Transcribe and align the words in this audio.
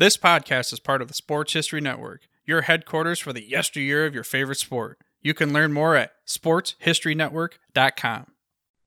This 0.00 0.16
podcast 0.16 0.72
is 0.72 0.80
part 0.80 1.02
of 1.02 1.08
the 1.08 1.14
Sports 1.14 1.52
History 1.52 1.82
Network, 1.82 2.22
your 2.46 2.62
headquarters 2.62 3.18
for 3.18 3.34
the 3.34 3.46
yesteryear 3.46 4.06
of 4.06 4.14
your 4.14 4.24
favorite 4.24 4.56
sport. 4.56 4.98
You 5.20 5.34
can 5.34 5.52
learn 5.52 5.74
more 5.74 5.94
at 5.94 6.12
sportshistorynetwork.com. 6.26 8.26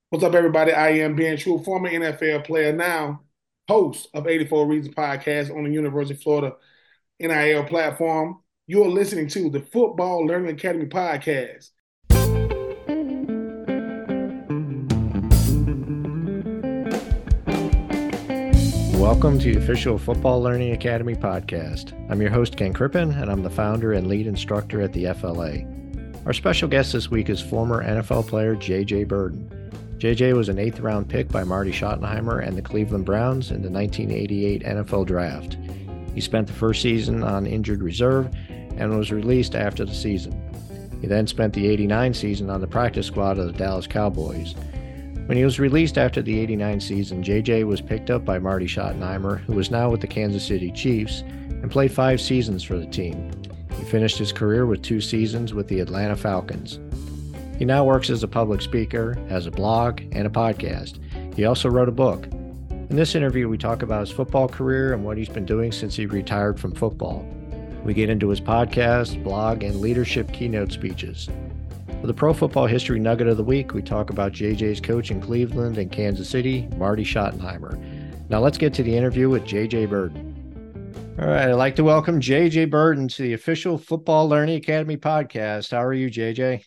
What's 0.10 0.26
up, 0.26 0.34
everybody? 0.34 0.72
I 0.72 0.90
am 0.90 1.16
Ben 1.16 1.38
Troupe, 1.38 1.66
former 1.66 1.92
NFL 1.92 2.46
player, 2.46 2.74
now 2.74 3.22
host 3.68 4.08
of 4.16 4.26
84 4.26 4.66
Reasons 4.66 4.96
podcast 4.96 5.56
on 5.56 5.66
the 5.66 5.70
University 5.70 6.16
of 6.16 6.24
Florida 6.24 6.56
NIL 7.20 7.66
platform. 7.66 8.40
You 8.66 8.84
are 8.84 8.90
listening 8.90 9.28
to 9.28 9.52
the 9.52 9.60
Football 9.60 10.26
Learning 10.26 10.50
Academy 10.50 10.88
podcast. 10.88 11.70
Welcome 19.04 19.38
to 19.40 19.52
the 19.52 19.60
official 19.60 19.98
Football 19.98 20.42
Learning 20.42 20.72
Academy 20.72 21.14
podcast. 21.14 21.92
I'm 22.10 22.22
your 22.22 22.32
host, 22.32 22.56
Ken 22.56 22.72
Crippen, 22.72 23.12
and 23.12 23.30
I'm 23.30 23.44
the 23.44 23.50
founder 23.50 23.92
and 23.92 24.08
lead 24.08 24.28
instructor 24.28 24.80
at 24.80 24.94
the 24.94 25.14
FLA. 25.14 25.66
Our 26.26 26.32
special 26.32 26.70
guest 26.70 26.94
this 26.94 27.12
week 27.12 27.30
is 27.30 27.42
former 27.42 27.84
NFL 27.84 28.28
player 28.28 28.56
J.J. 28.56 29.04
Birden. 29.04 29.50
J.J. 29.98 30.32
was 30.32 30.48
an 30.48 30.58
eighth 30.58 30.80
round 30.80 31.10
pick 31.10 31.28
by 31.28 31.44
Marty 31.44 31.74
Schottenheimer 31.74 32.48
and 32.48 32.58
the 32.58 32.62
Cleveland 32.62 33.04
Browns 33.04 33.52
in 33.52 33.62
the 33.62 33.70
1988 33.70 34.64
NFL 34.64 35.06
Draft. 35.06 35.58
He 36.16 36.22
spent 36.22 36.48
the 36.48 36.54
first 36.54 36.82
season 36.82 37.24
on 37.24 37.46
injured 37.46 37.84
reserve 37.84 38.34
and 38.78 38.98
was 38.98 39.12
released 39.12 39.54
after 39.54 39.84
the 39.84 39.94
season. 39.94 40.32
He 41.02 41.08
then 41.08 41.28
spent 41.28 41.54
the 41.54 41.68
89 41.68 42.14
season 42.14 42.50
on 42.50 42.62
the 42.62 42.68
practice 42.68 43.08
squad 43.08 43.38
of 43.38 43.48
the 43.48 43.60
Dallas 43.60 43.86
Cowboys. 43.86 44.56
When 45.26 45.38
he 45.38 45.46
was 45.46 45.58
released 45.58 45.98
after 45.98 46.22
the 46.22 46.38
89 46.38 46.82
season, 46.82 47.24
JJ 47.24 47.66
was 47.66 47.80
picked 47.80 48.12
up 48.12 48.26
by 48.26 48.40
Marty 48.40 48.66
Schottenheimer, 48.66 49.40
who 49.40 49.54
was 49.54 49.72
now 49.72 49.90
with 49.90 50.02
the 50.02 50.08
Kansas 50.08 50.46
City 50.46 50.70
Chiefs, 50.70 51.22
and 51.22 51.72
played 51.72 51.94
five 51.94 52.20
seasons 52.20 52.62
for 52.62 52.78
the 52.78 52.86
team. 52.86 53.32
He 53.78 53.86
finished 53.86 54.18
his 54.18 54.34
career 54.34 54.66
with 54.66 54.82
two 54.82 55.00
seasons 55.00 55.54
with 55.54 55.70
the 55.70 55.80
Atlanta 55.80 56.18
Falcons. 56.18 56.82
He 57.58 57.64
now 57.64 57.86
works 57.86 58.10
as 58.10 58.24
a 58.24 58.28
public 58.28 58.62
speaker, 58.62 59.14
has 59.30 59.48
a 59.48 59.52
blog, 59.52 60.02
and 60.12 60.28
a 60.28 60.30
podcast. 60.30 61.00
He 61.36 61.46
also 61.46 61.70
wrote 61.70 61.88
a 61.88 61.94
book. 61.94 62.26
In 62.90 62.98
this 62.98 63.16
interview, 63.16 63.48
we 63.48 63.58
talk 63.58 63.82
about 63.82 64.02
his 64.02 64.12
football 64.12 64.50
career 64.50 64.94
and 64.94 65.06
what 65.06 65.18
he's 65.18 65.30
been 65.30 65.46
doing 65.46 65.72
since 65.72 65.96
he 65.96 66.06
retired 66.06 66.60
from 66.60 66.76
football. 66.76 67.26
We 67.86 67.94
get 67.94 68.10
into 68.10 68.28
his 68.28 68.42
podcast, 68.42 69.24
blog, 69.24 69.64
and 69.64 69.80
leadership 69.80 70.34
keynote 70.34 70.74
speeches. 70.74 71.30
For 72.04 72.08
the 72.08 72.14
Pro 72.14 72.34
Football 72.34 72.66
History 72.66 73.00
Nugget 73.00 73.30
of 73.30 73.38
the 73.38 73.46
Week, 73.46 73.74
we 73.74 73.82
talk 73.82 74.10
about 74.10 74.34
JJ's 74.34 74.82
coach 74.82 75.10
in 75.10 75.22
Cleveland 75.22 75.78
and 75.78 75.90
Kansas 75.90 76.30
City, 76.30 76.68
Marty 76.76 77.06
Schottenheimer. 77.06 77.80
Now 78.28 78.42
let's 78.42 78.58
get 78.58 78.74
to 78.74 78.84
the 78.84 78.94
interview 78.94 79.30
with 79.30 79.46
JJ 79.46 79.88
Birden. 79.88 81.16
All 81.18 81.30
right, 81.30 81.48
I'd 81.48 81.54
like 81.54 81.78
to 81.78 81.86
welcome 81.86 82.20
JJ 82.20 82.70
Birden 82.70 83.08
to 83.08 83.22
the 83.22 83.32
official 83.32 83.78
Football 83.78 84.28
Learning 84.28 84.58
Academy 84.58 84.98
podcast. 84.98 85.72
How 85.72 85.82
are 85.82 85.94
you, 85.94 86.10
JJ? 86.10 86.66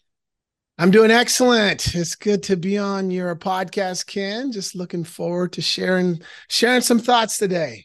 I'm 0.79 0.91
doing 0.91 1.11
excellent. 1.11 1.95
It's 1.95 2.15
good 2.15 2.43
to 2.45 2.57
be 2.57 2.79
on 2.79 3.11
your 3.11 3.37
podcast, 3.37 4.07
Ken. 4.07 4.53
Just 4.53 4.75
looking 4.75 5.05
forward 5.05 5.53
to 5.53 5.61
sharing 5.61 6.23
sharing 6.49 6.81
some 6.81 6.99
thoughts 6.99 7.37
today. 7.37 7.85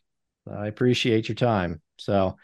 I 0.50 0.68
appreciate 0.68 1.28
your 1.28 1.36
time. 1.36 1.82
So, 1.98 2.38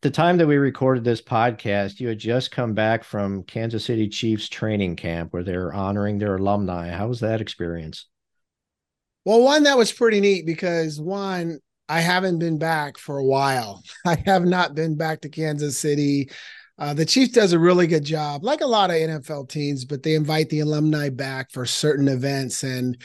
the 0.00 0.10
time 0.10 0.36
that 0.36 0.46
we 0.46 0.56
recorded 0.56 1.02
this 1.02 1.20
podcast, 1.20 1.98
you 1.98 2.08
had 2.08 2.18
just 2.18 2.50
come 2.50 2.72
back 2.72 3.02
from 3.02 3.42
Kansas 3.42 3.84
City 3.84 4.08
Chiefs 4.08 4.48
training 4.48 4.96
camp 4.96 5.32
where 5.32 5.42
they're 5.42 5.72
honoring 5.72 6.18
their 6.18 6.36
alumni. 6.36 6.90
How 6.90 7.08
was 7.08 7.20
that 7.20 7.40
experience? 7.40 8.06
Well, 9.24 9.42
one 9.42 9.64
that 9.64 9.76
was 9.76 9.92
pretty 9.92 10.20
neat 10.20 10.46
because 10.46 11.00
one, 11.00 11.58
I 11.88 12.00
haven't 12.00 12.38
been 12.38 12.58
back 12.58 12.96
for 12.96 13.18
a 13.18 13.24
while. 13.24 13.82
I 14.06 14.22
have 14.24 14.44
not 14.44 14.74
been 14.74 14.96
back 14.96 15.22
to 15.22 15.28
Kansas 15.28 15.76
City. 15.76 16.30
Uh, 16.78 16.94
the 16.94 17.04
Chiefs 17.04 17.32
does 17.32 17.52
a 17.52 17.58
really 17.58 17.88
good 17.88 18.04
job, 18.04 18.44
like 18.44 18.60
a 18.60 18.66
lot 18.66 18.90
of 18.90 18.96
NFL 18.96 19.48
teams, 19.48 19.84
but 19.84 20.04
they 20.04 20.14
invite 20.14 20.48
the 20.48 20.60
alumni 20.60 21.08
back 21.08 21.50
for 21.50 21.66
certain 21.66 22.06
events. 22.06 22.62
And 22.62 22.96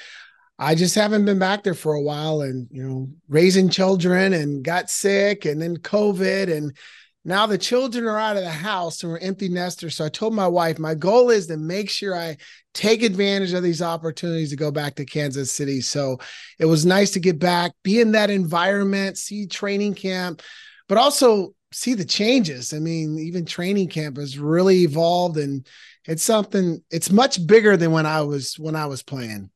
I 0.59 0.75
just 0.75 0.95
haven't 0.95 1.25
been 1.25 1.39
back 1.39 1.63
there 1.63 1.73
for 1.73 1.93
a 1.93 2.01
while 2.01 2.41
and, 2.41 2.67
you 2.71 2.87
know, 2.87 3.09
raising 3.27 3.69
children 3.69 4.33
and 4.33 4.63
got 4.63 4.89
sick 4.89 5.45
and 5.45 5.61
then 5.61 5.77
COVID. 5.77 6.55
And 6.55 6.77
now 7.25 7.47
the 7.47 7.57
children 7.57 8.05
are 8.05 8.19
out 8.19 8.37
of 8.37 8.43
the 8.43 8.51
house 8.51 9.01
and 9.01 9.11
we're 9.11 9.19
empty 9.19 9.49
nesters. 9.49 9.95
So 9.95 10.05
I 10.05 10.09
told 10.09 10.33
my 10.33 10.47
wife, 10.47 10.77
my 10.77 10.93
goal 10.93 11.31
is 11.31 11.47
to 11.47 11.57
make 11.57 11.89
sure 11.89 12.15
I 12.15 12.37
take 12.73 13.01
advantage 13.01 13.53
of 13.53 13.63
these 13.63 13.81
opportunities 13.81 14.51
to 14.51 14.55
go 14.55 14.71
back 14.71 14.95
to 14.95 15.05
Kansas 15.05 15.51
City. 15.51 15.81
So 15.81 16.19
it 16.59 16.65
was 16.65 16.85
nice 16.85 17.11
to 17.11 17.19
get 17.19 17.39
back, 17.39 17.71
be 17.83 17.99
in 17.99 18.11
that 18.11 18.29
environment, 18.29 19.17
see 19.17 19.47
training 19.47 19.95
camp, 19.95 20.43
but 20.87 20.99
also 20.99 21.55
see 21.71 21.95
the 21.95 22.05
changes. 22.05 22.73
I 22.73 22.79
mean, 22.79 23.17
even 23.17 23.45
training 23.45 23.89
camp 23.89 24.17
has 24.17 24.37
really 24.37 24.83
evolved 24.83 25.37
and 25.37 25.65
it's 26.05 26.23
something 26.23 26.83
it's 26.91 27.09
much 27.09 27.45
bigger 27.47 27.75
than 27.77 27.91
when 27.91 28.05
I 28.05 28.21
was 28.21 28.59
when 28.59 28.75
I 28.75 28.85
was 28.85 29.01
playing. 29.01 29.49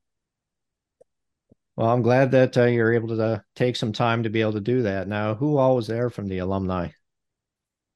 Well, 1.77 1.89
I'm 1.89 2.01
glad 2.01 2.31
that 2.31 2.57
uh, 2.57 2.65
you're 2.65 2.93
able 2.93 3.09
to 3.09 3.23
uh, 3.23 3.39
take 3.55 3.75
some 3.75 3.93
time 3.93 4.23
to 4.23 4.29
be 4.31 4.41
able 4.41 4.53
to 4.53 4.59
do 4.59 4.81
that. 4.81 5.07
Now, 5.07 5.35
who 5.35 5.57
all 5.57 5.75
was 5.75 5.85
there 5.85 6.09
from 6.09 6.27
the 6.27 6.39
alumni? 6.39 6.89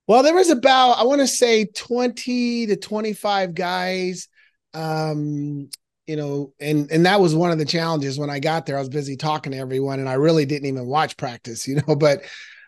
Well, 0.08 0.22
there 0.22 0.36
was 0.36 0.52
about 0.52 1.00
I 1.00 1.03
want 1.03 1.22
to 1.22 1.28
say 1.28 1.66
20 1.66 2.68
to 2.68 2.75
25 2.75 3.56
guys. 3.56 4.28
Um, 4.75 5.70
you 6.06 6.16
know, 6.16 6.53
and 6.59 6.91
and 6.91 7.06
that 7.08 7.20
was 7.20 7.34
one 7.34 7.52
of 7.52 7.58
the 7.58 7.66
challenges 7.66 8.20
when 8.20 8.30
I 8.30 8.40
got 8.40 8.66
there. 8.66 8.78
I 8.78 8.80
was 8.80 8.90
busy 8.90 9.18
talking 9.18 9.53
to 9.53 9.58
everyone, 9.58 10.00
and 10.00 10.09
I 10.09 10.14
really 10.14 10.46
didn't 10.46 10.68
even 10.68 10.86
watch 10.86 11.18
practice, 11.18 11.68
you 11.68 11.81
know. 11.88 11.96
But 11.96 12.24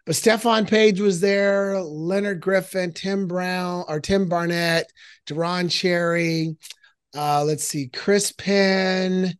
but 0.05 0.15
Stephone 0.15 0.65
Paige 0.65 0.99
was 0.99 1.21
there, 1.21 1.79
Leonard 1.79 2.41
Griffin, 2.41 2.91
Tim 2.91 3.27
Brown 3.27 3.85
or 3.87 3.99
Tim 3.99 4.27
Barnett, 4.27 4.91
Deron 5.27 5.69
Cherry. 5.69 6.57
Uh, 7.15 7.43
let's 7.43 7.63
see, 7.63 7.87
Chris 7.87 8.31
Penn, 8.31 9.37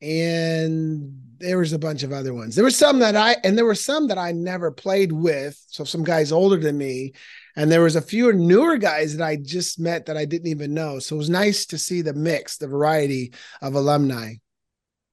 and 0.00 1.20
there 1.38 1.58
was 1.58 1.72
a 1.72 1.78
bunch 1.78 2.02
of 2.02 2.12
other 2.12 2.34
ones. 2.34 2.54
There 2.54 2.64
were 2.64 2.70
some 2.70 2.98
that 3.00 3.16
I 3.16 3.36
and 3.44 3.56
there 3.56 3.64
were 3.64 3.74
some 3.74 4.08
that 4.08 4.18
I 4.18 4.32
never 4.32 4.70
played 4.70 5.12
with. 5.12 5.62
So 5.68 5.84
some 5.84 6.04
guys 6.04 6.32
older 6.32 6.56
than 6.56 6.76
me, 6.76 7.12
and 7.56 7.70
there 7.70 7.82
was 7.82 7.96
a 7.96 8.02
few 8.02 8.32
newer 8.32 8.76
guys 8.76 9.16
that 9.16 9.24
I 9.24 9.36
just 9.36 9.78
met 9.78 10.06
that 10.06 10.16
I 10.16 10.24
didn't 10.24 10.48
even 10.48 10.74
know. 10.74 10.98
So 10.98 11.16
it 11.16 11.18
was 11.18 11.30
nice 11.30 11.66
to 11.66 11.78
see 11.78 12.02
the 12.02 12.14
mix, 12.14 12.56
the 12.56 12.68
variety 12.68 13.32
of 13.62 13.74
alumni. 13.74 14.34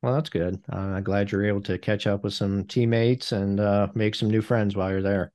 Well, 0.02 0.14
that's 0.14 0.30
good. 0.30 0.64
Uh, 0.72 0.78
I'm 0.78 1.04
glad 1.04 1.32
you're 1.32 1.48
able 1.48 1.64
to 1.64 1.80
catch 1.80 2.06
up 2.06 2.24
with 2.24 2.34
some 2.34 2.66
teammates 2.66 3.32
and 3.32 3.60
uh, 3.60 3.88
make 3.96 4.14
some 4.14 4.30
new 4.30 4.42
friends 4.42 4.76
while 4.76 4.92
you're 4.92 5.02
there. 5.02 5.32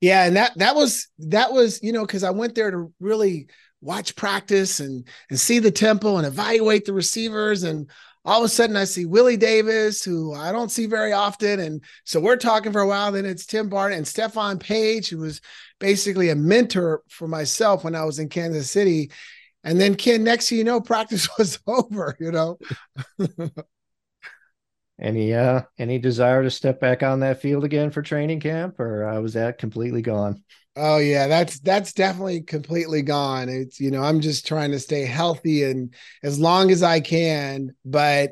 Yeah, 0.00 0.24
and 0.24 0.36
that 0.36 0.52
that 0.58 0.74
was 0.74 1.08
that 1.20 1.52
was 1.52 1.82
you 1.82 1.92
know 1.92 2.04
because 2.04 2.24
I 2.24 2.30
went 2.30 2.54
there 2.54 2.70
to 2.70 2.92
really 3.00 3.48
watch 3.80 4.14
practice 4.16 4.80
and 4.80 5.06
and 5.30 5.38
see 5.38 5.58
the 5.58 5.70
tempo 5.70 6.16
and 6.16 6.26
evaluate 6.26 6.84
the 6.84 6.92
receivers 6.92 7.62
and 7.62 7.90
all 8.24 8.40
of 8.40 8.44
a 8.44 8.48
sudden 8.48 8.76
I 8.76 8.84
see 8.84 9.06
Willie 9.06 9.36
Davis, 9.36 10.04
who 10.04 10.34
I 10.34 10.52
don't 10.52 10.70
see 10.70 10.86
very 10.86 11.12
often. 11.12 11.60
And 11.60 11.82
so 12.04 12.20
we're 12.20 12.36
talking 12.36 12.72
for 12.72 12.80
a 12.80 12.86
while. 12.86 13.12
Then 13.12 13.24
it's 13.24 13.46
Tim 13.46 13.68
Barnett 13.68 13.98
and 13.98 14.06
Stephone 14.06 14.58
Paige, 14.58 15.08
who 15.08 15.18
was 15.18 15.40
basically 15.78 16.28
a 16.28 16.34
mentor 16.36 17.02
for 17.08 17.26
myself 17.26 17.84
when 17.84 17.94
I 17.94 18.04
was 18.04 18.18
in 18.18 18.28
Kansas 18.28 18.70
City. 18.70 19.10
And 19.64 19.80
then 19.80 19.94
Ken, 19.94 20.22
next 20.22 20.48
thing 20.48 20.58
you 20.58 20.64
know, 20.64 20.80
practice 20.80 21.28
was 21.38 21.58
over, 21.66 22.16
you 22.20 22.30
know. 22.30 22.58
any 25.00 25.32
uh 25.32 25.62
any 25.78 25.98
desire 25.98 26.42
to 26.42 26.50
step 26.50 26.78
back 26.78 27.02
on 27.02 27.20
that 27.20 27.40
field 27.40 27.64
again 27.64 27.90
for 27.90 28.02
training 28.02 28.38
camp 28.38 28.78
or 28.78 29.06
uh, 29.06 29.18
was 29.20 29.32
that 29.32 29.56
completely 29.56 30.02
gone? 30.02 30.42
Oh 30.76 30.98
yeah, 30.98 31.26
that's 31.26 31.58
that's 31.60 31.92
definitely 31.92 32.42
completely 32.42 33.02
gone. 33.02 33.48
It's 33.48 33.80
you 33.80 33.90
know, 33.90 34.02
I'm 34.02 34.20
just 34.20 34.46
trying 34.46 34.70
to 34.70 34.78
stay 34.78 35.04
healthy 35.04 35.64
and 35.64 35.94
as 36.22 36.38
long 36.38 36.70
as 36.70 36.82
I 36.82 37.00
can, 37.00 37.74
but 37.84 38.30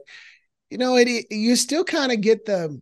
you 0.71 0.79
know, 0.79 0.97
it, 0.97 1.27
you 1.31 1.57
still 1.57 1.85
kind 1.85 2.13
of 2.13 2.21
get 2.21 2.47
the 2.47 2.81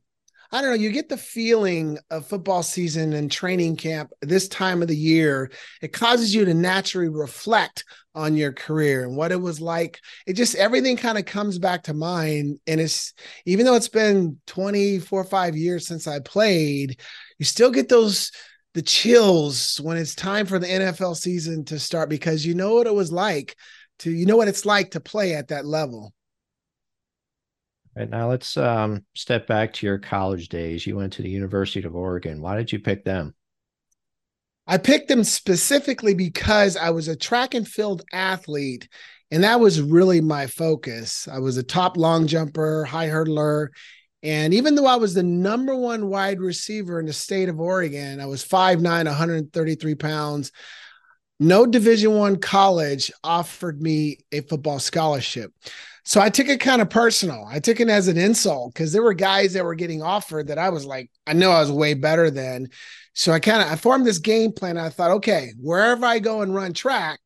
I 0.53 0.63
don't 0.63 0.71
know, 0.71 0.77
you 0.77 0.93
get 0.93 1.09
the 1.09 1.17
feeling 1.19 1.99
of 2.11 2.27
football 2.29 2.63
season 2.63 3.13
and 3.15 3.31
training 3.33 3.77
camp 3.77 4.13
this 4.23 4.49
time 4.49 4.83
of 4.83 4.89
the 4.89 4.97
year. 4.97 5.51
It 5.83 5.93
causes 5.93 6.35
you 6.35 6.45
to 6.47 6.55
naturally 6.55 7.09
reflect 7.09 7.85
on 8.15 8.37
your 8.37 8.53
career 8.53 9.05
and 9.05 9.17
what 9.17 9.33
it 9.33 9.41
was 9.41 9.61
like. 9.61 10.01
It 10.27 10.35
just 10.35 10.55
everything 10.57 10.97
kind 10.97 11.19
of 11.19 11.27
comes 11.27 11.59
back 11.59 11.85
to 11.85 11.95
mind. 11.95 12.61
And 12.67 12.81
it's 12.81 13.15
even 13.47 13.67
though 13.67 13.77
it's 13.77 13.89
been 13.89 14.41
24 14.47 15.25
five 15.25 15.57
years 15.57 15.87
since 15.87 16.07
I 16.07 16.21
played, 16.21 17.01
you 17.39 17.47
still 17.47 17.71
get 17.71 17.89
those 17.89 18.33
the 18.77 18.83
chills 18.83 19.81
when 19.83 19.97
it's 19.97 20.15
time 20.15 20.45
for 20.45 20.59
the 20.59 20.67
NFL 20.67 21.17
season 21.17 21.65
to 21.65 21.79
start 21.79 22.11
because 22.11 22.45
you 22.45 22.55
know 22.55 22.75
what 22.75 22.87
it 22.87 22.95
was 22.95 23.11
like 23.11 23.57
to 24.01 24.11
you 24.11 24.27
know 24.27 24.37
what 24.37 24.49
it's 24.49 24.67
like 24.67 24.91
to 24.91 25.01
play 25.01 25.35
at 25.35 25.49
that 25.49 25.65
level. 25.65 26.13
Right 27.97 28.11
now, 28.11 28.29
let's 28.29 28.55
um, 28.59 29.07
step 29.15 29.47
back 29.47 29.73
to 29.73 29.87
your 29.87 29.99
college 29.99 30.51
days. 30.51 30.87
You 30.87 30.97
went 30.97 31.15
to 31.15 31.23
the 31.23 31.31
University 31.31 31.87
of 31.87 31.97
Oregon. 31.97 32.43
Why 32.43 32.57
did 32.57 32.71
you 32.71 32.79
pick 32.79 33.03
them? 33.03 33.35
I 34.67 34.77
picked 34.77 35.09
them 35.09 35.25
specifically 35.25 36.13
because 36.13 36.77
I 36.77 36.91
was 36.91 37.09
a 37.09 37.17
track 37.17 37.55
and 37.55 37.67
field 37.67 38.03
athlete, 38.13 38.91
and 39.31 39.43
that 39.43 39.59
was 39.59 39.81
really 39.81 40.21
my 40.21 40.49
focus. 40.49 41.27
I 41.33 41.39
was 41.39 41.57
a 41.57 41.63
top 41.63 41.97
long 41.97 42.27
jumper, 42.27 42.85
high 42.85 43.09
hurdler, 43.09 43.69
and 44.27 44.53
even 44.53 44.75
though 44.75 44.87
I 44.87 44.97
was 44.97 45.15
the 45.15 45.23
number 45.23 45.77
one 45.77 46.09
wide 46.09 46.41
receiver 46.41 46.99
in 46.99 47.07
the 47.07 47.13
state 47.13 47.49
of 47.49 47.61
Oregon, 47.61 48.21
I 48.21 48.27
was 48.27 48.45
5'9, 48.45 48.83
133 48.83 49.95
pounds. 49.95 50.51
No 51.39 51.65
Division 51.65 52.17
One 52.17 52.35
college 52.35 53.13
offered 53.23 53.81
me 53.81 54.19
a 54.33 54.41
football 54.41 54.81
scholarship. 54.81 55.53
So 56.05 56.21
I 56.21 56.29
took 56.29 56.49
it 56.49 56.59
kind 56.59 56.83
of 56.83 56.91
personal. 56.91 57.47
I 57.49 57.61
took 57.61 57.79
it 57.79 57.89
as 57.89 58.09
an 58.09 58.17
insult 58.17 58.75
because 58.75 58.93
there 58.93 59.03
were 59.03 59.15
guys 59.15 59.53
that 59.53 59.65
were 59.65 59.77
getting 59.77 60.03
offered 60.03 60.49
that 60.49 60.59
I 60.59 60.71
was 60.71 60.85
like, 60.85 61.09
I 61.25 61.33
know 61.33 61.53
I 61.53 61.61
was 61.61 61.71
way 61.71 61.95
better 61.95 62.29
than. 62.29 62.71
So 63.13 63.31
I 63.31 63.39
kind 63.39 63.63
of 63.63 63.71
I 63.71 63.77
formed 63.77 64.07
this 64.07 64.19
game 64.19 64.51
plan. 64.51 64.77
I 64.77 64.89
thought, 64.89 65.13
okay, 65.13 65.53
wherever 65.61 66.05
I 66.05 66.19
go 66.19 66.43
and 66.43 66.53
run 66.53 66.73
track, 66.73 67.21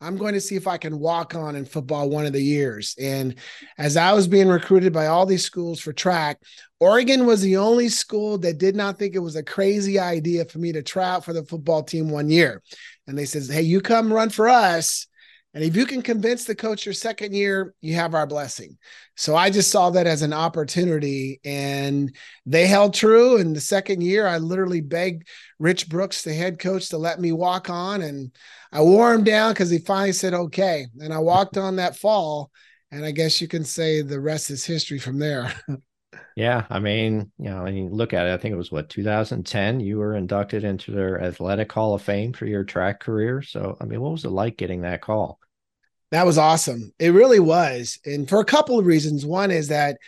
I'm 0.00 0.16
going 0.16 0.32
to 0.34 0.40
see 0.40 0.56
if 0.56 0.66
I 0.66 0.78
can 0.78 0.98
walk 0.98 1.34
on 1.34 1.56
in 1.56 1.66
football 1.66 2.08
one 2.08 2.24
of 2.24 2.32
the 2.32 2.42
years. 2.42 2.94
And 2.98 3.34
as 3.76 3.96
I 3.98 4.12
was 4.12 4.26
being 4.26 4.48
recruited 4.48 4.92
by 4.92 5.06
all 5.06 5.26
these 5.26 5.44
schools 5.44 5.78
for 5.78 5.92
track, 5.92 6.40
Oregon 6.78 7.26
was 7.26 7.42
the 7.42 7.58
only 7.58 7.90
school 7.90 8.38
that 8.38 8.56
did 8.56 8.74
not 8.74 8.98
think 8.98 9.14
it 9.14 9.18
was 9.18 9.36
a 9.36 9.42
crazy 9.42 9.98
idea 9.98 10.46
for 10.46 10.58
me 10.58 10.72
to 10.72 10.82
try 10.82 11.08
out 11.10 11.24
for 11.24 11.34
the 11.34 11.44
football 11.44 11.82
team 11.82 12.08
one 12.08 12.30
year. 12.30 12.62
And 13.06 13.18
they 13.18 13.26
says, 13.26 13.48
"Hey, 13.48 13.62
you 13.62 13.82
come 13.82 14.12
run 14.12 14.30
for 14.30 14.48
us." 14.48 15.06
And 15.52 15.64
if 15.64 15.74
you 15.74 15.84
can 15.84 16.00
convince 16.00 16.44
the 16.44 16.54
coach 16.54 16.86
your 16.86 16.92
second 16.92 17.34
year, 17.34 17.74
you 17.80 17.94
have 17.94 18.14
our 18.14 18.26
blessing. 18.26 18.78
So 19.16 19.34
I 19.34 19.50
just 19.50 19.70
saw 19.70 19.90
that 19.90 20.06
as 20.06 20.22
an 20.22 20.32
opportunity 20.32 21.40
and 21.44 22.14
they 22.46 22.68
held 22.68 22.94
true. 22.94 23.38
And 23.38 23.54
the 23.54 23.60
second 23.60 24.02
year, 24.02 24.28
I 24.28 24.38
literally 24.38 24.80
begged 24.80 25.26
Rich 25.58 25.88
Brooks, 25.88 26.22
the 26.22 26.32
head 26.32 26.60
coach, 26.60 26.90
to 26.90 26.98
let 26.98 27.20
me 27.20 27.32
walk 27.32 27.68
on. 27.68 28.02
And 28.02 28.30
I 28.70 28.80
wore 28.82 29.12
him 29.12 29.24
down 29.24 29.52
because 29.52 29.70
he 29.70 29.78
finally 29.78 30.12
said, 30.12 30.34
okay. 30.34 30.86
And 31.00 31.12
I 31.12 31.18
walked 31.18 31.58
on 31.58 31.76
that 31.76 31.96
fall. 31.96 32.52
And 32.92 33.04
I 33.04 33.10
guess 33.10 33.40
you 33.40 33.48
can 33.48 33.64
say 33.64 34.02
the 34.02 34.20
rest 34.20 34.50
is 34.50 34.64
history 34.64 34.98
from 34.98 35.18
there. 35.18 35.52
Yeah, 36.36 36.66
I 36.70 36.78
mean, 36.78 37.30
you 37.38 37.50
know, 37.50 37.64
and 37.64 37.76
you 37.76 37.88
look 37.88 38.12
at 38.12 38.26
it, 38.26 38.32
I 38.32 38.36
think 38.36 38.52
it 38.52 38.58
was 38.58 38.72
what 38.72 38.88
2010. 38.88 39.80
You 39.80 39.98
were 39.98 40.16
inducted 40.16 40.64
into 40.64 40.90
their 40.92 41.20
Athletic 41.22 41.70
Hall 41.70 41.94
of 41.94 42.02
Fame 42.02 42.32
for 42.32 42.46
your 42.46 42.64
track 42.64 43.00
career. 43.00 43.42
So, 43.42 43.76
I 43.80 43.84
mean, 43.84 44.00
what 44.00 44.12
was 44.12 44.24
it 44.24 44.30
like 44.30 44.56
getting 44.56 44.82
that 44.82 45.02
call? 45.02 45.38
That 46.10 46.26
was 46.26 46.38
awesome. 46.38 46.92
It 46.98 47.10
really 47.10 47.38
was, 47.38 47.98
and 48.04 48.28
for 48.28 48.40
a 48.40 48.44
couple 48.44 48.78
of 48.78 48.86
reasons. 48.86 49.24
One 49.24 49.50
is 49.50 49.68
that 49.68 49.98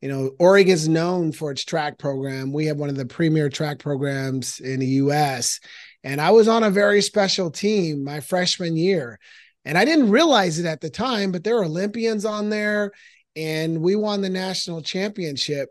you 0.00 0.08
know 0.08 0.32
Oregon 0.38 0.72
is 0.72 0.88
known 0.88 1.30
for 1.30 1.52
its 1.52 1.64
track 1.64 1.98
program. 1.98 2.52
We 2.52 2.66
have 2.66 2.78
one 2.78 2.88
of 2.88 2.96
the 2.96 3.06
premier 3.06 3.48
track 3.48 3.78
programs 3.78 4.58
in 4.58 4.80
the 4.80 4.86
U.S. 4.86 5.60
And 6.02 6.20
I 6.20 6.32
was 6.32 6.48
on 6.48 6.64
a 6.64 6.70
very 6.70 7.00
special 7.00 7.50
team 7.50 8.02
my 8.02 8.18
freshman 8.18 8.76
year, 8.76 9.20
and 9.64 9.78
I 9.78 9.84
didn't 9.84 10.10
realize 10.10 10.58
it 10.58 10.66
at 10.66 10.80
the 10.80 10.90
time, 10.90 11.30
but 11.30 11.44
there 11.44 11.54
were 11.54 11.64
Olympians 11.64 12.24
on 12.24 12.50
there 12.50 12.90
and 13.36 13.80
we 13.80 13.96
won 13.96 14.20
the 14.20 14.30
national 14.30 14.82
championship. 14.82 15.68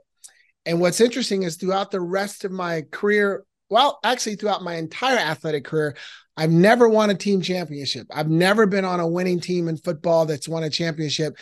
And 0.66 0.80
what's 0.80 1.02
interesting 1.02 1.44
is 1.44 1.56
throughout 1.56 1.92
the 1.92 2.02
rest 2.02 2.46
of 2.46 2.52
my 2.52 2.84
career, 2.92 3.46
well, 3.69 4.00
actually 4.04 4.36
throughout 4.36 4.63
my 4.63 4.75
entire 4.75 5.18
athletic 5.18 5.66
career, 5.66 5.96
I've 6.38 6.52
never 6.52 6.88
won 6.88 7.10
a 7.10 7.16
team 7.16 7.42
championship. 7.42 8.08
I've 8.12 8.30
never 8.30 8.66
been 8.66 8.86
on 8.86 9.00
a 9.00 9.08
winning 9.08 9.40
team 9.40 9.68
in 9.68 9.78
football 9.78 10.25
that's 10.25 10.48
won 10.48 10.63
a 10.63 10.69
championship. 10.69 11.36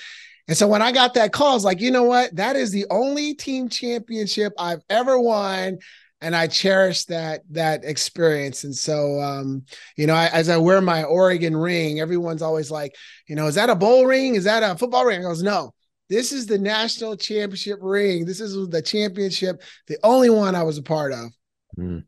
And 0.48 0.58
so 0.58 0.68
when 0.68 0.82
I 0.82 0.92
got 0.92 1.14
that 1.14 1.32
call, 1.32 1.52
I 1.52 1.54
was 1.54 1.64
like, 1.64 1.80
you 1.80 1.92
know 1.92 2.04
what? 2.04 2.36
That 2.36 2.56
is 2.56 2.72
the 2.72 2.88
only 2.90 3.36
team 3.36 3.70
championship 3.70 4.52
I've 4.58 4.82
ever 4.90 5.20
won. 5.20 5.78
And 6.22 6.36
I 6.36 6.48
cherish 6.48 7.06
that 7.06 7.42
that 7.52 7.86
experience. 7.86 8.64
And 8.64 8.76
so 8.76 9.22
um, 9.22 9.64
you 9.96 10.08
know, 10.08 10.16
I, 10.16 10.26
as 10.28 10.50
I 10.50 10.58
wear 10.58 10.82
my 10.82 11.04
Oregon 11.04 11.56
ring, 11.56 12.00
everyone's 12.00 12.42
always 12.42 12.72
like, 12.72 12.96
you 13.28 13.36
know, 13.36 13.48
is 13.48 13.56
that 13.56 13.70
a 13.70 13.76
bowl 13.76 14.06
ring? 14.06 14.36
Is 14.36 14.44
that 14.46 14.64
a 14.64 14.78
football 14.78 15.06
ring? 15.06 15.20
I 15.20 15.24
goes, 15.24 15.44
no, 15.44 15.74
this 16.10 16.32
is 16.32 16.48
the 16.48 16.58
national 16.58 17.16
championship 17.16 17.80
ring. 17.82 18.26
This 18.26 18.42
is 18.42 18.70
the 18.70 18.82
championship, 18.82 19.62
the 19.88 19.98
only 20.04 20.30
one 20.30 20.56
I 20.56 20.64
was 20.64 20.78
a 20.78 20.84
part 20.84 21.14
of. 21.14 21.32
Hmm. 21.76 22.00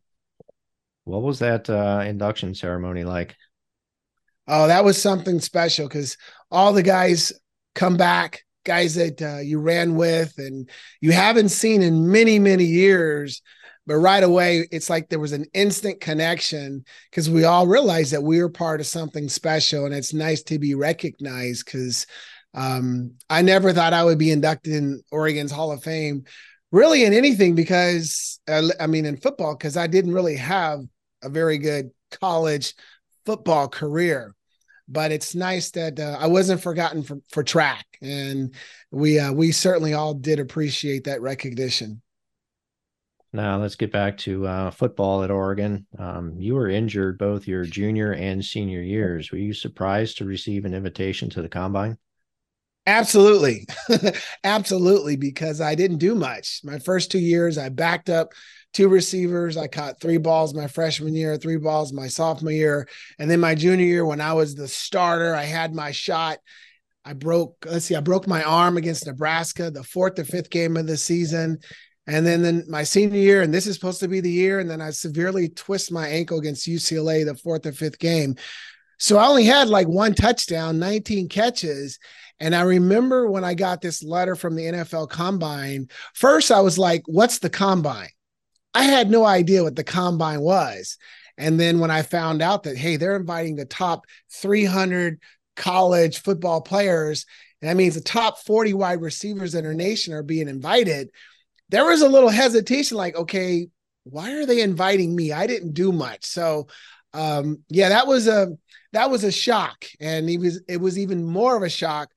What 1.03 1.21
was 1.21 1.39
that 1.39 1.69
uh, 1.69 2.03
induction 2.05 2.53
ceremony 2.55 3.03
like? 3.03 3.35
Oh, 4.47 4.67
that 4.67 4.83
was 4.83 5.01
something 5.01 5.39
special 5.39 5.87
because 5.87 6.17
all 6.49 6.73
the 6.73 6.83
guys 6.83 7.31
come 7.75 7.95
back, 7.95 8.41
guys 8.65 8.95
that 8.95 9.21
uh, 9.21 9.39
you 9.39 9.59
ran 9.59 9.95
with 9.95 10.33
and 10.37 10.69
you 10.99 11.11
haven't 11.11 11.49
seen 11.49 11.81
in 11.81 12.11
many, 12.11 12.39
many 12.39 12.65
years. 12.65 13.41
But 13.87 13.95
right 13.95 14.23
away, 14.23 14.67
it's 14.71 14.89
like 14.89 15.09
there 15.09 15.19
was 15.19 15.31
an 15.31 15.45
instant 15.53 16.01
connection 16.01 16.85
because 17.09 17.29
we 17.29 17.45
all 17.45 17.65
realized 17.65 18.13
that 18.13 18.23
we 18.23 18.41
were 18.41 18.49
part 18.49 18.79
of 18.79 18.85
something 18.85 19.27
special. 19.27 19.85
And 19.85 19.93
it's 19.93 20.13
nice 20.13 20.43
to 20.43 20.59
be 20.59 20.75
recognized 20.75 21.65
because 21.65 22.05
um, 22.53 23.15
I 23.29 23.41
never 23.41 23.73
thought 23.73 23.93
I 23.93 24.03
would 24.03 24.17
be 24.17 24.31
inducted 24.31 24.73
in 24.73 25.01
Oregon's 25.11 25.51
Hall 25.51 25.71
of 25.71 25.83
Fame, 25.83 26.25
really 26.71 27.05
in 27.05 27.13
anything 27.13 27.55
because 27.55 28.39
uh, 28.47 28.67
I 28.79 28.87
mean 28.87 29.05
in 29.05 29.17
football 29.17 29.55
because 29.55 29.77
I 29.77 29.87
didn't 29.87 30.13
really 30.13 30.35
have 30.35 30.81
a 31.23 31.29
very 31.29 31.57
good 31.57 31.91
college 32.11 32.73
football 33.25 33.67
career. 33.67 34.35
But 34.87 35.13
it's 35.13 35.35
nice 35.35 35.71
that 35.71 35.99
uh, 35.99 36.17
I 36.19 36.27
wasn't 36.27 36.61
forgotten 36.61 37.03
for, 37.03 37.19
for 37.29 37.43
track, 37.43 37.85
and 38.01 38.53
we 38.91 39.19
uh, 39.19 39.31
we 39.31 39.53
certainly 39.53 39.93
all 39.93 40.13
did 40.13 40.39
appreciate 40.39 41.05
that 41.05 41.21
recognition. 41.21 42.01
Now 43.33 43.57
let's 43.61 43.75
get 43.75 43.93
back 43.93 44.17
to 44.19 44.45
uh, 44.45 44.71
football 44.71 45.23
at 45.23 45.31
Oregon. 45.31 45.85
Um, 45.97 46.35
you 46.37 46.55
were 46.55 46.67
injured 46.67 47.17
both 47.17 47.47
your 47.47 47.63
junior 47.63 48.13
and 48.13 48.43
senior 48.43 48.81
years. 48.81 49.31
Were 49.31 49.37
you 49.37 49.53
surprised 49.53 50.17
to 50.17 50.25
receive 50.25 50.65
an 50.65 50.73
invitation 50.73 51.29
to 51.29 51.41
the 51.41 51.47
combine? 51.47 51.97
Absolutely. 52.87 53.67
Absolutely. 54.43 55.15
Because 55.15 55.61
I 55.61 55.75
didn't 55.75 55.97
do 55.97 56.15
much. 56.15 56.61
My 56.63 56.79
first 56.79 57.11
two 57.11 57.19
years, 57.19 57.57
I 57.57 57.69
backed 57.69 58.09
up 58.09 58.33
two 58.73 58.87
receivers. 58.87 59.57
I 59.57 59.67
caught 59.67 59.99
three 59.99 60.17
balls 60.17 60.53
my 60.53 60.67
freshman 60.67 61.13
year, 61.13 61.37
three 61.37 61.57
balls 61.57 61.93
my 61.93 62.07
sophomore 62.07 62.51
year. 62.51 62.87
And 63.19 63.29
then 63.29 63.39
my 63.39 63.55
junior 63.55 63.85
year, 63.85 64.05
when 64.05 64.21
I 64.21 64.33
was 64.33 64.55
the 64.55 64.67
starter, 64.67 65.35
I 65.35 65.43
had 65.43 65.75
my 65.75 65.91
shot. 65.91 66.39
I 67.03 67.13
broke, 67.13 67.55
let's 67.65 67.85
see, 67.85 67.95
I 67.95 67.99
broke 67.99 68.27
my 68.27 68.43
arm 68.43 68.77
against 68.77 69.07
Nebraska, 69.07 69.71
the 69.71 69.83
fourth 69.83 70.19
or 70.19 70.23
fifth 70.23 70.49
game 70.49 70.77
of 70.77 70.87
the 70.87 70.97
season. 70.97 71.57
And 72.07 72.25
then, 72.25 72.41
then 72.41 72.63
my 72.67 72.83
senior 72.83 73.19
year, 73.19 73.41
and 73.41 73.53
this 73.53 73.67
is 73.67 73.75
supposed 73.75 73.99
to 74.01 74.07
be 74.07 74.21
the 74.21 74.31
year. 74.31 74.59
And 74.59 74.69
then 74.69 74.81
I 74.81 74.91
severely 74.91 75.49
twist 75.49 75.91
my 75.91 76.07
ankle 76.07 76.39
against 76.39 76.67
UCLA, 76.67 77.25
the 77.25 77.35
fourth 77.35 77.65
or 77.65 77.71
fifth 77.71 77.99
game. 77.99 78.35
So 78.99 79.17
I 79.17 79.27
only 79.27 79.45
had 79.45 79.67
like 79.67 79.87
one 79.87 80.13
touchdown, 80.13 80.77
19 80.77 81.27
catches. 81.27 81.97
And 82.41 82.55
I 82.55 82.61
remember 82.61 83.29
when 83.29 83.43
I 83.43 83.53
got 83.53 83.81
this 83.81 84.01
letter 84.03 84.35
from 84.35 84.55
the 84.55 84.63
NFL 84.63 85.11
Combine, 85.11 85.87
first 86.15 86.51
I 86.51 86.59
was 86.61 86.79
like, 86.79 87.03
what's 87.05 87.37
the 87.37 87.51
Combine? 87.51 88.09
I 88.73 88.83
had 88.83 89.11
no 89.11 89.23
idea 89.23 89.63
what 89.63 89.75
the 89.75 89.83
Combine 89.83 90.41
was. 90.41 90.97
And 91.37 91.59
then 91.59 91.79
when 91.79 91.91
I 91.91 92.01
found 92.01 92.41
out 92.41 92.63
that, 92.63 92.77
hey, 92.77 92.97
they're 92.97 93.15
inviting 93.15 93.55
the 93.55 93.65
top 93.65 94.07
300 94.33 95.19
college 95.55 96.23
football 96.23 96.61
players, 96.61 97.27
and 97.61 97.69
that 97.69 97.77
means 97.77 97.93
the 97.93 98.01
top 98.01 98.39
40 98.39 98.73
wide 98.73 99.01
receivers 99.01 99.53
in 99.53 99.63
our 99.63 99.75
nation 99.75 100.11
are 100.15 100.23
being 100.23 100.47
invited. 100.47 101.11
There 101.69 101.85
was 101.85 102.01
a 102.01 102.09
little 102.09 102.29
hesitation 102.29 102.97
like, 102.97 103.15
okay, 103.15 103.67
why 104.03 104.33
are 104.33 104.47
they 104.47 104.61
inviting 104.61 105.15
me? 105.15 105.31
I 105.31 105.45
didn't 105.45 105.75
do 105.75 105.91
much. 105.91 106.25
So, 106.25 106.69
um, 107.13 107.59
yeah, 107.69 107.89
that 107.89 108.07
was 108.07 108.27
a 108.27 108.57
that 108.93 109.11
was 109.11 109.23
a 109.23 109.31
shock, 109.31 109.85
and 109.99 110.27
it 110.27 110.39
was 110.39 110.61
it 110.67 110.77
was 110.77 110.97
even 110.97 111.23
more 111.23 111.55
of 111.55 111.61
a 111.61 111.69
shock 111.69 112.09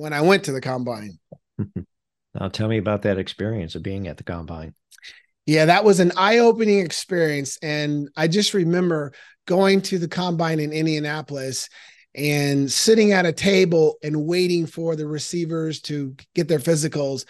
when 0.00 0.12
I 0.12 0.22
went 0.22 0.44
to 0.44 0.52
the 0.52 0.60
combine. 0.60 1.18
now 1.58 2.48
tell 2.48 2.68
me 2.68 2.78
about 2.78 3.02
that 3.02 3.18
experience 3.18 3.74
of 3.74 3.82
being 3.82 4.08
at 4.08 4.16
the 4.16 4.24
combine. 4.24 4.74
Yeah, 5.46 5.66
that 5.66 5.84
was 5.84 6.00
an 6.00 6.12
eye-opening 6.16 6.78
experience 6.78 7.58
and 7.62 8.08
I 8.16 8.28
just 8.28 8.54
remember 8.54 9.12
going 9.46 9.82
to 9.82 9.98
the 9.98 10.08
combine 10.08 10.60
in 10.60 10.72
Indianapolis 10.72 11.68
and 12.14 12.70
sitting 12.70 13.12
at 13.12 13.26
a 13.26 13.32
table 13.32 13.98
and 14.02 14.26
waiting 14.26 14.66
for 14.66 14.96
the 14.96 15.06
receivers 15.06 15.80
to 15.82 16.14
get 16.34 16.48
their 16.48 16.58
physicals. 16.58 17.26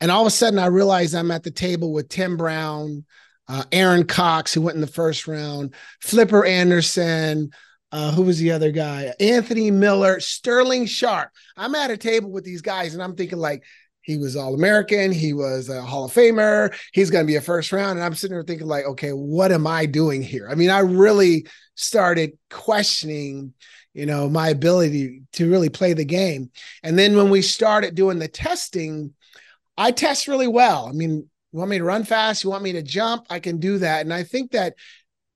And 0.00 0.10
all 0.10 0.22
of 0.22 0.28
a 0.28 0.30
sudden 0.30 0.58
I 0.58 0.66
realized 0.66 1.14
I'm 1.14 1.30
at 1.30 1.42
the 1.42 1.50
table 1.50 1.92
with 1.92 2.08
Tim 2.08 2.36
Brown, 2.36 3.04
uh, 3.48 3.64
Aaron 3.72 4.04
Cox, 4.04 4.52
who 4.52 4.62
went 4.62 4.76
in 4.76 4.80
the 4.80 4.86
first 4.86 5.26
round, 5.26 5.74
Flipper 6.00 6.44
Anderson, 6.44 7.50
uh, 7.92 8.12
who 8.12 8.22
was 8.22 8.38
the 8.38 8.52
other 8.52 8.72
guy? 8.72 9.12
Anthony 9.20 9.70
Miller, 9.70 10.20
Sterling 10.20 10.86
Sharpe. 10.86 11.30
I'm 11.56 11.74
at 11.74 11.90
a 11.90 11.96
table 11.96 12.30
with 12.30 12.44
these 12.44 12.62
guys, 12.62 12.94
and 12.94 13.02
I'm 13.02 13.14
thinking 13.14 13.38
like, 13.38 13.62
he 14.06 14.16
was 14.18 14.36
All 14.36 14.54
American. 14.54 15.10
He 15.10 15.32
was 15.32 15.68
a 15.68 15.82
Hall 15.82 16.04
of 16.04 16.12
Famer. 16.12 16.72
He's 16.92 17.10
going 17.10 17.24
to 17.24 17.26
be 17.26 17.34
a 17.34 17.40
first 17.40 17.72
round. 17.72 17.98
And 17.98 18.04
I'm 18.04 18.14
sitting 18.14 18.36
there 18.36 18.44
thinking, 18.44 18.68
like, 18.68 18.84
okay, 18.84 19.10
what 19.10 19.50
am 19.50 19.66
I 19.66 19.84
doing 19.84 20.22
here? 20.22 20.48
I 20.48 20.54
mean, 20.54 20.70
I 20.70 20.78
really 20.78 21.48
started 21.74 22.38
questioning, 22.48 23.52
you 23.94 24.06
know, 24.06 24.28
my 24.28 24.50
ability 24.50 25.22
to 25.32 25.50
really 25.50 25.70
play 25.70 25.92
the 25.92 26.04
game. 26.04 26.52
And 26.84 26.96
then 26.96 27.16
when 27.16 27.30
we 27.30 27.42
started 27.42 27.96
doing 27.96 28.20
the 28.20 28.28
testing, 28.28 29.12
I 29.76 29.90
test 29.90 30.28
really 30.28 30.48
well. 30.48 30.86
I 30.86 30.92
mean, 30.92 31.28
you 31.52 31.58
want 31.58 31.70
me 31.70 31.78
to 31.78 31.84
run 31.84 32.04
fast? 32.04 32.44
You 32.44 32.50
want 32.50 32.62
me 32.62 32.74
to 32.74 32.82
jump? 32.82 33.26
I 33.28 33.40
can 33.40 33.58
do 33.58 33.78
that. 33.78 34.02
And 34.02 34.14
I 34.14 34.22
think 34.22 34.52
that 34.52 34.74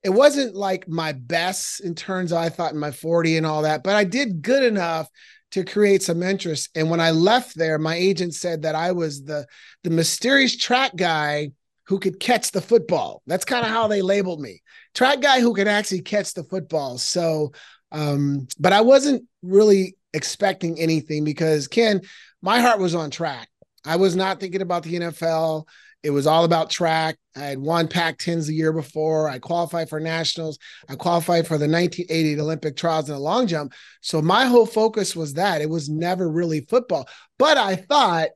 it 0.03 0.11
wasn't 0.11 0.55
like 0.55 0.89
my 0.89 1.13
best 1.13 1.81
in 1.81 1.95
terms 1.95 2.33
of 2.33 2.39
I 2.39 2.49
thought 2.49 2.73
in 2.73 2.79
my 2.79 2.91
40 2.91 3.37
and 3.37 3.47
all 3.47 3.63
that, 3.63 3.83
but 3.83 3.97
I 3.97 4.05
did 4.05 4.43
good 4.43 4.63
enough 4.63 5.09
to 5.53 5.65
create 5.65 6.03
some 6.03 6.23
interest. 6.23 6.71
And 6.75 6.91
when 6.91 7.01
I 7.01 7.11
left 7.11 7.57
there, 7.57 7.79
my 7.79 7.97
agent 7.97 8.35
said 8.35 8.63
that 8.63 8.75
I 8.75 8.93
was 8.93 9.25
the 9.25 9.47
the 9.83 9.91
mysterious 9.91 10.57
track 10.57 10.97
guy 10.97 11.51
who 11.85 11.99
could 11.99 12.21
catch 12.21 12.53
the 12.53 12.61
football. 12.61 13.23
That's 13.27 13.45
kind 13.45 13.67
of 13.67 13.73
how 13.73 13.89
they 13.89 14.01
labeled 14.01 14.41
me. 14.41 14.63
Track 14.95 15.21
guy 15.21 15.41
who 15.41 15.55
could 15.55 15.69
actually 15.69 16.03
catch 16.03 16.35
the 16.35 16.45
football. 16.45 16.99
So 16.99 17.53
um, 17.93 18.47
but 18.59 18.73
I 18.73 18.81
wasn't 18.83 19.25
really 19.43 19.97
expecting 20.13 20.79
anything 20.79 21.25
because 21.25 21.69
Ken, 21.69 22.01
my 22.43 22.61
heart 22.61 22.79
was 22.79 22.95
on 22.95 23.11
track. 23.11 23.49
I 23.85 23.97
was 23.97 24.15
not 24.15 24.41
thinking 24.41 24.63
about 24.63 24.83
the 24.83 24.95
NFL. 24.95 25.67
It 26.03 26.11
was 26.11 26.27
all 26.27 26.45
about 26.45 26.71
track. 26.71 27.19
I 27.37 27.41
had 27.41 27.59
won 27.59 27.87
Pac 27.87 28.19
10s 28.19 28.47
the 28.47 28.55
year 28.55 28.73
before. 28.73 29.29
I 29.29 29.39
qualified 29.39 29.89
for 29.89 30.01
nationals. 30.01 30.59
I 30.89 30.97
qualified 30.97 31.47
for 31.47 31.59
the 31.59 31.69
1980 31.69 32.41
Olympic 32.41 32.77
trials 32.77 33.09
in 33.09 33.15
the 33.15 33.21
long 33.21 33.47
jump. 33.47 33.75
So 34.01 34.23
my 34.23 34.47
whole 34.47 34.67
focus 34.67 35.15
was 35.15 35.35
that. 35.35 35.61
It 35.61 35.69
was 35.69 35.89
never 35.91 36.31
really 36.31 36.63
football. 36.63 37.07
But 37.39 37.59
I 37.59 37.77
thought, 37.77 38.31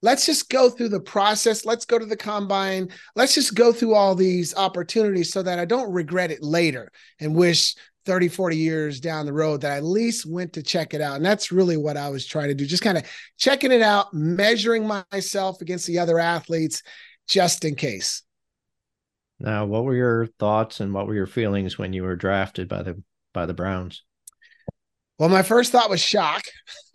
let's 0.00 0.24
just 0.24 0.48
go 0.48 0.70
through 0.70 0.88
the 0.88 1.00
process. 1.00 1.66
Let's 1.66 1.84
go 1.84 1.98
to 1.98 2.06
the 2.06 2.16
combine. 2.16 2.88
Let's 3.14 3.34
just 3.34 3.54
go 3.54 3.72
through 3.72 3.94
all 3.94 4.14
these 4.14 4.54
opportunities 4.56 5.32
so 5.32 5.42
that 5.42 5.58
I 5.58 5.66
don't 5.66 5.92
regret 5.92 6.30
it 6.30 6.42
later 6.42 6.90
and 7.20 7.34
wish 7.34 7.74
30, 8.04 8.28
40 8.28 8.56
years 8.56 9.00
down 9.00 9.26
the 9.26 9.32
road 9.32 9.60
that 9.62 9.72
I 9.72 9.76
at 9.76 9.84
least 9.84 10.26
went 10.26 10.52
to 10.54 10.62
check 10.62 10.94
it 10.94 11.00
out. 11.00 11.16
And 11.16 11.24
that's 11.24 11.52
really 11.52 11.76
what 11.76 11.96
I 11.96 12.08
was 12.08 12.26
trying 12.26 12.48
to 12.48 12.54
do, 12.54 12.66
just 12.66 12.82
kind 12.82 12.98
of 12.98 13.04
checking 13.38 13.72
it 13.72 13.82
out, 13.82 14.12
measuring 14.12 14.86
myself 14.86 15.60
against 15.60 15.86
the 15.86 15.98
other 15.98 16.18
athletes 16.18 16.82
just 17.26 17.64
in 17.64 17.74
case. 17.74 18.22
Now, 19.40 19.64
what 19.64 19.84
were 19.84 19.94
your 19.94 20.26
thoughts 20.38 20.80
and 20.80 20.94
what 20.94 21.06
were 21.06 21.14
your 21.14 21.26
feelings 21.26 21.78
when 21.78 21.92
you 21.92 22.02
were 22.02 22.16
drafted 22.16 22.68
by 22.68 22.82
the 22.82 23.02
by 23.32 23.46
the 23.46 23.54
Browns? 23.54 24.02
Well, 25.18 25.28
my 25.28 25.42
first 25.42 25.70
thought 25.70 25.90
was 25.90 26.00
shock. 26.00 26.42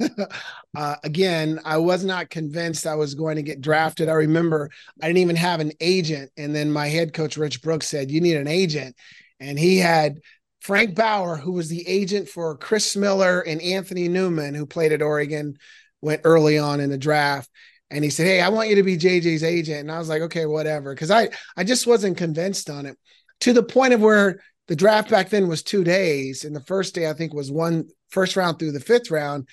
uh, 0.75 0.95
again, 1.03 1.59
I 1.63 1.77
was 1.77 2.03
not 2.03 2.29
convinced 2.29 2.85
I 2.85 2.95
was 2.95 3.13
going 3.13 3.37
to 3.37 3.41
get 3.41 3.61
drafted. 3.61 4.09
I 4.09 4.13
remember 4.13 4.69
I 5.01 5.07
didn't 5.07 5.19
even 5.19 5.35
have 5.37 5.61
an 5.61 5.71
agent, 5.79 6.31
and 6.37 6.53
then 6.53 6.71
my 6.71 6.87
head 6.87 7.13
coach 7.13 7.37
Rich 7.37 7.61
Brooks 7.61 7.87
said, 7.87 8.11
"You 8.11 8.19
need 8.19 8.35
an 8.35 8.47
agent," 8.47 8.95
and 9.39 9.57
he 9.57 9.77
had 9.77 10.19
Frank 10.61 10.95
Bauer, 10.95 11.37
who 11.37 11.53
was 11.53 11.69
the 11.69 11.87
agent 11.87 12.27
for 12.27 12.57
Chris 12.57 12.95
Miller 12.95 13.41
and 13.41 13.61
Anthony 13.61 14.07
Newman, 14.07 14.53
who 14.53 14.65
played 14.65 14.91
at 14.91 15.01
Oregon, 15.01 15.57
went 16.01 16.21
early 16.23 16.57
on 16.57 16.79
in 16.79 16.89
the 16.89 16.97
draft. 16.97 17.49
And 17.91 18.03
he 18.03 18.09
said, 18.09 18.27
Hey, 18.27 18.41
I 18.41 18.49
want 18.49 18.69
you 18.69 18.75
to 18.75 18.83
be 18.83 18.97
JJ's 18.97 19.43
agent. 19.43 19.79
And 19.79 19.91
I 19.91 19.97
was 19.97 20.09
like, 20.09 20.21
okay, 20.23 20.45
whatever. 20.45 20.93
Cause 20.95 21.11
I, 21.11 21.29
I 21.57 21.63
just 21.63 21.87
wasn't 21.87 22.17
convinced 22.17 22.69
on 22.69 22.85
it 22.85 22.97
to 23.41 23.53
the 23.53 23.63
point 23.63 23.93
of 23.93 24.01
where 24.01 24.41
the 24.67 24.75
draft 24.75 25.09
back 25.09 25.29
then 25.29 25.47
was 25.47 25.63
two 25.63 25.83
days. 25.83 26.45
And 26.45 26.55
the 26.55 26.61
first 26.61 26.93
day, 26.93 27.09
I 27.09 27.13
think, 27.13 27.33
was 27.33 27.51
one 27.51 27.87
first 28.09 28.35
round 28.35 28.59
through 28.59 28.73
the 28.73 28.79
fifth 28.79 29.09
round. 29.09 29.47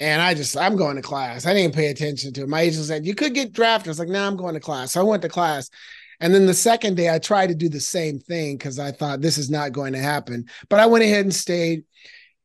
And 0.00 0.20
I 0.20 0.34
just, 0.34 0.56
I'm 0.56 0.76
going 0.76 0.96
to 0.96 1.02
class. 1.02 1.46
I 1.46 1.54
didn't 1.54 1.74
pay 1.74 1.86
attention 1.86 2.32
to 2.34 2.42
it. 2.42 2.48
My 2.48 2.62
agent 2.62 2.84
said, 2.84 3.06
You 3.06 3.14
could 3.14 3.34
get 3.34 3.52
drafted. 3.52 3.88
I 3.88 3.90
was 3.90 3.98
like, 3.98 4.08
No, 4.08 4.20
nah, 4.20 4.26
I'm 4.26 4.36
going 4.36 4.54
to 4.54 4.60
class. 4.60 4.92
So 4.92 5.00
I 5.00 5.04
went 5.04 5.22
to 5.22 5.28
class. 5.28 5.70
And 6.20 6.34
then 6.34 6.46
the 6.46 6.54
second 6.54 6.96
day, 6.96 7.12
I 7.12 7.18
tried 7.18 7.48
to 7.48 7.54
do 7.54 7.68
the 7.68 7.80
same 7.80 8.18
thing 8.18 8.56
because 8.56 8.78
I 8.78 8.92
thought 8.92 9.20
this 9.20 9.38
is 9.38 9.50
not 9.50 9.72
going 9.72 9.92
to 9.92 9.98
happen. 9.98 10.46
But 10.68 10.80
I 10.80 10.86
went 10.86 11.04
ahead 11.04 11.24
and 11.24 11.34
stayed. 11.34 11.84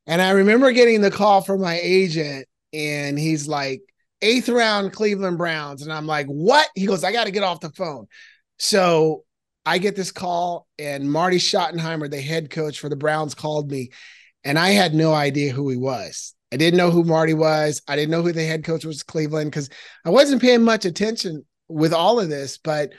And 0.08 0.22
I 0.22 0.32
remember 0.32 0.72
getting 0.72 1.02
the 1.02 1.12
call 1.12 1.42
from 1.42 1.62
my 1.62 1.80
agent, 1.82 2.48
and 2.74 3.18
he's 3.18 3.48
like, 3.48 3.82
eighth 4.22 4.50
round 4.50 4.94
Cleveland 4.94 5.38
Browns. 5.38 5.84
And 5.84 5.94
I'm 5.94 6.08
like, 6.08 6.28
what? 6.28 6.68
He 6.76 6.86
goes, 6.86 7.04
I 7.04 7.12
got 7.12 7.26
to 7.26 7.32
get 7.32 7.44
off 7.44 7.60
the 7.60 7.70
phone. 7.70 8.08
So 8.58 9.24
I 9.66 9.78
get 9.78 9.96
this 9.96 10.12
call, 10.12 10.68
and 10.80 11.10
Marty 11.10 11.38
Schottenheimer, 11.38 12.10
the 12.10 12.20
head 12.20 12.50
coach 12.50 12.80
for 12.80 12.90
the 12.90 12.96
Browns, 12.96 13.36
called 13.36 13.70
me, 13.70 13.92
and 14.44 14.58
I 14.58 14.70
had 14.70 14.94
no 14.94 15.14
idea 15.14 15.54
who 15.54 15.70
he 15.70 15.78
was. 15.78 16.34
I 16.52 16.58
didn't 16.58 16.78
know 16.78 16.92
who 16.92 17.04
Marty 17.04 17.34
was. 17.34 17.82
I 17.88 17.96
didn't 17.96 18.12
know 18.12 18.24
who 18.24 18.34
the 18.34 18.44
head 18.44 18.66
coach 18.66 18.84
was 18.84 19.04
Cleveland 19.04 19.52
because 19.52 19.70
I 20.04 20.10
wasn't 20.10 20.42
paying 20.42 20.64
much 20.64 20.86
attention 20.86 21.46
with 21.70 21.94
all 21.94 22.20
of 22.20 22.30
this, 22.30 22.58
but 22.58 22.92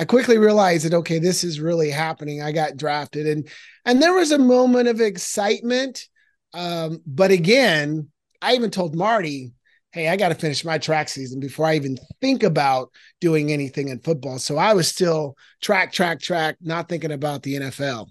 I 0.00 0.06
quickly 0.06 0.38
realized 0.38 0.86
that 0.86 0.94
okay, 0.94 1.18
this 1.18 1.44
is 1.44 1.60
really 1.60 1.90
happening. 1.90 2.40
I 2.40 2.52
got 2.52 2.78
drafted, 2.78 3.26
and 3.26 3.46
and 3.84 4.02
there 4.02 4.14
was 4.14 4.32
a 4.32 4.38
moment 4.38 4.88
of 4.88 4.98
excitement. 4.98 6.08
Um, 6.54 7.02
but 7.06 7.30
again, 7.30 8.08
I 8.40 8.54
even 8.54 8.70
told 8.70 8.94
Marty, 8.94 9.52
"Hey, 9.92 10.08
I 10.08 10.16
got 10.16 10.30
to 10.30 10.34
finish 10.34 10.64
my 10.64 10.78
track 10.78 11.10
season 11.10 11.38
before 11.38 11.66
I 11.66 11.76
even 11.76 11.98
think 12.22 12.42
about 12.42 12.90
doing 13.20 13.52
anything 13.52 13.88
in 13.88 14.00
football." 14.00 14.38
So 14.38 14.56
I 14.56 14.72
was 14.72 14.88
still 14.88 15.36
track, 15.60 15.92
track, 15.92 16.18
track, 16.18 16.56
not 16.62 16.88
thinking 16.88 17.12
about 17.12 17.42
the 17.42 17.56
NFL. 17.56 18.08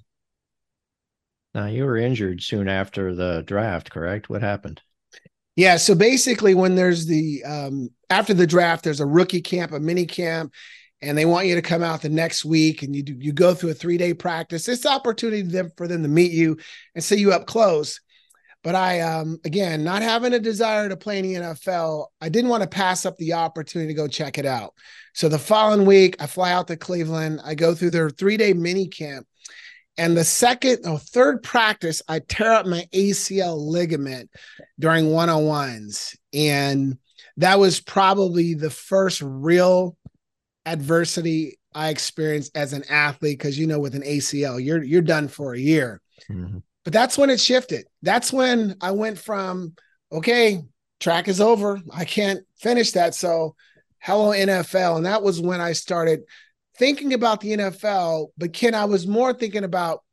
Now 1.55 1.65
you 1.65 1.85
were 1.85 1.97
injured 1.97 2.43
soon 2.43 2.69
after 2.69 3.15
the 3.15 3.41
draft, 3.47 3.89
correct? 3.89 4.29
What 4.29 4.43
happened? 4.43 4.83
Yeah, 5.55 5.77
so 5.77 5.95
basically, 5.95 6.53
when 6.53 6.75
there's 6.75 7.07
the 7.07 7.43
um, 7.45 7.89
after 8.11 8.35
the 8.35 8.45
draft, 8.45 8.83
there's 8.83 8.99
a 8.99 9.07
rookie 9.07 9.41
camp, 9.41 9.71
a 9.71 9.79
mini 9.79 10.05
camp, 10.05 10.53
and 11.01 11.17
they 11.17 11.25
want 11.25 11.47
you 11.47 11.55
to 11.55 11.61
come 11.61 11.83
out 11.83 12.01
the 12.01 12.09
next 12.09 12.43
week 12.43 12.83
and 12.83 12.95
you 12.95 13.03
do, 13.03 13.15
you 13.17 13.31
go 13.31 13.53
through 13.53 13.71
a 13.71 13.75
three 13.75 13.97
day 13.97 14.13
practice. 14.13 14.67
It's 14.67 14.85
opportunity 14.85 15.43
for 15.77 15.87
them 15.87 16.03
to 16.03 16.09
meet 16.09 16.31
you 16.31 16.57
and 16.95 17.03
see 17.03 17.17
you 17.17 17.31
up 17.31 17.45
close. 17.45 17.99
But 18.61 18.75
I, 18.75 18.99
um, 18.99 19.39
again, 19.45 19.85
not 19.85 20.01
having 20.01 20.33
a 20.33 20.39
desire 20.39 20.89
to 20.89 20.97
play 20.97 21.19
in 21.19 21.25
the 21.25 21.33
NFL, 21.35 22.07
I 22.19 22.27
didn't 22.27 22.49
want 22.49 22.63
to 22.63 22.69
pass 22.69 23.05
up 23.05 23.15
the 23.17 23.33
opportunity 23.33 23.93
to 23.93 23.97
go 23.97 24.07
check 24.07 24.37
it 24.37 24.45
out. 24.45 24.73
So 25.13 25.29
the 25.29 25.39
following 25.39 25.85
week, 25.85 26.17
I 26.19 26.27
fly 26.27 26.51
out 26.51 26.67
to 26.67 26.75
Cleveland. 26.75 27.39
I 27.45 27.55
go 27.55 27.73
through 27.73 27.91
their 27.91 28.09
three 28.09 28.35
day 28.35 28.53
mini 28.53 28.87
camp. 28.87 29.25
And 29.97 30.15
the 30.15 30.23
second 30.23 30.85
or 30.85 30.97
third 30.97 31.43
practice, 31.43 32.01
I 32.07 32.19
tear 32.19 32.53
up 32.53 32.65
my 32.65 32.87
ACL 32.93 33.57
ligament 33.57 34.29
during 34.79 35.11
one 35.11 35.29
on 35.29 35.45
ones. 35.45 36.15
And 36.33 36.97
that 37.37 37.59
was 37.59 37.79
probably 37.79 38.53
the 38.53 38.69
first 38.69 39.21
real 39.21 39.97
adversity 40.71 41.59
I 41.73 41.89
experienced 41.89 42.55
as 42.55 42.73
an 42.73 42.83
athlete 42.89 43.37
because 43.37 43.57
you 43.57 43.67
know 43.67 43.79
with 43.79 43.95
an 43.95 44.01
ACL 44.01 44.63
you're 44.63 44.83
you're 44.83 45.01
done 45.01 45.27
for 45.27 45.53
a 45.53 45.59
year. 45.59 46.01
Mm-hmm. 46.29 46.59
But 46.83 46.93
that's 46.93 47.17
when 47.17 47.29
it 47.29 47.39
shifted. 47.39 47.85
That's 48.01 48.33
when 48.33 48.75
I 48.81 48.91
went 48.91 49.19
from 49.19 49.75
okay, 50.11 50.61
track 50.99 51.27
is 51.27 51.39
over. 51.39 51.79
I 51.93 52.05
can't 52.05 52.41
finish 52.57 52.91
that. 52.93 53.13
So 53.13 53.55
hello 53.99 54.31
NFL 54.31 54.97
and 54.97 55.05
that 55.05 55.21
was 55.21 55.41
when 55.41 55.61
I 55.61 55.73
started 55.73 56.21
thinking 56.77 57.13
about 57.13 57.41
the 57.41 57.51
NFL, 57.51 58.27
but 58.37 58.53
Ken 58.53 58.73
I 58.73 58.85
was 58.85 59.05
more 59.05 59.33
thinking 59.33 59.63
about 59.63 60.03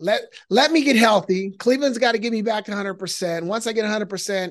let 0.00 0.22
let 0.50 0.72
me 0.72 0.82
get 0.82 0.96
healthy. 0.96 1.52
Cleveland's 1.52 1.98
got 1.98 2.12
to 2.12 2.18
get 2.18 2.32
me 2.32 2.42
back 2.42 2.64
to 2.64 2.72
100%. 2.72 3.44
Once 3.44 3.66
I 3.66 3.72
get 3.72 3.84
100%, 3.84 4.50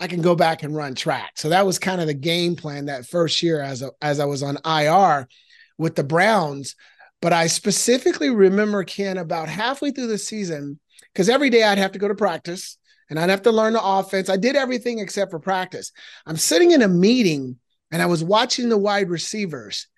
I 0.00 0.06
can 0.06 0.22
go 0.22 0.34
back 0.36 0.62
and 0.62 0.74
run 0.74 0.94
track. 0.94 1.32
So 1.36 1.48
that 1.48 1.66
was 1.66 1.78
kind 1.78 2.00
of 2.00 2.06
the 2.06 2.14
game 2.14 2.56
plan 2.56 2.86
that 2.86 3.06
first 3.06 3.42
year 3.42 3.60
as 3.60 3.82
a, 3.82 3.90
as 4.00 4.20
I 4.20 4.26
was 4.26 4.42
on 4.42 4.58
IR 4.64 5.28
with 5.76 5.96
the 5.96 6.04
Browns. 6.04 6.76
But 7.20 7.32
I 7.32 7.48
specifically 7.48 8.30
remember 8.30 8.84
Ken 8.84 9.18
about 9.18 9.48
halfway 9.48 9.90
through 9.90 10.06
the 10.06 10.18
season 10.18 10.78
because 11.12 11.28
every 11.28 11.50
day 11.50 11.64
I'd 11.64 11.78
have 11.78 11.92
to 11.92 11.98
go 11.98 12.06
to 12.06 12.14
practice 12.14 12.78
and 13.10 13.18
I'd 13.18 13.30
have 13.30 13.42
to 13.42 13.50
learn 13.50 13.72
the 13.72 13.82
offense. 13.82 14.28
I 14.28 14.36
did 14.36 14.54
everything 14.54 15.00
except 15.00 15.30
for 15.32 15.40
practice. 15.40 15.90
I'm 16.26 16.36
sitting 16.36 16.70
in 16.70 16.82
a 16.82 16.88
meeting 16.88 17.56
and 17.90 18.00
I 18.00 18.06
was 18.06 18.22
watching 18.22 18.68
the 18.68 18.78
wide 18.78 19.08
receivers 19.08 19.88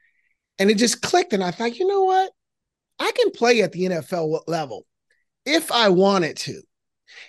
and 0.58 0.70
it 0.70 0.78
just 0.78 1.02
clicked. 1.02 1.34
And 1.34 1.44
I 1.44 1.50
thought, 1.50 1.78
you 1.78 1.86
know 1.86 2.04
what? 2.04 2.30
I 2.98 3.10
can 3.12 3.30
play 3.32 3.62
at 3.62 3.72
the 3.72 3.82
NFL 3.82 4.42
level 4.46 4.86
if 5.44 5.72
I 5.72 5.88
wanted 5.88 6.36
to. 6.38 6.62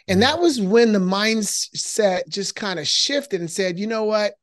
And 0.08 0.22
that 0.22 0.40
was 0.40 0.60
when 0.60 0.94
the 0.94 1.00
mindset 1.00 2.28
just 2.28 2.56
kind 2.56 2.80
of 2.80 2.88
shifted 2.88 3.42
and 3.42 3.50
said, 3.50 3.80
you 3.80 3.88
know 3.88 4.04
what? 4.04 4.34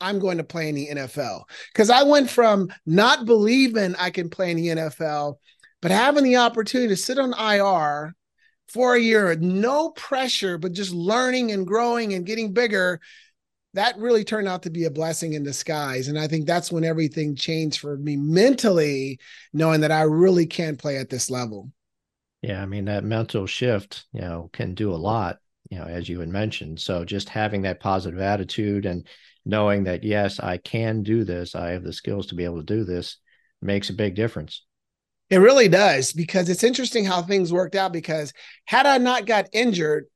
I'm 0.00 0.18
going 0.18 0.38
to 0.38 0.44
play 0.44 0.68
in 0.68 0.74
the 0.74 0.88
NFL. 0.88 1.42
Because 1.72 1.90
I 1.90 2.02
went 2.02 2.30
from 2.30 2.72
not 2.86 3.26
believing 3.26 3.94
I 3.96 4.10
can 4.10 4.30
play 4.30 4.50
in 4.50 4.56
the 4.56 4.68
NFL, 4.68 5.36
but 5.82 5.90
having 5.90 6.24
the 6.24 6.36
opportunity 6.36 6.88
to 6.88 6.96
sit 6.96 7.18
on 7.18 7.34
IR 7.38 8.14
for 8.68 8.94
a 8.94 9.00
year, 9.00 9.34
no 9.36 9.90
pressure, 9.90 10.56
but 10.56 10.72
just 10.72 10.92
learning 10.92 11.52
and 11.52 11.66
growing 11.66 12.14
and 12.14 12.26
getting 12.26 12.52
bigger. 12.52 13.00
That 13.74 13.98
really 13.98 14.24
turned 14.24 14.48
out 14.48 14.64
to 14.64 14.70
be 14.70 14.84
a 14.84 14.90
blessing 14.90 15.34
in 15.34 15.44
disguise. 15.44 16.08
And 16.08 16.18
I 16.18 16.26
think 16.26 16.46
that's 16.46 16.72
when 16.72 16.84
everything 16.84 17.36
changed 17.36 17.78
for 17.78 17.96
me 17.96 18.16
mentally, 18.16 19.20
knowing 19.52 19.82
that 19.82 19.92
I 19.92 20.02
really 20.02 20.46
can 20.46 20.76
play 20.76 20.96
at 20.96 21.08
this 21.08 21.30
level. 21.30 21.70
Yeah, 22.42 22.62
I 22.62 22.66
mean 22.66 22.86
that 22.86 23.04
mental 23.04 23.46
shift, 23.46 24.06
you 24.12 24.22
know, 24.22 24.48
can 24.52 24.74
do 24.74 24.92
a 24.92 24.96
lot, 24.96 25.38
you 25.68 25.78
know, 25.78 25.84
as 25.84 26.08
you 26.08 26.20
had 26.20 26.28
mentioned. 26.28 26.80
So 26.80 27.04
just 27.04 27.28
having 27.28 27.62
that 27.62 27.80
positive 27.80 28.20
attitude 28.20 28.86
and 28.86 29.06
knowing 29.44 29.84
that 29.84 30.04
yes, 30.04 30.40
I 30.40 30.56
can 30.56 31.02
do 31.02 31.24
this, 31.24 31.54
I 31.54 31.70
have 31.70 31.84
the 31.84 31.92
skills 31.92 32.26
to 32.28 32.34
be 32.34 32.44
able 32.44 32.58
to 32.58 32.62
do 32.62 32.84
this, 32.84 33.18
makes 33.60 33.90
a 33.90 33.94
big 33.94 34.14
difference. 34.14 34.64
It 35.28 35.38
really 35.38 35.68
does 35.68 36.12
because 36.12 36.48
it's 36.48 36.64
interesting 36.64 37.04
how 37.04 37.22
things 37.22 37.52
worked 37.52 37.76
out. 37.76 37.92
Because 37.92 38.32
had 38.64 38.86
I 38.86 38.98
not 38.98 39.26
got 39.26 39.48
injured, 39.52 40.06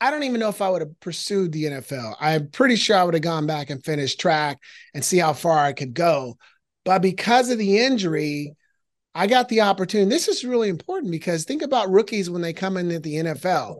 I 0.00 0.10
don't 0.10 0.24
even 0.24 0.40
know 0.40 0.48
if 0.48 0.62
I 0.62 0.70
would 0.70 0.80
have 0.80 0.98
pursued 1.00 1.52
the 1.52 1.64
NFL. 1.64 2.16
I'm 2.18 2.48
pretty 2.48 2.76
sure 2.76 2.96
I 2.96 3.04
would 3.04 3.14
have 3.14 3.22
gone 3.22 3.46
back 3.46 3.70
and 3.70 3.84
finished 3.84 4.18
track 4.18 4.58
and 4.94 5.04
see 5.04 5.18
how 5.18 5.34
far 5.34 5.58
I 5.58 5.72
could 5.72 5.94
go. 5.94 6.36
But 6.84 7.02
because 7.02 7.50
of 7.50 7.58
the 7.58 7.78
injury, 7.78 8.56
I 9.14 9.26
got 9.26 9.48
the 9.48 9.62
opportunity. 9.62 10.08
This 10.08 10.28
is 10.28 10.44
really 10.44 10.68
important 10.68 11.10
because 11.10 11.44
think 11.44 11.62
about 11.62 11.90
rookies 11.90 12.30
when 12.30 12.42
they 12.42 12.52
come 12.52 12.76
in 12.76 12.90
at 12.92 13.02
the 13.02 13.14
NFL. 13.14 13.76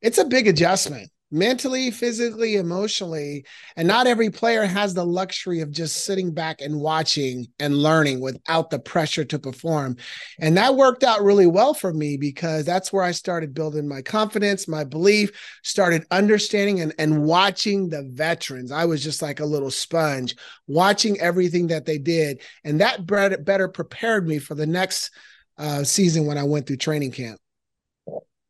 It's 0.00 0.18
a 0.18 0.24
big 0.24 0.48
adjustment 0.48 1.10
mentally, 1.32 1.90
physically, 1.90 2.56
emotionally. 2.56 3.44
And 3.74 3.88
not 3.88 4.06
every 4.06 4.30
player 4.30 4.64
has 4.64 4.94
the 4.94 5.04
luxury 5.04 5.60
of 5.60 5.70
just 5.72 6.04
sitting 6.04 6.32
back 6.32 6.60
and 6.60 6.80
watching 6.80 7.46
and 7.58 7.74
learning 7.78 8.20
without 8.20 8.70
the 8.70 8.78
pressure 8.78 9.24
to 9.24 9.38
perform. 9.38 9.96
And 10.38 10.56
that 10.58 10.76
worked 10.76 11.02
out 11.02 11.22
really 11.22 11.46
well 11.46 11.74
for 11.74 11.92
me 11.92 12.16
because 12.16 12.64
that's 12.64 12.92
where 12.92 13.02
I 13.02 13.12
started 13.12 13.54
building 13.54 13.88
my 13.88 14.02
confidence, 14.02 14.68
my 14.68 14.84
belief, 14.84 15.30
started 15.62 16.06
understanding 16.10 16.80
and, 16.80 16.94
and 16.98 17.24
watching 17.24 17.88
the 17.88 18.02
veterans. 18.12 18.70
I 18.70 18.84
was 18.84 19.02
just 19.02 19.22
like 19.22 19.40
a 19.40 19.46
little 19.46 19.70
sponge, 19.70 20.36
watching 20.66 21.18
everything 21.18 21.68
that 21.68 21.86
they 21.86 21.98
did. 21.98 22.42
And 22.62 22.80
that 22.80 23.06
better 23.06 23.68
prepared 23.68 24.28
me 24.28 24.38
for 24.38 24.54
the 24.54 24.66
next 24.66 25.10
uh, 25.56 25.84
season 25.84 26.26
when 26.26 26.38
I 26.38 26.44
went 26.44 26.66
through 26.66 26.76
training 26.76 27.12
camp. 27.12 27.38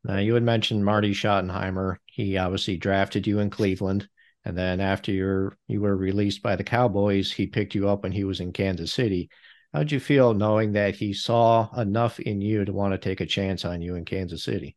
Now, 0.05 0.19
you 0.19 0.35
had 0.35 0.43
mentioned 0.43 0.85
Marty 0.85 1.13
Schottenheimer. 1.13 1.97
He 2.13 2.37
obviously 2.37 2.77
drafted 2.77 3.27
you 3.27 3.39
in 3.39 3.49
Cleveland. 3.49 4.07
And 4.45 4.57
then 4.57 4.81
after 4.81 5.11
you're, 5.13 5.57
you 5.67 5.81
were 5.81 5.97
released 5.97 6.43
by 6.43 6.57
the 6.57 6.65
Cowboys, 6.65 7.33
he 7.33 7.47
picked 7.47 7.75
you 7.75 7.89
up 7.89 8.03
when 8.03 8.13
he 8.13 8.25
was 8.25 8.41
in 8.41 8.53
Kansas 8.53 8.93
City. 8.93 9.31
How'd 9.73 9.91
you 9.91 9.99
feel 9.99 10.35
knowing 10.35 10.73
that 10.73 10.95
he 10.95 11.15
saw 11.15 11.75
enough 11.81 12.21
in 12.21 12.43
you 12.43 12.67
to 12.67 12.73
want 12.75 12.93
to 12.93 12.99
take 12.99 13.23
a 13.23 13.27
chance 13.27 13.65
on 13.65 13.81
you 13.81 13.95
in 13.95 14.05
Kansas 14.05 14.45
City? 14.45 14.77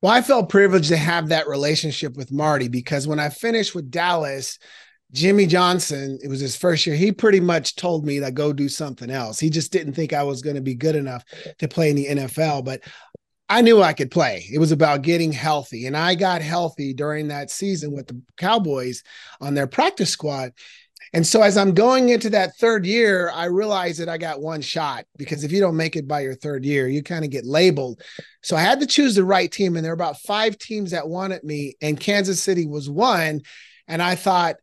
Well, 0.00 0.10
I 0.10 0.20
felt 0.20 0.48
privileged 0.48 0.88
to 0.88 0.96
have 0.96 1.28
that 1.28 1.46
relationship 1.46 2.16
with 2.16 2.32
Marty 2.32 2.66
because 2.66 3.06
when 3.06 3.20
I 3.20 3.28
finished 3.28 3.72
with 3.72 3.92
Dallas, 3.92 4.58
Jimmy 5.12 5.46
Johnson, 5.46 6.18
it 6.24 6.28
was 6.28 6.40
his 6.40 6.56
first 6.56 6.86
year. 6.86 6.96
He 6.96 7.12
pretty 7.12 7.38
much 7.38 7.76
told 7.76 8.04
me 8.04 8.18
to 8.18 8.32
go 8.32 8.52
do 8.52 8.68
something 8.68 9.10
else. 9.10 9.38
He 9.38 9.48
just 9.48 9.70
didn't 9.70 9.92
think 9.92 10.12
I 10.12 10.24
was 10.24 10.42
going 10.42 10.56
to 10.56 10.60
be 10.60 10.74
good 10.74 10.96
enough 10.96 11.24
to 11.58 11.68
play 11.68 11.90
in 11.90 11.96
the 11.96 12.06
NFL. 12.06 12.64
But 12.64 12.80
I 13.48 13.60
knew 13.60 13.82
I 13.82 13.92
could 13.92 14.10
play. 14.10 14.46
It 14.52 14.58
was 14.58 14.72
about 14.72 15.02
getting 15.02 15.32
healthy. 15.32 15.86
And 15.86 15.96
I 15.96 16.14
got 16.14 16.42
healthy 16.42 16.94
during 16.94 17.28
that 17.28 17.50
season 17.50 17.92
with 17.92 18.06
the 18.06 18.20
Cowboys 18.36 19.02
on 19.40 19.54
their 19.54 19.66
practice 19.66 20.10
squad. 20.10 20.52
And 21.14 21.26
so 21.26 21.42
as 21.42 21.58
I'm 21.58 21.74
going 21.74 22.08
into 22.08 22.30
that 22.30 22.56
third 22.56 22.86
year, 22.86 23.30
I 23.34 23.44
realized 23.44 24.00
that 24.00 24.08
I 24.08 24.16
got 24.16 24.40
one 24.40 24.62
shot 24.62 25.04
because 25.18 25.44
if 25.44 25.52
you 25.52 25.60
don't 25.60 25.76
make 25.76 25.94
it 25.94 26.08
by 26.08 26.20
your 26.20 26.34
third 26.34 26.64
year, 26.64 26.88
you 26.88 27.02
kind 27.02 27.24
of 27.24 27.30
get 27.30 27.44
labeled. 27.44 28.00
So 28.42 28.56
I 28.56 28.60
had 28.60 28.80
to 28.80 28.86
choose 28.86 29.14
the 29.14 29.24
right 29.24 29.52
team. 29.52 29.76
And 29.76 29.84
there 29.84 29.92
were 29.92 30.02
about 30.02 30.20
five 30.20 30.56
teams 30.56 30.92
that 30.92 31.08
wanted 31.08 31.44
me, 31.44 31.74
and 31.82 32.00
Kansas 32.00 32.42
City 32.42 32.66
was 32.66 32.88
one. 32.88 33.42
And 33.86 34.00
I 34.00 34.14
thought, 34.14 34.56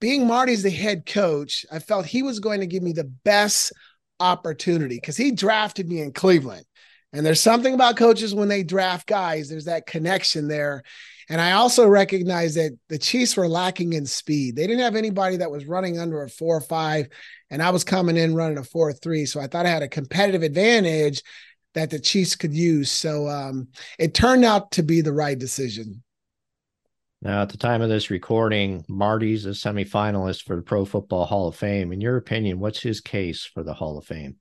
being 0.00 0.26
Marty's 0.26 0.62
the 0.62 0.70
head 0.70 1.06
coach, 1.06 1.64
I 1.70 1.78
felt 1.78 2.06
he 2.06 2.22
was 2.22 2.38
going 2.38 2.60
to 2.60 2.66
give 2.66 2.82
me 2.82 2.92
the 2.92 3.10
best 3.24 3.72
opportunity 4.20 4.96
because 4.96 5.16
he 5.16 5.32
drafted 5.32 5.88
me 5.88 6.00
in 6.00 6.12
Cleveland. 6.12 6.64
And 7.12 7.26
there's 7.26 7.40
something 7.40 7.74
about 7.74 7.96
coaches 7.96 8.34
when 8.34 8.48
they 8.48 8.62
draft 8.62 9.06
guys, 9.06 9.48
there's 9.48 9.66
that 9.66 9.86
connection 9.86 10.48
there. 10.48 10.82
And 11.28 11.40
I 11.40 11.52
also 11.52 11.86
recognize 11.86 12.54
that 12.54 12.76
the 12.88 12.98
Chiefs 12.98 13.36
were 13.36 13.48
lacking 13.48 13.92
in 13.92 14.06
speed. 14.06 14.56
They 14.56 14.66
didn't 14.66 14.82
have 14.82 14.96
anybody 14.96 15.36
that 15.38 15.50
was 15.50 15.66
running 15.66 15.98
under 15.98 16.22
a 16.22 16.28
four 16.28 16.56
or 16.56 16.60
five, 16.60 17.08
and 17.50 17.62
I 17.62 17.70
was 17.70 17.84
coming 17.84 18.16
in 18.16 18.34
running 18.34 18.58
a 18.58 18.64
four 18.64 18.88
or 18.88 18.92
three. 18.92 19.24
So 19.26 19.40
I 19.40 19.46
thought 19.46 19.66
I 19.66 19.70
had 19.70 19.82
a 19.82 19.88
competitive 19.88 20.42
advantage 20.42 21.22
that 21.74 21.90
the 21.90 21.98
Chiefs 21.98 22.36
could 22.36 22.52
use. 22.52 22.90
So 22.90 23.28
um, 23.28 23.68
it 23.98 24.14
turned 24.14 24.44
out 24.44 24.72
to 24.72 24.82
be 24.82 25.00
the 25.00 25.12
right 25.12 25.38
decision. 25.38 26.02
Now, 27.22 27.42
at 27.42 27.50
the 27.50 27.56
time 27.56 27.82
of 27.82 27.88
this 27.88 28.10
recording, 28.10 28.84
Marty's 28.88 29.46
a 29.46 29.50
semifinalist 29.50 30.42
for 30.42 30.56
the 30.56 30.62
Pro 30.62 30.84
Football 30.84 31.24
Hall 31.24 31.46
of 31.46 31.54
Fame. 31.54 31.92
In 31.92 32.00
your 32.00 32.16
opinion, 32.16 32.58
what's 32.58 32.80
his 32.80 33.00
case 33.00 33.44
for 33.44 33.62
the 33.62 33.74
Hall 33.74 33.96
of 33.96 34.04
Fame? 34.04 34.36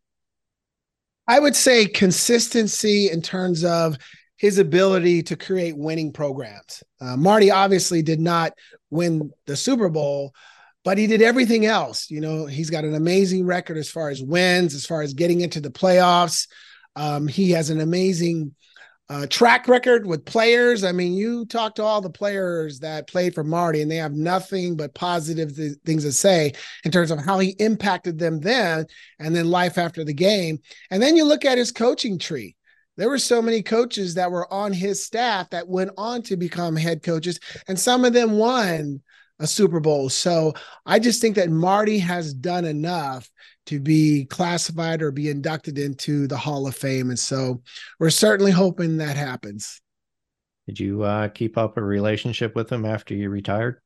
I 1.28 1.40
would 1.40 1.56
say 1.56 1.86
consistency 1.86 3.10
in 3.10 3.22
terms 3.22 3.64
of 3.64 3.98
his 4.38 4.58
ability 4.58 5.22
to 5.22 5.36
create 5.36 5.78
winning 5.78 6.12
programs. 6.12 6.84
Uh, 7.00 7.16
Marty 7.16 7.52
obviously 7.52 8.02
did 8.02 8.20
not 8.20 8.54
win 8.90 9.32
the 9.46 9.56
Super 9.56 9.88
Bowl, 9.88 10.34
but 10.84 10.98
he 10.98 11.06
did 11.06 11.22
everything 11.22 11.66
else. 11.66 12.10
You 12.10 12.22
know, 12.22 12.48
he's 12.48 12.72
got 12.72 12.84
an 12.84 12.96
amazing 12.96 13.46
record 13.46 13.78
as 13.78 13.90
far 13.90 14.10
as 14.10 14.22
wins, 14.22 14.74
as 14.74 14.86
far 14.86 15.04
as 15.04 15.14
getting 15.14 15.42
into 15.42 15.62
the 15.62 15.70
playoffs. 15.70 16.48
Um, 16.96 17.28
he 17.28 17.52
has 17.52 17.70
an 17.70 17.80
amazing 17.80 18.56
uh, 19.12 19.28
track 19.28 19.68
record 19.68 20.08
with 20.08 20.24
players. 20.24 20.86
I 20.86 20.94
mean, 20.94 21.14
you 21.14 21.46
talk 21.46 21.76
to 21.76 21.84
all 21.84 22.00
the 22.00 22.10
players 22.10 22.80
that 22.80 23.10
played 23.10 23.36
for 23.36 23.44
Marty, 23.44 23.82
and 23.82 23.92
they 23.92 23.98
have 23.98 24.14
nothing 24.14 24.78
but 24.78 24.96
positive 24.96 25.54
th- 25.54 25.74
things 25.86 26.06
to 26.06 26.14
say 26.14 26.54
in 26.86 26.92
terms 26.92 27.12
of 27.12 27.20
how 27.20 27.38
he 27.38 27.50
impacted 27.60 28.18
them 28.18 28.40
then 28.40 28.86
and 29.20 29.36
then 29.36 29.52
life 29.52 29.78
after 29.78 30.06
the 30.06 30.14
game. 30.14 30.60
And 30.92 31.04
then 31.04 31.18
you 31.18 31.26
look 31.26 31.44
at 31.44 31.58
his 31.58 31.74
coaching 31.74 32.20
tree. 32.20 32.56
There 32.96 33.10
were 33.10 33.18
so 33.18 33.42
many 33.42 33.62
coaches 33.62 34.14
that 34.14 34.32
were 34.32 34.52
on 34.52 34.72
his 34.72 35.04
staff 35.04 35.50
that 35.50 35.68
went 35.68 35.92
on 35.98 36.22
to 36.24 36.38
become 36.38 36.78
head 36.78 37.04
coaches, 37.04 37.38
and 37.68 37.78
some 37.78 38.06
of 38.06 38.14
them 38.14 38.38
won 38.38 39.02
a 39.40 39.48
Super 39.48 39.82
Bowl. 39.82 40.08
So 40.08 40.54
I 40.86 41.00
just 41.00 41.20
think 41.20 41.36
that 41.36 41.50
Marty 41.50 42.00
has 42.00 42.34
done 42.34 42.64
enough 42.64 43.30
to 43.72 43.80
be 43.80 44.26
classified 44.26 45.02
or 45.02 45.12
be 45.12 45.30
inducted 45.30 45.80
into 45.80 46.28
the 46.28 46.36
Hall 46.36 46.68
of 46.68 46.76
Fame. 46.76 47.10
And 47.10 47.18
so 47.18 47.62
we're 48.00 48.10
certainly 48.10 48.52
hoping 48.52 48.98
that 48.98 49.16
happens. 49.16 49.80
Did 50.68 50.78
you 50.78 51.04
uh, 51.04 51.30
keep 51.30 51.58
up 51.58 51.78
a 51.78 51.82
relationship 51.82 52.54
with 52.54 52.70
him 52.70 52.84
after 52.84 53.16
you 53.16 53.30
retired? 53.30 53.80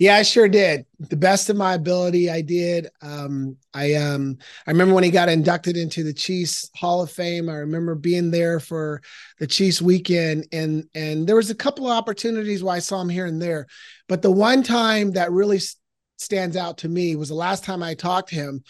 Yeah, 0.00 0.16
I 0.16 0.22
sure 0.22 0.48
did. 0.48 0.84
The 0.98 1.16
best 1.16 1.48
of 1.48 1.56
my 1.56 1.74
ability, 1.74 2.28
I 2.28 2.40
did. 2.40 2.88
Um, 3.00 3.56
I 3.72 3.94
um, 3.94 4.38
I 4.66 4.72
remember 4.72 4.94
when 4.94 5.04
he 5.04 5.10
got 5.10 5.28
inducted 5.28 5.76
into 5.76 6.02
the 6.02 6.12
Chiefs 6.12 6.68
Hall 6.74 7.00
of 7.00 7.10
Fame. 7.10 7.48
I 7.48 7.54
remember 7.54 7.94
being 7.94 8.32
there 8.32 8.58
for 8.58 9.00
the 9.38 9.46
Chiefs 9.46 9.80
weekend, 9.80 10.46
and 10.52 10.84
and 10.94 11.26
there 11.26 11.34
was 11.36 11.50
a 11.50 11.54
couple 11.54 11.86
of 11.86 11.96
opportunities 11.96 12.62
where 12.62 12.76
I 12.76 12.80
saw 12.80 13.00
him 13.00 13.08
here 13.08 13.26
and 13.26 13.42
there, 13.42 13.66
but 14.08 14.22
the 14.22 14.30
one 14.30 14.62
time 14.62 15.12
that 15.12 15.32
really 15.32 15.60
stands 16.20 16.56
out 16.56 16.78
to 16.78 16.88
me 16.88 17.16
was 17.16 17.28
the 17.28 17.34
last 17.34 17.64
time 17.64 17.82
I 17.82 17.94
talked 17.94 18.30
to 18.30 18.34
him. 18.34 18.62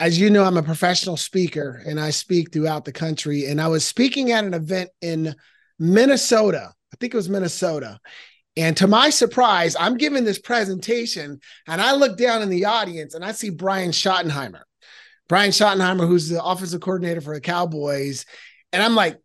As 0.00 0.18
you 0.18 0.30
know, 0.30 0.44
I'm 0.44 0.56
a 0.56 0.62
professional 0.62 1.16
speaker 1.16 1.82
and 1.86 1.98
I 1.98 2.10
speak 2.10 2.52
throughout 2.52 2.84
the 2.84 2.92
country. 2.92 3.46
And 3.46 3.60
I 3.60 3.68
was 3.68 3.84
speaking 3.84 4.32
at 4.32 4.44
an 4.44 4.54
event 4.54 4.90
in 5.00 5.34
Minnesota. 5.78 6.72
I 6.92 6.96
think 6.98 7.14
it 7.14 7.16
was 7.16 7.28
Minnesota. 7.28 7.98
And 8.56 8.76
to 8.78 8.86
my 8.86 9.10
surprise, 9.10 9.76
I'm 9.78 9.96
giving 9.96 10.24
this 10.24 10.38
presentation 10.38 11.40
and 11.66 11.80
I 11.80 11.94
look 11.94 12.16
down 12.16 12.42
in 12.42 12.48
the 12.48 12.64
audience 12.64 13.14
and 13.14 13.24
I 13.24 13.32
see 13.32 13.50
Brian 13.50 13.90
Schottenheimer. 13.90 14.62
Brian 15.28 15.50
Schottenheimer, 15.50 16.06
who's 16.06 16.28
the 16.28 16.42
offensive 16.42 16.80
coordinator 16.80 17.20
for 17.20 17.34
the 17.34 17.40
Cowboys. 17.40 18.24
And 18.72 18.82
I'm 18.82 18.94
like, 18.94 19.18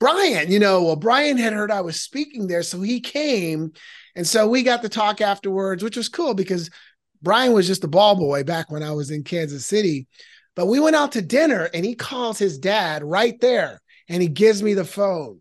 Brian, 0.00 0.50
you 0.50 0.58
know, 0.58 0.84
well, 0.84 0.96
Brian 0.96 1.36
had 1.36 1.52
heard 1.52 1.70
I 1.70 1.80
was 1.80 2.00
speaking 2.00 2.46
there. 2.46 2.62
So 2.62 2.80
he 2.80 3.00
came 3.00 3.72
and 4.18 4.26
so 4.26 4.48
we 4.48 4.64
got 4.64 4.82
to 4.82 4.88
talk 4.88 5.20
afterwards, 5.20 5.84
which 5.84 5.96
was 5.96 6.08
cool 6.08 6.34
because 6.34 6.70
Brian 7.22 7.52
was 7.52 7.68
just 7.68 7.84
a 7.84 7.88
ball 7.88 8.16
boy 8.16 8.42
back 8.42 8.68
when 8.68 8.82
I 8.82 8.90
was 8.90 9.12
in 9.12 9.22
Kansas 9.22 9.64
City. 9.64 10.08
But 10.56 10.66
we 10.66 10.80
went 10.80 10.96
out 10.96 11.12
to 11.12 11.22
dinner 11.22 11.68
and 11.72 11.84
he 11.84 11.94
calls 11.94 12.36
his 12.36 12.58
dad 12.58 13.04
right 13.04 13.40
there 13.40 13.80
and 14.08 14.20
he 14.20 14.26
gives 14.26 14.60
me 14.60 14.74
the 14.74 14.84
phone. 14.84 15.38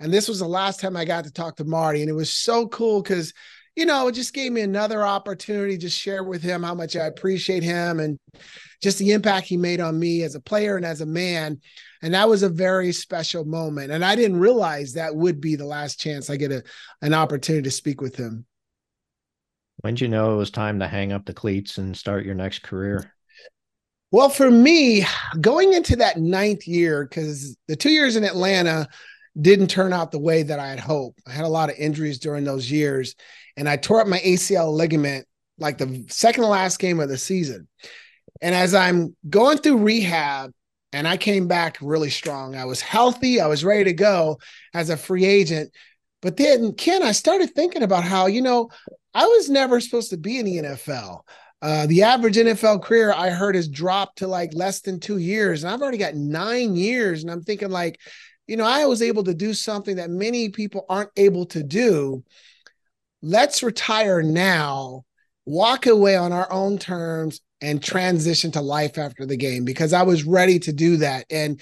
And 0.00 0.10
this 0.10 0.26
was 0.26 0.38
the 0.38 0.48
last 0.48 0.80
time 0.80 0.96
I 0.96 1.04
got 1.04 1.24
to 1.24 1.32
talk 1.32 1.56
to 1.56 1.64
Marty. 1.64 2.00
And 2.00 2.08
it 2.08 2.14
was 2.14 2.32
so 2.32 2.66
cool 2.68 3.02
because, 3.02 3.34
you 3.76 3.86
know, 3.86 4.06
it 4.08 4.12
just 4.12 4.34
gave 4.34 4.52
me 4.52 4.60
another 4.60 5.04
opportunity 5.04 5.76
to 5.78 5.88
share 5.88 6.22
with 6.22 6.42
him 6.42 6.62
how 6.62 6.74
much 6.74 6.96
I 6.96 7.06
appreciate 7.06 7.62
him 7.62 7.98
and 7.98 8.18
just 8.82 8.98
the 8.98 9.12
impact 9.12 9.46
he 9.46 9.56
made 9.56 9.80
on 9.80 9.98
me 9.98 10.22
as 10.22 10.34
a 10.34 10.40
player 10.40 10.76
and 10.76 10.86
as 10.86 11.00
a 11.00 11.06
man. 11.06 11.60
And 12.02 12.14
that 12.14 12.28
was 12.28 12.42
a 12.42 12.48
very 12.48 12.92
special 12.92 13.44
moment. 13.44 13.90
And 13.90 14.04
I 14.04 14.14
didn't 14.14 14.38
realize 14.38 14.92
that 14.92 15.16
would 15.16 15.40
be 15.40 15.56
the 15.56 15.66
last 15.66 15.98
chance 15.98 16.30
I 16.30 16.36
get 16.36 16.52
a, 16.52 16.62
an 17.02 17.14
opportunity 17.14 17.64
to 17.64 17.70
speak 17.70 18.00
with 18.00 18.14
him. 18.14 18.44
When 19.78 19.94
did 19.94 20.02
you 20.02 20.08
know 20.08 20.34
it 20.34 20.36
was 20.36 20.50
time 20.50 20.78
to 20.78 20.88
hang 20.88 21.12
up 21.12 21.24
the 21.24 21.34
cleats 21.34 21.78
and 21.78 21.96
start 21.96 22.24
your 22.24 22.34
next 22.34 22.62
career? 22.62 23.12
Well, 24.12 24.28
for 24.28 24.48
me, 24.48 25.04
going 25.40 25.72
into 25.72 25.96
that 25.96 26.18
ninth 26.18 26.68
year, 26.68 27.04
because 27.04 27.56
the 27.66 27.74
two 27.74 27.90
years 27.90 28.14
in 28.14 28.22
Atlanta 28.22 28.86
didn't 29.40 29.68
turn 29.68 29.92
out 29.92 30.12
the 30.12 30.18
way 30.18 30.42
that 30.42 30.58
I 30.58 30.68
had 30.68 30.80
hoped. 30.80 31.20
I 31.26 31.32
had 31.32 31.44
a 31.44 31.48
lot 31.48 31.70
of 31.70 31.76
injuries 31.76 32.18
during 32.18 32.44
those 32.44 32.70
years, 32.70 33.14
and 33.56 33.68
I 33.68 33.76
tore 33.76 34.00
up 34.00 34.06
my 34.06 34.18
ACL 34.18 34.72
ligament 34.72 35.26
like 35.58 35.78
the 35.78 36.04
second 36.08 36.42
to 36.42 36.48
last 36.48 36.78
game 36.78 37.00
of 37.00 37.08
the 37.08 37.18
season. 37.18 37.68
And 38.40 38.54
as 38.54 38.74
I'm 38.74 39.16
going 39.28 39.58
through 39.58 39.78
rehab, 39.78 40.52
and 40.94 41.08
I 41.08 41.16
came 41.16 41.48
back 41.48 41.78
really 41.80 42.08
strong. 42.08 42.54
I 42.54 42.66
was 42.66 42.80
healthy. 42.80 43.40
I 43.40 43.48
was 43.48 43.64
ready 43.64 43.82
to 43.84 43.92
go 43.92 44.38
as 44.74 44.90
a 44.90 44.96
free 44.96 45.24
agent. 45.24 45.72
But 46.22 46.36
then, 46.36 46.72
Ken, 46.72 47.02
I 47.02 47.10
started 47.10 47.50
thinking 47.50 47.82
about 47.82 48.04
how, 48.04 48.26
you 48.26 48.40
know, 48.40 48.70
I 49.12 49.26
was 49.26 49.50
never 49.50 49.80
supposed 49.80 50.10
to 50.10 50.16
be 50.16 50.38
in 50.38 50.46
the 50.46 50.56
NFL. 50.58 51.22
Uh, 51.60 51.86
the 51.86 52.04
average 52.04 52.36
NFL 52.36 52.84
career 52.84 53.12
I 53.12 53.30
heard 53.30 53.56
has 53.56 53.66
dropped 53.66 54.18
to 54.18 54.28
like 54.28 54.54
less 54.54 54.82
than 54.82 55.00
two 55.00 55.18
years, 55.18 55.64
and 55.64 55.72
I've 55.72 55.82
already 55.82 55.98
got 55.98 56.14
nine 56.14 56.76
years. 56.76 57.22
And 57.22 57.30
I'm 57.30 57.42
thinking, 57.42 57.70
like, 57.70 57.98
you 58.46 58.56
know, 58.56 58.64
I 58.64 58.86
was 58.86 59.02
able 59.02 59.24
to 59.24 59.34
do 59.34 59.54
something 59.54 59.96
that 59.96 60.10
many 60.10 60.48
people 60.48 60.84
aren't 60.88 61.10
able 61.16 61.46
to 61.46 61.62
do. 61.62 62.24
Let's 63.22 63.62
retire 63.62 64.22
now, 64.22 65.04
walk 65.46 65.86
away 65.86 66.16
on 66.16 66.32
our 66.32 66.50
own 66.52 66.78
terms, 66.78 67.40
and 67.64 67.82
transition 67.82 68.50
to 68.52 68.60
life 68.60 68.98
after 68.98 69.24
the 69.24 69.38
game 69.38 69.64
because 69.64 69.94
I 69.94 70.02
was 70.02 70.24
ready 70.24 70.58
to 70.60 70.72
do 70.72 70.98
that. 70.98 71.24
And 71.30 71.60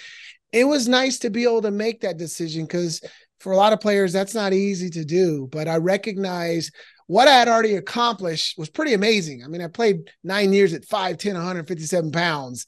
it 0.53 0.65
was 0.65 0.89
nice 0.89 1.21
to 1.21 1.31
be 1.31 1.45
able 1.45 1.63
to 1.63 1.71
make 1.71 2.01
that 2.01 2.19
decision 2.19 2.65
because 2.65 3.01
for 3.39 3.53
a 3.53 3.57
lot 3.57 3.73
of 3.73 3.81
players, 3.81 4.13
that's 4.13 4.35
not 4.35 4.53
easy 4.53 4.91
to 4.91 5.05
do. 5.05 5.49
But 5.53 5.69
I 5.69 5.77
recognize 5.77 6.73
what 7.07 7.29
I 7.29 7.33
had 7.39 7.49
already 7.49 7.77
accomplished 7.77 8.59
was 8.59 8.69
pretty 8.69 8.95
amazing. 8.95 9.45
I 9.45 9.47
mean, 9.47 9.63
I 9.63 9.69
played 9.69 10.11
nine 10.25 10.53
years 10.53 10.73
at 10.75 10.89
5'10, 10.89 11.35
157 11.35 12.11
pounds. 12.11 12.67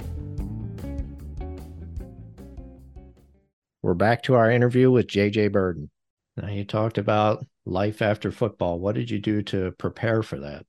We're 3.80 3.94
back 3.94 4.24
to 4.24 4.34
our 4.34 4.50
interview 4.50 4.90
with 4.90 5.06
JJ 5.06 5.52
Birden. 5.52 5.88
Now, 6.36 6.48
you 6.48 6.64
talked 6.64 6.98
about 6.98 7.46
life 7.64 8.02
after 8.02 8.30
football. 8.30 8.78
What 8.78 8.94
did 8.94 9.10
you 9.10 9.18
do 9.18 9.40
to 9.42 9.72
prepare 9.78 10.22
for 10.22 10.38
that? 10.40 10.66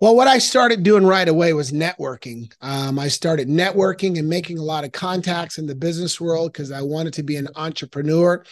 Well, 0.00 0.16
what 0.16 0.28
I 0.28 0.38
started 0.38 0.82
doing 0.82 1.04
right 1.04 1.28
away 1.28 1.52
was 1.52 1.72
networking. 1.72 2.52
Um, 2.60 2.98
I 2.98 3.08
started 3.08 3.48
networking 3.48 4.18
and 4.18 4.28
making 4.28 4.58
a 4.58 4.62
lot 4.62 4.84
of 4.84 4.92
contacts 4.92 5.58
in 5.58 5.66
the 5.66 5.74
business 5.74 6.20
world 6.20 6.52
because 6.52 6.72
I 6.72 6.82
wanted 6.82 7.12
to 7.14 7.22
be 7.22 7.36
an 7.36 7.48
entrepreneur. 7.56 8.44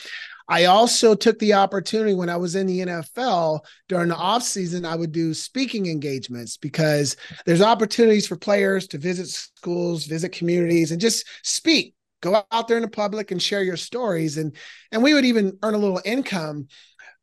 I 0.48 0.64
also 0.64 1.14
took 1.14 1.38
the 1.38 1.52
opportunity 1.52 2.14
when 2.14 2.30
I 2.30 2.36
was 2.36 2.54
in 2.56 2.66
the 2.66 2.80
NFL 2.80 3.60
during 3.88 4.08
the 4.08 4.16
off 4.16 4.42
season, 4.42 4.86
I 4.86 4.96
would 4.96 5.12
do 5.12 5.34
speaking 5.34 5.86
engagements 5.86 6.56
because 6.56 7.16
there's 7.44 7.60
opportunities 7.60 8.26
for 8.26 8.36
players 8.36 8.88
to 8.88 8.98
visit 8.98 9.28
schools, 9.28 10.06
visit 10.06 10.32
communities, 10.32 10.90
and 10.90 11.00
just 11.00 11.26
speak. 11.42 11.94
Go 12.20 12.42
out 12.50 12.66
there 12.66 12.78
in 12.78 12.82
the 12.82 12.88
public 12.88 13.30
and 13.30 13.40
share 13.40 13.62
your 13.62 13.76
stories, 13.76 14.38
and 14.38 14.56
and 14.90 15.02
we 15.02 15.14
would 15.14 15.24
even 15.24 15.56
earn 15.62 15.74
a 15.74 15.78
little 15.78 16.00
income. 16.04 16.66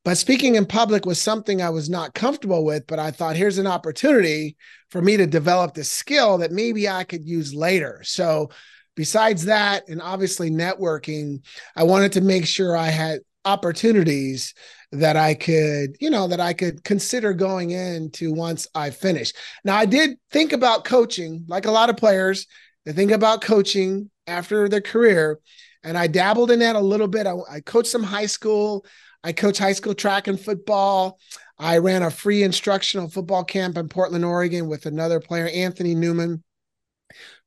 But 0.06 0.18
speaking 0.18 0.56
in 0.56 0.68
public 0.68 1.06
was 1.06 1.20
something 1.20 1.62
I 1.62 1.72
was 1.72 1.90
not 1.90 2.14
comfortable 2.14 2.64
with. 2.64 2.86
But 2.88 3.00
I 3.00 3.12
thought 3.12 3.36
here's 3.36 3.58
an 3.58 3.68
opportunity 3.68 4.56
for 4.92 5.02
me 5.02 5.18
to 5.18 5.26
develop 5.26 5.74
this 5.74 5.92
skill 5.92 6.38
that 6.38 6.52
maybe 6.52 6.88
I 6.88 7.04
could 7.04 7.28
use 7.28 7.54
later. 7.54 8.02
So 8.06 8.52
besides 8.96 9.46
that, 9.46 9.88
and 9.88 10.02
obviously 10.02 10.50
networking, 10.50 11.44
I 11.76 11.84
wanted 11.84 12.14
to 12.14 12.22
make 12.22 12.46
sure 12.46 12.76
I 12.76 12.88
had 12.88 13.20
opportunities 13.46 14.54
that 14.92 15.18
I 15.18 15.36
could, 15.36 15.98
you 16.00 16.10
know, 16.10 16.28
that 16.28 16.40
I 16.40 16.54
could 16.54 16.84
consider 16.84 17.34
going 17.34 17.72
into 17.72 18.34
once 18.34 18.68
I 18.74 18.90
finish. 18.90 19.34
Now, 19.64 19.76
I 19.76 19.86
did 19.86 20.18
think 20.32 20.54
about 20.54 20.86
coaching, 20.86 21.46
like 21.48 21.66
a 21.66 21.72
lot 21.72 21.90
of 21.90 21.98
players, 21.98 22.48
they 22.86 22.94
think 22.94 23.12
about 23.12 23.42
coaching 23.42 24.10
after 24.28 24.70
their 24.70 24.82
career. 24.82 25.40
And 25.84 25.98
I 25.98 26.08
dabbled 26.08 26.52
in 26.52 26.60
that 26.60 26.76
a 26.76 26.80
little 26.80 27.08
bit. 27.08 27.28
I, 27.28 27.36
I 27.50 27.60
coached 27.60 27.90
some 27.90 28.04
high 28.04 28.26
school. 28.26 28.86
I 29.24 29.34
coached 29.34 29.60
high 29.60 29.74
school 29.74 29.94
track 29.94 30.28
and 30.28 30.40
football. 30.40 31.20
I 31.58 31.78
ran 31.78 32.04
a 32.04 32.12
free 32.12 32.44
instructional 32.44 33.10
football 33.10 33.44
camp 33.44 33.78
in 33.78 33.90
Portland, 33.90 34.26
Oregon 34.26 34.68
with 34.68 34.86
another 34.86 35.20
player, 35.20 35.48
Anthony 35.48 35.96
Newman 35.96 36.44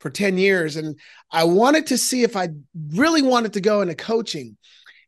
for 0.00 0.10
10 0.10 0.38
years. 0.38 0.76
And 0.76 0.98
I 1.30 1.44
wanted 1.44 1.86
to 1.88 1.98
see 1.98 2.22
if 2.22 2.36
I 2.36 2.48
really 2.92 3.22
wanted 3.22 3.54
to 3.54 3.60
go 3.60 3.80
into 3.80 3.94
coaching. 3.94 4.56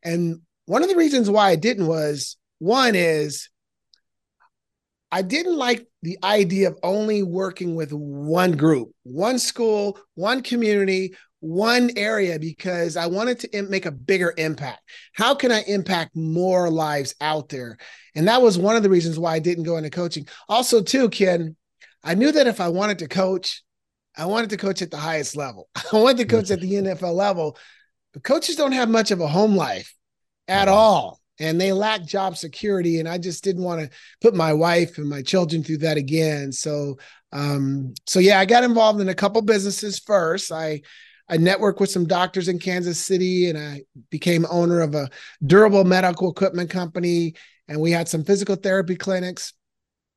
And 0.02 0.40
one 0.66 0.82
of 0.82 0.88
the 0.88 0.96
reasons 0.96 1.28
why 1.28 1.50
I 1.50 1.56
didn't 1.56 1.86
was 1.86 2.36
one 2.58 2.94
is 2.94 3.48
I 5.12 5.22
didn't 5.22 5.56
like 5.56 5.86
the 6.02 6.18
idea 6.22 6.68
of 6.68 6.78
only 6.82 7.22
working 7.22 7.74
with 7.74 7.92
one 7.92 8.52
group, 8.52 8.90
one 9.02 9.38
school, 9.38 9.98
one 10.14 10.42
community, 10.42 11.14
one 11.40 11.90
area 11.96 12.38
because 12.38 12.96
I 12.96 13.06
wanted 13.06 13.40
to 13.40 13.62
make 13.62 13.86
a 13.86 13.90
bigger 13.90 14.32
impact. 14.36 14.82
How 15.14 15.34
can 15.34 15.50
I 15.50 15.62
impact 15.62 16.14
more 16.14 16.70
lives 16.70 17.14
out 17.20 17.48
there? 17.48 17.78
And 18.14 18.28
that 18.28 18.42
was 18.42 18.58
one 18.58 18.76
of 18.76 18.82
the 18.82 18.90
reasons 18.90 19.18
why 19.18 19.34
I 19.34 19.38
didn't 19.38 19.64
go 19.64 19.76
into 19.76 19.90
coaching. 19.90 20.28
Also, 20.48 20.82
too, 20.82 21.08
Ken, 21.08 21.56
I 22.04 22.14
knew 22.14 22.30
that 22.30 22.46
if 22.46 22.60
I 22.60 22.68
wanted 22.68 22.98
to 23.00 23.08
coach, 23.08 23.62
I 24.16 24.26
wanted 24.26 24.50
to 24.50 24.56
coach 24.56 24.82
at 24.82 24.90
the 24.90 24.96
highest 24.96 25.36
level. 25.36 25.68
I 25.92 25.96
wanted 25.96 26.18
to 26.18 26.24
coach 26.26 26.50
at 26.50 26.60
the 26.60 26.72
NFL 26.72 27.14
level, 27.14 27.56
but 28.12 28.22
coaches 28.22 28.56
don't 28.56 28.72
have 28.72 28.88
much 28.88 29.10
of 29.10 29.20
a 29.20 29.28
home 29.28 29.56
life 29.56 29.94
at 30.48 30.68
all. 30.68 31.20
And 31.38 31.58
they 31.58 31.72
lack 31.72 32.04
job 32.04 32.36
security. 32.36 33.00
And 33.00 33.08
I 33.08 33.16
just 33.16 33.42
didn't 33.42 33.62
want 33.62 33.80
to 33.80 33.90
put 34.20 34.34
my 34.34 34.52
wife 34.52 34.98
and 34.98 35.08
my 35.08 35.22
children 35.22 35.64
through 35.64 35.78
that 35.78 35.96
again. 35.96 36.52
So, 36.52 36.98
um, 37.32 37.94
so 38.06 38.20
yeah, 38.20 38.38
I 38.38 38.44
got 38.44 38.64
involved 38.64 39.00
in 39.00 39.08
a 39.08 39.14
couple 39.14 39.40
businesses 39.40 39.98
first. 39.98 40.52
I, 40.52 40.82
I 41.30 41.38
networked 41.38 41.80
with 41.80 41.90
some 41.90 42.06
doctors 42.06 42.48
in 42.48 42.58
Kansas 42.58 42.98
City 42.98 43.48
and 43.48 43.56
I 43.56 43.82
became 44.10 44.44
owner 44.50 44.80
of 44.80 44.94
a 44.94 45.08
durable 45.46 45.84
medical 45.84 46.30
equipment 46.30 46.68
company. 46.68 47.36
And 47.68 47.80
we 47.80 47.92
had 47.92 48.08
some 48.08 48.24
physical 48.24 48.56
therapy 48.56 48.96
clinics. 48.96 49.54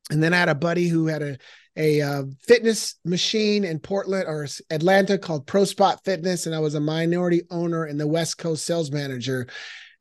And 0.10 0.22
then 0.22 0.34
I 0.34 0.38
had 0.38 0.50
a 0.50 0.56
buddy 0.56 0.90
who 0.90 1.08
had 1.08 1.22
a 1.22 1.38
a 1.76 2.02
uh, 2.02 2.24
fitness 2.40 2.96
machine 3.04 3.64
in 3.64 3.80
Portland 3.80 4.26
or 4.28 4.48
Atlanta 4.70 5.18
called 5.18 5.48
ProSpot 5.48 5.98
Fitness, 6.06 6.46
and 6.46 6.54
I 6.54 6.60
was 6.60 6.76
a 6.76 6.80
minority 6.80 7.42
owner 7.50 7.86
and 7.86 8.00
the 8.00 8.08
West 8.08 8.38
Coast 8.38 8.66
sales 8.66 8.92
manager. 8.92 9.48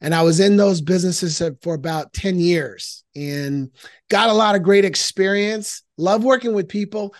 And 0.00 0.14
I 0.14 0.22
was 0.22 0.40
in 0.40 0.56
those 0.56 0.80
businesses 0.80 1.40
for 1.62 1.74
about 1.74 2.12
10 2.12 2.40
years 2.40 3.04
and 3.14 3.70
got 4.11 4.30
a 4.30 4.35
lot 4.35 4.56
of 4.56 4.64
great 4.64 4.85
experience. 4.85 5.82
Love 5.96 6.24
working 6.24 6.54
with 6.54 6.68
people. 6.68 7.14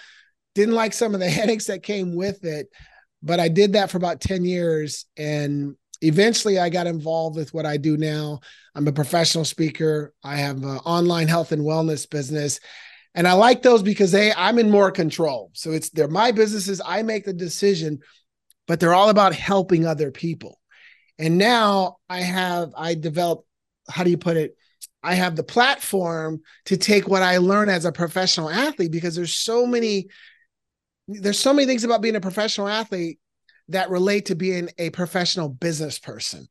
Didn't 0.55 0.75
like 0.75 0.93
some 0.93 1.15
of 1.15 1.21
the 1.21 1.31
headaches 1.31 1.67
that 1.67 1.83
came 1.85 2.17
with 2.17 2.45
it, 2.45 2.69
but 3.23 3.41
I 3.41 3.49
did 3.49 3.75
that 3.75 3.91
for 3.91 3.99
about 3.99 4.21
10 4.21 4.45
years. 4.45 5.07
And 5.17 5.77
eventually 6.03 6.59
I 6.59 6.69
got 6.69 6.89
involved 6.89 7.37
with 7.37 7.55
what 7.55 7.67
I 7.67 7.77
do 7.77 7.97
now. 7.97 8.41
I'm 8.75 8.89
a 8.89 8.93
professional 8.93 9.45
speaker. 9.45 10.13
I 10.25 10.37
have 10.37 10.57
an 10.65 10.79
online 10.79 11.29
health 11.29 11.53
and 11.53 11.63
wellness 11.63 12.11
business 12.11 12.59
and 13.15 13.29
I 13.29 13.35
like 13.35 13.63
those 13.63 13.83
because 13.83 14.13
they 14.13 14.33
I'm 14.33 14.59
in 14.59 14.71
more 14.71 14.91
control. 14.91 15.51
So 15.55 15.73
it's 15.73 15.91
they're 15.91 16.09
my 16.09 16.33
businesses. 16.33 16.81
I 16.85 17.03
make 17.03 17.25
the 17.25 17.33
decision, 17.33 18.01
but 18.67 18.81
they're 18.81 18.95
all 18.95 19.11
about 19.11 19.35
helping 19.35 19.87
other 19.87 20.11
people. 20.11 20.59
And 21.19 21.39
now 21.39 21.97
I 22.09 22.21
have 22.21 22.73
I 22.77 22.95
developed 22.95 23.47
how 23.89 24.05
do 24.05 24.11
you 24.11 24.19
put 24.19 24.37
it? 24.37 24.57
I 25.03 25.15
have 25.15 25.37
the 25.37 25.43
platform 25.43 26.41
to 26.67 26.77
take 26.77 27.09
what 27.09 27.23
I 27.23 27.39
learn 27.39 27.69
as 27.69 27.85
a 27.85 27.93
professional 27.93 28.49
athlete 28.49 28.93
because 28.93 29.17
there's 29.17 29.35
so 29.35 29.67
many 29.67 30.09
there's 31.09 31.39
so 31.39 31.53
many 31.53 31.67
things 31.67 31.85
about 31.85 32.01
being 32.01 32.17
a 32.17 32.21
professional 32.21 32.69
athlete 32.69 33.19
that 33.69 33.91
relate 33.91 34.27
to 34.27 34.35
being 34.35 34.71
a 34.79 34.91
professional 34.91 35.49
business 35.49 35.99
person. 35.99 36.49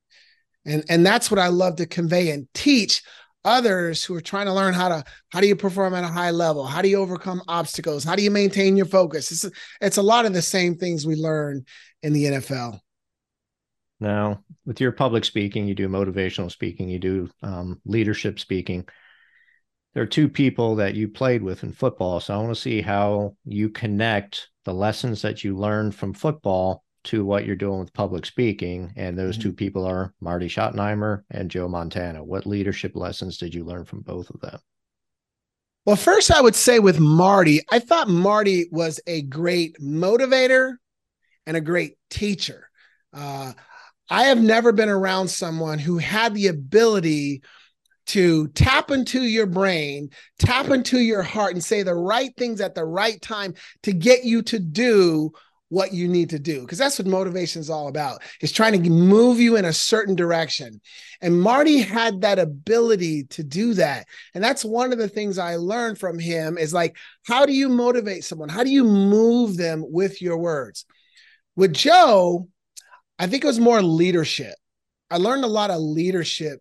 And, 0.66 0.84
and 0.90 1.06
that's 1.06 1.32
what 1.32 1.40
I 1.40 1.48
love 1.48 1.78
to 1.78 1.86
convey 1.86 2.30
and 2.30 2.48
teach 2.54 3.02
others 3.44 4.04
who 4.04 4.16
are 4.16 4.22
trying 4.22 4.46
to 4.46 4.54
learn 4.54 4.74
how 4.74 4.90
to 4.90 5.04
how 5.30 5.42
do 5.42 5.48
you 5.48 5.56
perform 5.56 5.94
at 5.94 6.04
a 6.04 6.08
high 6.08 6.32
level? 6.32 6.66
How 6.66 6.82
do 6.82 6.90
you 6.90 6.98
overcome 6.98 7.42
obstacles? 7.48 8.04
How 8.04 8.16
do 8.16 8.24
you 8.24 8.32
maintain 8.32 8.78
your 8.78 8.86
focus? 8.86 9.32
It's, 9.32 9.56
it's 9.80 9.98
a 9.98 10.02
lot 10.02 10.26
of 10.26 10.34
the 10.34 10.42
same 10.42 10.76
things 10.76 11.06
we 11.06 11.16
learn 11.16 11.66
in 12.04 12.14
the 12.14 12.26
nfl 12.26 12.80
now 14.00 14.44
with 14.66 14.82
your 14.82 14.92
public 14.92 15.24
speaking 15.24 15.68
you 15.68 15.76
do 15.76 15.88
motivational 15.88 16.52
speaking 16.52 16.90
you 16.90 17.00
do 17.00 17.30
um, 17.44 17.80
leadership 17.86 18.40
speaking. 18.40 18.86
There 19.94 20.04
are 20.04 20.08
two 20.08 20.30
people 20.30 20.76
that 20.78 20.96
you 20.96 21.10
played 21.10 21.44
with 21.44 21.64
in 21.64 21.74
football 21.74 22.20
so 22.20 22.34
i 22.34 22.38
want 22.38 22.56
to 22.56 22.60
see 22.60 22.82
how 22.82 23.36
you 23.46 23.70
connect 23.70 24.50
the 24.66 24.74
lessons 24.74 25.22
that 25.22 25.44
you 25.44 25.56
learned 25.56 25.94
from 25.94 26.14
football 26.14 26.84
to 27.06 27.26
what 27.26 27.46
you're 27.46 27.56
doing 27.56 27.80
with 27.80 27.94
public 27.94 28.26
speaking. 28.26 28.94
And 28.96 29.18
those 29.18 29.38
mm-hmm. 29.38 29.50
two 29.50 29.54
people 29.54 29.86
are 29.86 30.14
Marty 30.22 30.48
Schottenheimer 30.48 31.24
and 31.32 31.50
Joe 31.50 31.68
Montana. 31.68 32.24
What 32.24 32.46
leadership 32.46 32.96
lessons 32.96 33.38
did 33.38 33.54
you 33.54 33.64
learn 33.64 33.86
from 33.86 34.02
both 34.02 34.30
of 34.30 34.40
them? 34.42 34.60
Well, 35.86 35.96
first, 35.96 36.30
I 36.32 36.42
would 36.42 36.56
say 36.56 36.78
with 36.78 37.00
Marty, 37.00 37.62
I 37.72 37.80
thought 37.80 38.08
Marty 38.08 38.68
was 38.72 39.00
a 39.08 39.24
great 39.24 39.78
motivator 39.80 40.76
and 41.48 41.58
a 41.58 41.62
great 41.62 41.98
teacher. 42.12 42.70
Uh, 43.12 43.54
I 44.10 44.26
have 44.26 44.40
never 44.40 44.72
been 44.72 44.90
around 44.90 45.30
someone 45.30 45.80
who 45.80 45.98
had 45.98 46.36
the 46.36 46.48
ability 46.48 47.42
to 48.08 48.48
tap 48.50 48.92
into 48.92 49.22
your 49.22 49.46
brain, 49.46 50.10
tap 50.38 50.70
into 50.70 51.00
your 51.00 51.24
heart, 51.24 51.54
and 51.54 51.64
say 51.64 51.82
the 51.82 51.96
right 51.96 52.36
things 52.38 52.62
at 52.62 52.76
the 52.76 52.86
right 52.86 53.22
time 53.22 53.54
to 53.84 53.94
get 53.94 54.24
you 54.24 54.42
to 54.44 54.60
do 54.60 55.32
what 55.72 55.94
you 55.94 56.06
need 56.06 56.30
to 56.30 56.38
do 56.38 56.60
because 56.60 56.78
that's 56.78 57.00
what 57.00 57.08
motivation 57.08 57.62
is 57.62 57.70
all 57.70 57.88
about 57.88 58.22
is 58.42 58.52
trying 58.52 58.74
to 58.74 58.90
move 58.90 59.40
you 59.40 59.56
in 59.56 59.64
a 59.64 59.72
certain 59.72 60.16
direction. 60.16 60.82
And 61.22 61.42
marty 61.42 61.80
had 61.80 62.22
that 62.22 62.40
ability 62.40 63.24
to 63.30 63.44
do 63.44 63.74
that. 63.76 64.06
And 64.36 64.44
that's 64.44 64.66
one 64.66 64.92
of 64.92 65.00
the 65.00 65.08
things 65.08 65.38
i 65.38 65.56
learned 65.56 65.98
from 65.98 66.20
him 66.20 66.58
is 66.58 66.74
like 66.74 66.98
how 67.26 67.46
do 67.46 67.54
you 67.54 67.70
motivate 67.70 68.26
someone? 68.26 68.50
How 68.50 68.66
do 68.66 68.70
you 68.70 68.84
move 68.84 69.56
them 69.56 69.82
with 69.88 70.22
your 70.22 70.38
words? 70.38 70.86
With 71.56 71.74
joe 71.74 72.50
i 73.18 73.28
think 73.28 73.44
it 73.44 73.48
was 73.48 73.60
more 73.60 73.82
leadership. 73.82 74.56
I 75.10 75.18
learned 75.18 75.46
a 75.46 75.48
lot 75.48 75.72
of 75.72 75.80
leadership 75.80 76.60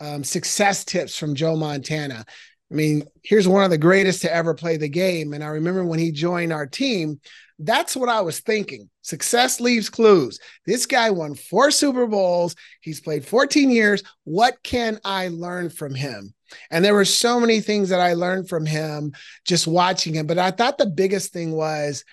um, 0.00 0.24
success 0.24 0.82
tips 0.82 1.14
from 1.14 1.34
joe 1.34 1.56
montana. 1.56 2.24
I 2.70 2.74
mean, 2.74 3.04
here's 3.22 3.46
one 3.46 3.64
of 3.64 3.70
the 3.70 3.78
greatest 3.78 4.22
to 4.22 4.34
ever 4.34 4.52
play 4.54 4.76
the 4.76 4.88
game. 4.88 5.34
And 5.34 5.44
I 5.44 5.48
remember 5.48 5.84
when 5.84 6.00
he 6.00 6.10
joined 6.10 6.52
our 6.52 6.66
team, 6.66 7.20
that's 7.58 7.96
what 7.96 8.08
I 8.08 8.20
was 8.20 8.40
thinking. 8.40 8.90
Success 9.02 9.60
leaves 9.60 9.88
clues. 9.88 10.38
This 10.66 10.86
guy 10.86 11.10
won 11.10 11.34
four 11.34 11.70
Super 11.70 12.06
Bowls. 12.06 12.54
He's 12.80 13.00
played 13.00 13.24
14 13.24 13.70
years. 13.70 14.02
What 14.24 14.62
can 14.62 15.00
I 15.04 15.28
learn 15.28 15.70
from 15.70 15.94
him? 15.94 16.34
And 16.70 16.84
there 16.84 16.94
were 16.94 17.04
so 17.04 17.40
many 17.40 17.60
things 17.60 17.88
that 17.88 18.00
I 18.00 18.14
learned 18.14 18.48
from 18.48 18.66
him 18.66 19.12
just 19.44 19.66
watching 19.66 20.14
him. 20.14 20.26
But 20.26 20.38
I 20.38 20.50
thought 20.50 20.78
the 20.78 20.86
biggest 20.86 21.32
thing 21.32 21.52
was 21.52 22.04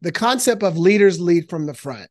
the 0.00 0.12
concept 0.12 0.62
of 0.62 0.76
leaders 0.76 1.20
lead 1.20 1.48
from 1.48 1.66
the 1.66 1.74
front. 1.74 2.08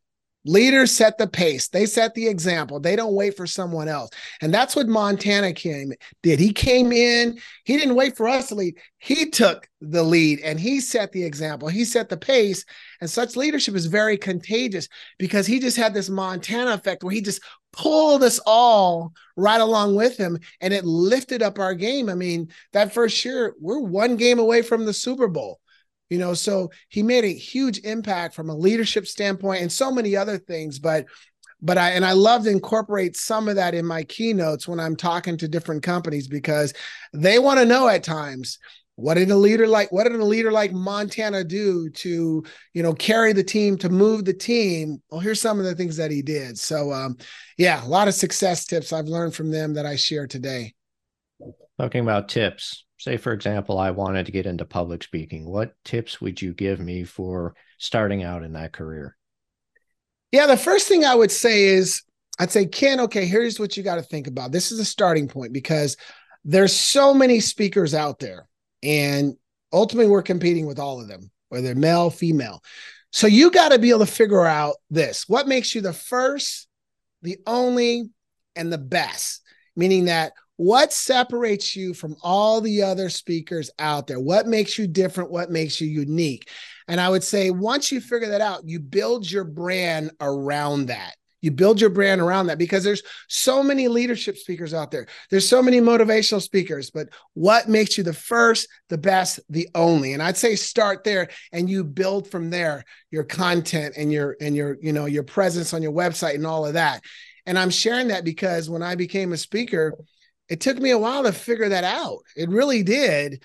Leaders 0.48 0.92
set 0.92 1.18
the 1.18 1.26
pace. 1.26 1.68
They 1.68 1.84
set 1.84 2.14
the 2.14 2.26
example. 2.26 2.80
They 2.80 2.96
don't 2.96 3.12
wait 3.12 3.36
for 3.36 3.46
someone 3.46 3.86
else. 3.86 4.08
And 4.40 4.52
that's 4.52 4.74
what 4.74 4.88
Montana 4.88 5.52
came 5.52 5.92
did. 6.22 6.40
He 6.40 6.54
came 6.54 6.90
in, 6.90 7.38
he 7.64 7.76
didn't 7.76 7.96
wait 7.96 8.16
for 8.16 8.26
us 8.26 8.48
to 8.48 8.54
lead. 8.54 8.78
He 8.96 9.28
took 9.28 9.68
the 9.82 10.02
lead 10.02 10.40
and 10.40 10.58
he 10.58 10.80
set 10.80 11.12
the 11.12 11.22
example. 11.22 11.68
He 11.68 11.84
set 11.84 12.08
the 12.08 12.16
pace. 12.16 12.64
And 13.02 13.10
such 13.10 13.36
leadership 13.36 13.74
is 13.74 13.84
very 13.84 14.16
contagious 14.16 14.88
because 15.18 15.46
he 15.46 15.60
just 15.60 15.76
had 15.76 15.92
this 15.92 16.08
Montana 16.08 16.72
effect 16.72 17.04
where 17.04 17.12
he 17.12 17.20
just 17.20 17.42
pulled 17.74 18.22
us 18.22 18.40
all 18.46 19.12
right 19.36 19.60
along 19.60 19.96
with 19.96 20.16
him 20.16 20.38
and 20.62 20.72
it 20.72 20.86
lifted 20.86 21.42
up 21.42 21.58
our 21.58 21.74
game. 21.74 22.08
I 22.08 22.14
mean, 22.14 22.48
that 22.72 22.94
first 22.94 23.22
year, 23.22 23.54
we're 23.60 23.80
one 23.80 24.16
game 24.16 24.38
away 24.38 24.62
from 24.62 24.86
the 24.86 24.94
Super 24.94 25.28
Bowl 25.28 25.60
you 26.08 26.18
know 26.18 26.34
so 26.34 26.70
he 26.88 27.02
made 27.02 27.24
a 27.24 27.32
huge 27.32 27.78
impact 27.80 28.34
from 28.34 28.50
a 28.50 28.56
leadership 28.56 29.06
standpoint 29.06 29.62
and 29.62 29.72
so 29.72 29.90
many 29.90 30.16
other 30.16 30.38
things 30.38 30.78
but 30.78 31.06
but 31.60 31.78
I 31.78 31.90
and 31.90 32.04
I 32.04 32.12
love 32.12 32.44
to 32.44 32.50
incorporate 32.50 33.16
some 33.16 33.48
of 33.48 33.56
that 33.56 33.74
in 33.74 33.84
my 33.84 34.04
keynotes 34.04 34.68
when 34.68 34.78
I'm 34.78 34.96
talking 34.96 35.36
to 35.38 35.48
different 35.48 35.82
companies 35.82 36.28
because 36.28 36.72
they 37.12 37.38
want 37.38 37.58
to 37.58 37.66
know 37.66 37.88
at 37.88 38.04
times 38.04 38.58
what 38.94 39.14
did 39.14 39.30
a 39.30 39.36
leader 39.36 39.66
like 39.66 39.90
what 39.92 40.04
did 40.04 40.14
a 40.14 40.24
leader 40.24 40.52
like 40.52 40.72
Montana 40.72 41.44
do 41.44 41.88
to 41.90 42.44
you 42.74 42.82
know 42.82 42.94
carry 42.94 43.32
the 43.32 43.44
team 43.44 43.76
to 43.78 43.88
move 43.88 44.24
the 44.24 44.34
team? 44.34 45.02
Well 45.10 45.20
here's 45.20 45.40
some 45.40 45.58
of 45.58 45.64
the 45.64 45.74
things 45.74 45.96
that 45.96 46.10
he 46.10 46.22
did. 46.22 46.58
So 46.58 46.92
um 46.92 47.16
yeah 47.56 47.84
a 47.84 47.88
lot 47.88 48.08
of 48.08 48.14
success 48.14 48.64
tips 48.64 48.92
I've 48.92 49.06
learned 49.06 49.34
from 49.34 49.50
them 49.50 49.74
that 49.74 49.86
I 49.86 49.96
share 49.96 50.26
today. 50.26 50.74
Talking 51.78 52.02
about 52.02 52.28
tips 52.28 52.84
say 52.98 53.16
for 53.16 53.32
example 53.32 53.78
i 53.78 53.90
wanted 53.90 54.26
to 54.26 54.32
get 54.32 54.46
into 54.46 54.64
public 54.64 55.02
speaking 55.02 55.48
what 55.48 55.74
tips 55.84 56.20
would 56.20 56.40
you 56.40 56.52
give 56.52 56.80
me 56.80 57.04
for 57.04 57.54
starting 57.78 58.22
out 58.22 58.42
in 58.42 58.52
that 58.54 58.72
career? 58.72 59.16
Yeah 60.32 60.46
the 60.46 60.56
first 60.56 60.88
thing 60.88 61.04
i 61.04 61.14
would 61.14 61.30
say 61.30 61.64
is 61.64 62.02
i'd 62.38 62.50
say 62.50 62.66
ken 62.66 63.00
okay 63.00 63.26
here's 63.26 63.58
what 63.58 63.76
you 63.76 63.82
got 63.82 63.96
to 63.96 64.02
think 64.02 64.26
about. 64.26 64.52
This 64.52 64.72
is 64.72 64.78
a 64.78 64.84
starting 64.84 65.28
point 65.28 65.52
because 65.52 65.96
there's 66.44 66.74
so 66.74 67.14
many 67.14 67.40
speakers 67.40 67.94
out 67.94 68.18
there 68.18 68.48
and 68.82 69.34
ultimately 69.72 70.10
we're 70.10 70.22
competing 70.22 70.66
with 70.66 70.78
all 70.78 71.00
of 71.00 71.08
them 71.08 71.30
whether 71.48 71.74
male 71.74 72.10
female. 72.10 72.62
So 73.10 73.26
you 73.26 73.50
got 73.50 73.70
to 73.70 73.78
be 73.78 73.88
able 73.90 74.00
to 74.00 74.06
figure 74.06 74.44
out 74.44 74.76
this 74.90 75.28
what 75.28 75.48
makes 75.48 75.74
you 75.74 75.80
the 75.80 75.92
first 75.92 76.68
the 77.22 77.38
only 77.46 78.10
and 78.54 78.72
the 78.72 78.78
best? 78.78 79.42
Meaning 79.76 80.06
that 80.06 80.32
what 80.58 80.92
separates 80.92 81.76
you 81.76 81.94
from 81.94 82.16
all 82.20 82.60
the 82.60 82.82
other 82.82 83.08
speakers 83.10 83.70
out 83.78 84.08
there? 84.08 84.18
What 84.18 84.48
makes 84.48 84.76
you 84.76 84.88
different? 84.88 85.30
What 85.30 85.52
makes 85.52 85.80
you 85.80 85.86
unique? 85.86 86.50
And 86.88 87.00
I 87.00 87.08
would 87.08 87.22
say 87.22 87.52
once 87.52 87.92
you 87.92 88.00
figure 88.00 88.30
that 88.30 88.40
out, 88.40 88.66
you 88.66 88.80
build 88.80 89.30
your 89.30 89.44
brand 89.44 90.10
around 90.20 90.86
that. 90.86 91.14
You 91.42 91.52
build 91.52 91.80
your 91.80 91.90
brand 91.90 92.20
around 92.20 92.48
that 92.48 92.58
because 92.58 92.82
there's 92.82 93.04
so 93.28 93.62
many 93.62 93.86
leadership 93.86 94.36
speakers 94.36 94.74
out 94.74 94.90
there. 94.90 95.06
There's 95.30 95.48
so 95.48 95.62
many 95.62 95.80
motivational 95.80 96.42
speakers, 96.42 96.90
but 96.90 97.08
what 97.34 97.68
makes 97.68 97.96
you 97.96 98.02
the 98.02 98.12
first, 98.12 98.66
the 98.88 98.98
best, 98.98 99.38
the 99.48 99.68
only? 99.76 100.12
And 100.12 100.20
I'd 100.20 100.36
say 100.36 100.56
start 100.56 101.04
there 101.04 101.28
and 101.52 101.70
you 101.70 101.84
build 101.84 102.28
from 102.28 102.50
there 102.50 102.82
your 103.12 103.22
content 103.22 103.94
and 103.96 104.12
your 104.12 104.36
and 104.40 104.56
your 104.56 104.76
you 104.82 104.92
know 104.92 105.06
your 105.06 105.22
presence 105.22 105.72
on 105.72 105.82
your 105.82 105.92
website 105.92 106.34
and 106.34 106.44
all 106.44 106.66
of 106.66 106.72
that. 106.72 107.04
And 107.46 107.56
I'm 107.56 107.70
sharing 107.70 108.08
that 108.08 108.24
because 108.24 108.68
when 108.68 108.82
I 108.82 108.96
became 108.96 109.32
a 109.32 109.36
speaker, 109.36 109.94
it 110.48 110.60
took 110.60 110.78
me 110.78 110.90
a 110.90 110.98
while 110.98 111.22
to 111.24 111.32
figure 111.32 111.68
that 111.68 111.84
out. 111.84 112.18
It 112.36 112.48
really 112.48 112.82
did. 112.82 113.42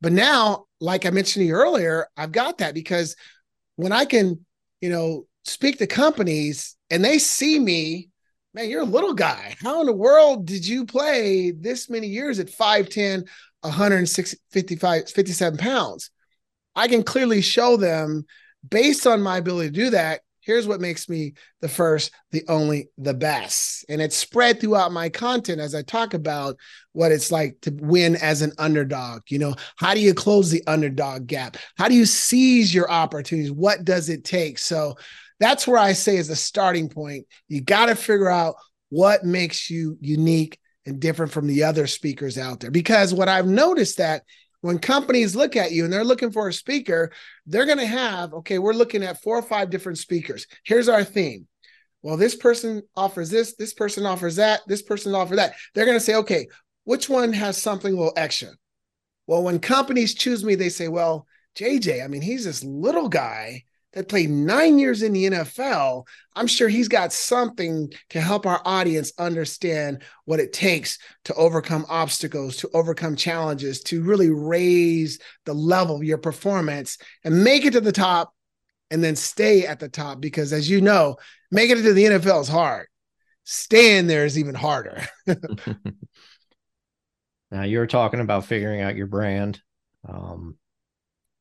But 0.00 0.12
now, 0.12 0.66
like 0.80 1.06
I 1.06 1.10
mentioned 1.10 1.42
to 1.42 1.46
you 1.46 1.54
earlier, 1.54 2.06
I've 2.16 2.32
got 2.32 2.58
that 2.58 2.74
because 2.74 3.16
when 3.76 3.92
I 3.92 4.04
can, 4.04 4.44
you 4.80 4.90
know, 4.90 5.26
speak 5.44 5.78
to 5.78 5.86
companies 5.86 6.76
and 6.90 7.04
they 7.04 7.18
see 7.18 7.58
me, 7.58 8.10
man, 8.54 8.68
you're 8.68 8.82
a 8.82 8.84
little 8.84 9.14
guy. 9.14 9.54
How 9.60 9.80
in 9.80 9.86
the 9.86 9.92
world 9.92 10.46
did 10.46 10.66
you 10.66 10.84
play 10.84 11.52
this 11.52 11.88
many 11.88 12.08
years 12.08 12.38
at 12.38 12.48
5'10, 12.48 13.26
155, 13.62 15.10
57 15.10 15.58
pounds? 15.58 16.10
I 16.74 16.88
can 16.88 17.02
clearly 17.02 17.40
show 17.40 17.76
them 17.76 18.24
based 18.68 19.06
on 19.06 19.22
my 19.22 19.38
ability 19.38 19.70
to 19.70 19.74
do 19.74 19.90
that 19.90 20.20
here's 20.42 20.66
what 20.66 20.80
makes 20.80 21.08
me 21.08 21.34
the 21.60 21.68
first, 21.68 22.12
the 22.30 22.44
only, 22.48 22.88
the 22.98 23.14
best. 23.14 23.84
And 23.88 24.02
it's 24.02 24.16
spread 24.16 24.60
throughout 24.60 24.92
my 24.92 25.08
content 25.08 25.60
as 25.60 25.74
I 25.74 25.82
talk 25.82 26.14
about 26.14 26.56
what 26.92 27.12
it's 27.12 27.32
like 27.32 27.56
to 27.62 27.70
win 27.80 28.16
as 28.16 28.42
an 28.42 28.52
underdog. 28.58 29.22
You 29.28 29.38
know, 29.38 29.54
how 29.76 29.94
do 29.94 30.00
you 30.00 30.14
close 30.14 30.50
the 30.50 30.62
underdog 30.66 31.26
gap? 31.26 31.56
How 31.76 31.88
do 31.88 31.94
you 31.94 32.06
seize 32.06 32.74
your 32.74 32.90
opportunities? 32.90 33.52
What 33.52 33.84
does 33.84 34.08
it 34.08 34.24
take? 34.24 34.58
So 34.58 34.96
that's 35.40 35.66
where 35.66 35.78
I 35.78 35.92
say 35.92 36.16
is 36.16 36.28
the 36.28 36.36
starting 36.36 36.88
point. 36.88 37.26
You 37.48 37.62
got 37.62 37.86
to 37.86 37.94
figure 37.94 38.30
out 38.30 38.56
what 38.90 39.24
makes 39.24 39.70
you 39.70 39.96
unique 40.00 40.58
and 40.84 41.00
different 41.00 41.32
from 41.32 41.46
the 41.46 41.64
other 41.64 41.86
speakers 41.86 42.36
out 42.36 42.60
there. 42.60 42.70
Because 42.70 43.14
what 43.14 43.28
I've 43.28 43.46
noticed 43.46 43.98
that 43.98 44.22
when 44.62 44.78
companies 44.78 45.36
look 45.36 45.56
at 45.56 45.72
you 45.72 45.84
and 45.84 45.92
they're 45.92 46.04
looking 46.04 46.30
for 46.30 46.48
a 46.48 46.52
speaker, 46.52 47.12
they're 47.46 47.66
going 47.66 47.78
to 47.78 47.86
have, 47.86 48.32
okay, 48.32 48.58
we're 48.58 48.72
looking 48.72 49.02
at 49.02 49.20
four 49.20 49.36
or 49.36 49.42
five 49.42 49.70
different 49.70 49.98
speakers. 49.98 50.46
Here's 50.64 50.88
our 50.88 51.04
theme. 51.04 51.46
Well, 52.00 52.16
this 52.16 52.36
person 52.36 52.82
offers 52.96 53.28
this, 53.28 53.54
this 53.56 53.74
person 53.74 54.06
offers 54.06 54.36
that, 54.36 54.60
this 54.66 54.82
person 54.82 55.14
offers 55.14 55.36
that. 55.36 55.54
They're 55.74 55.84
going 55.84 55.98
to 55.98 56.04
say, 56.04 56.14
okay, 56.16 56.46
which 56.84 57.08
one 57.08 57.32
has 57.32 57.60
something 57.60 57.92
a 57.92 57.96
little 57.96 58.12
extra? 58.16 58.50
Well, 59.26 59.42
when 59.42 59.58
companies 59.58 60.14
choose 60.14 60.44
me, 60.44 60.54
they 60.54 60.68
say, 60.68 60.88
well, 60.88 61.26
JJ, 61.56 62.04
I 62.04 62.08
mean, 62.08 62.22
he's 62.22 62.44
this 62.44 62.64
little 62.64 63.08
guy 63.08 63.64
that 63.92 64.08
played 64.08 64.30
nine 64.30 64.78
years 64.78 65.02
in 65.02 65.12
the 65.12 65.26
NFL, 65.26 66.06
I'm 66.34 66.46
sure 66.46 66.68
he's 66.68 66.88
got 66.88 67.12
something 67.12 67.92
to 68.10 68.20
help 68.20 68.46
our 68.46 68.60
audience 68.64 69.12
understand 69.18 70.02
what 70.24 70.40
it 70.40 70.52
takes 70.52 70.98
to 71.24 71.34
overcome 71.34 71.84
obstacles, 71.88 72.56
to 72.58 72.70
overcome 72.72 73.16
challenges, 73.16 73.82
to 73.84 74.02
really 74.02 74.30
raise 74.30 75.18
the 75.44 75.52
level 75.54 75.96
of 75.96 76.04
your 76.04 76.18
performance 76.18 76.98
and 77.24 77.44
make 77.44 77.64
it 77.64 77.72
to 77.72 77.80
the 77.80 77.92
top 77.92 78.32
and 78.90 79.02
then 79.02 79.16
stay 79.16 79.66
at 79.66 79.80
the 79.80 79.88
top 79.88 80.20
because 80.20 80.52
as 80.52 80.68
you 80.68 80.80
know, 80.80 81.16
making 81.50 81.78
it 81.78 81.82
to 81.82 81.92
the 81.92 82.04
NFL 82.04 82.42
is 82.42 82.48
hard. 82.48 82.86
Staying 83.44 84.06
there 84.06 84.24
is 84.24 84.38
even 84.38 84.54
harder. 84.54 85.02
now 87.50 87.62
you're 87.62 87.86
talking 87.86 88.20
about 88.20 88.46
figuring 88.46 88.80
out 88.80 88.96
your 88.96 89.06
brand. 89.06 89.60
Um, 90.08 90.56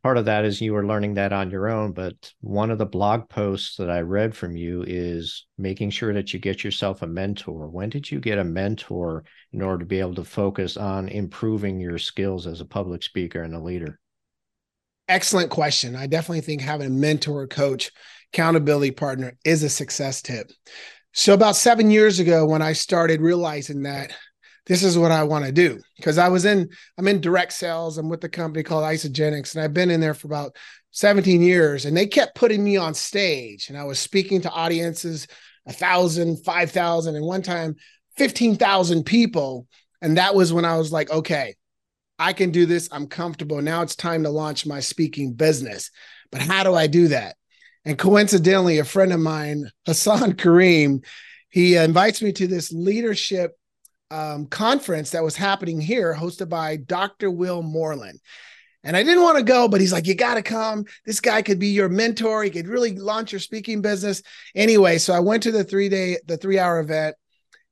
part 0.03 0.17
of 0.17 0.25
that 0.25 0.45
is 0.45 0.61
you 0.61 0.73
were 0.73 0.85
learning 0.85 1.13
that 1.13 1.33
on 1.33 1.51
your 1.51 1.69
own 1.69 1.91
but 1.91 2.33
one 2.41 2.71
of 2.71 2.77
the 2.77 2.85
blog 2.85 3.29
posts 3.29 3.75
that 3.77 3.89
i 3.89 3.99
read 3.99 4.35
from 4.35 4.55
you 4.55 4.83
is 4.87 5.45
making 5.61 5.89
sure 5.89 6.13
that 6.13 6.33
you 6.33 6.39
get 6.39 6.63
yourself 6.63 7.01
a 7.01 7.07
mentor. 7.07 7.69
When 7.69 7.89
did 7.89 8.09
you 8.11 8.19
get 8.19 8.39
a 8.39 8.43
mentor 8.43 9.23
in 9.53 9.61
order 9.61 9.79
to 9.79 9.85
be 9.85 9.99
able 9.99 10.15
to 10.15 10.23
focus 10.23 10.75
on 10.75 11.07
improving 11.07 11.79
your 11.79 11.97
skills 11.97 12.47
as 12.47 12.61
a 12.61 12.65
public 12.65 13.03
speaker 13.03 13.43
and 13.43 13.55
a 13.55 13.59
leader? 13.59 13.99
Excellent 15.07 15.49
question. 15.49 15.95
I 15.95 16.07
definitely 16.07 16.41
think 16.41 16.61
having 16.61 16.87
a 16.87 16.91
mentor 16.91 17.47
coach 17.47 17.91
accountability 18.33 18.91
partner 18.91 19.37
is 19.45 19.63
a 19.63 19.69
success 19.69 20.21
tip. 20.21 20.51
So 21.13 21.33
about 21.33 21.55
seven 21.55 21.91
years 21.91 22.19
ago 22.19 22.45
when 22.45 22.61
i 22.61 22.71
started 22.71 23.19
realizing 23.19 23.83
that 23.83 24.13
this 24.71 24.83
is 24.83 24.97
what 24.97 25.11
I 25.11 25.25
want 25.25 25.43
to 25.43 25.51
do. 25.51 25.81
Because 25.97 26.17
I 26.17 26.29
was 26.29 26.45
in, 26.45 26.69
I'm 26.97 27.09
in 27.09 27.19
direct 27.19 27.51
sales. 27.51 27.97
I'm 27.97 28.07
with 28.07 28.23
a 28.23 28.29
company 28.29 28.63
called 28.63 28.85
Isagenix, 28.85 29.53
and 29.53 29.61
I've 29.61 29.73
been 29.73 29.91
in 29.91 29.99
there 29.99 30.13
for 30.13 30.27
about 30.27 30.55
17 30.91 31.41
years. 31.41 31.83
And 31.83 31.97
they 31.97 32.07
kept 32.07 32.35
putting 32.35 32.63
me 32.63 32.77
on 32.77 32.93
stage, 32.93 33.67
and 33.67 33.77
I 33.77 33.83
was 33.83 33.99
speaking 33.99 34.39
to 34.41 34.49
audiences, 34.49 35.27
a 35.67 35.73
thousand, 35.73 36.45
five 36.45 36.71
thousand, 36.71 37.17
and 37.17 37.25
one 37.25 37.41
time, 37.41 37.75
15,000 38.15 39.03
people. 39.03 39.67
And 40.01 40.15
that 40.15 40.35
was 40.35 40.53
when 40.53 40.63
I 40.63 40.77
was 40.77 40.89
like, 40.89 41.11
okay, 41.11 41.55
I 42.17 42.31
can 42.31 42.51
do 42.51 42.65
this. 42.65 42.87
I'm 42.93 43.07
comfortable. 43.07 43.61
Now 43.61 43.81
it's 43.81 43.97
time 43.97 44.23
to 44.23 44.29
launch 44.29 44.65
my 44.65 44.79
speaking 44.79 45.33
business. 45.33 45.91
But 46.31 46.43
how 46.43 46.63
do 46.63 46.73
I 46.73 46.87
do 46.87 47.09
that? 47.09 47.35
And 47.83 47.97
coincidentally, 47.97 48.79
a 48.79 48.85
friend 48.85 49.11
of 49.11 49.19
mine, 49.19 49.69
Hassan 49.85 50.31
Kareem, 50.35 51.03
he 51.49 51.75
invites 51.75 52.21
me 52.21 52.31
to 52.31 52.47
this 52.47 52.71
leadership 52.71 53.57
um, 54.11 54.45
conference 54.47 55.11
that 55.11 55.23
was 55.23 55.35
happening 55.35 55.79
here, 55.79 56.13
hosted 56.13 56.49
by 56.49 56.75
Dr. 56.75 57.31
Will 57.31 57.63
Moreland. 57.63 58.19
And 58.83 58.97
I 58.97 59.03
didn't 59.03 59.23
want 59.23 59.37
to 59.37 59.43
go, 59.43 59.67
but 59.67 59.79
he's 59.79 59.93
like, 59.93 60.07
you 60.07 60.15
got 60.15 60.35
to 60.35 60.41
come. 60.41 60.85
This 61.05 61.21
guy 61.21 61.41
could 61.41 61.59
be 61.59 61.67
your 61.67 61.87
mentor. 61.87 62.43
He 62.43 62.49
could 62.49 62.67
really 62.67 62.95
launch 62.95 63.31
your 63.31 63.39
speaking 63.39 63.81
business. 63.81 64.23
Anyway, 64.55 64.97
so 64.97 65.13
I 65.13 65.19
went 65.19 65.43
to 65.43 65.51
the 65.51 65.63
three 65.63 65.87
day, 65.87 66.17
the 66.27 66.37
three 66.37 66.59
hour 66.59 66.79
event, 66.79 67.15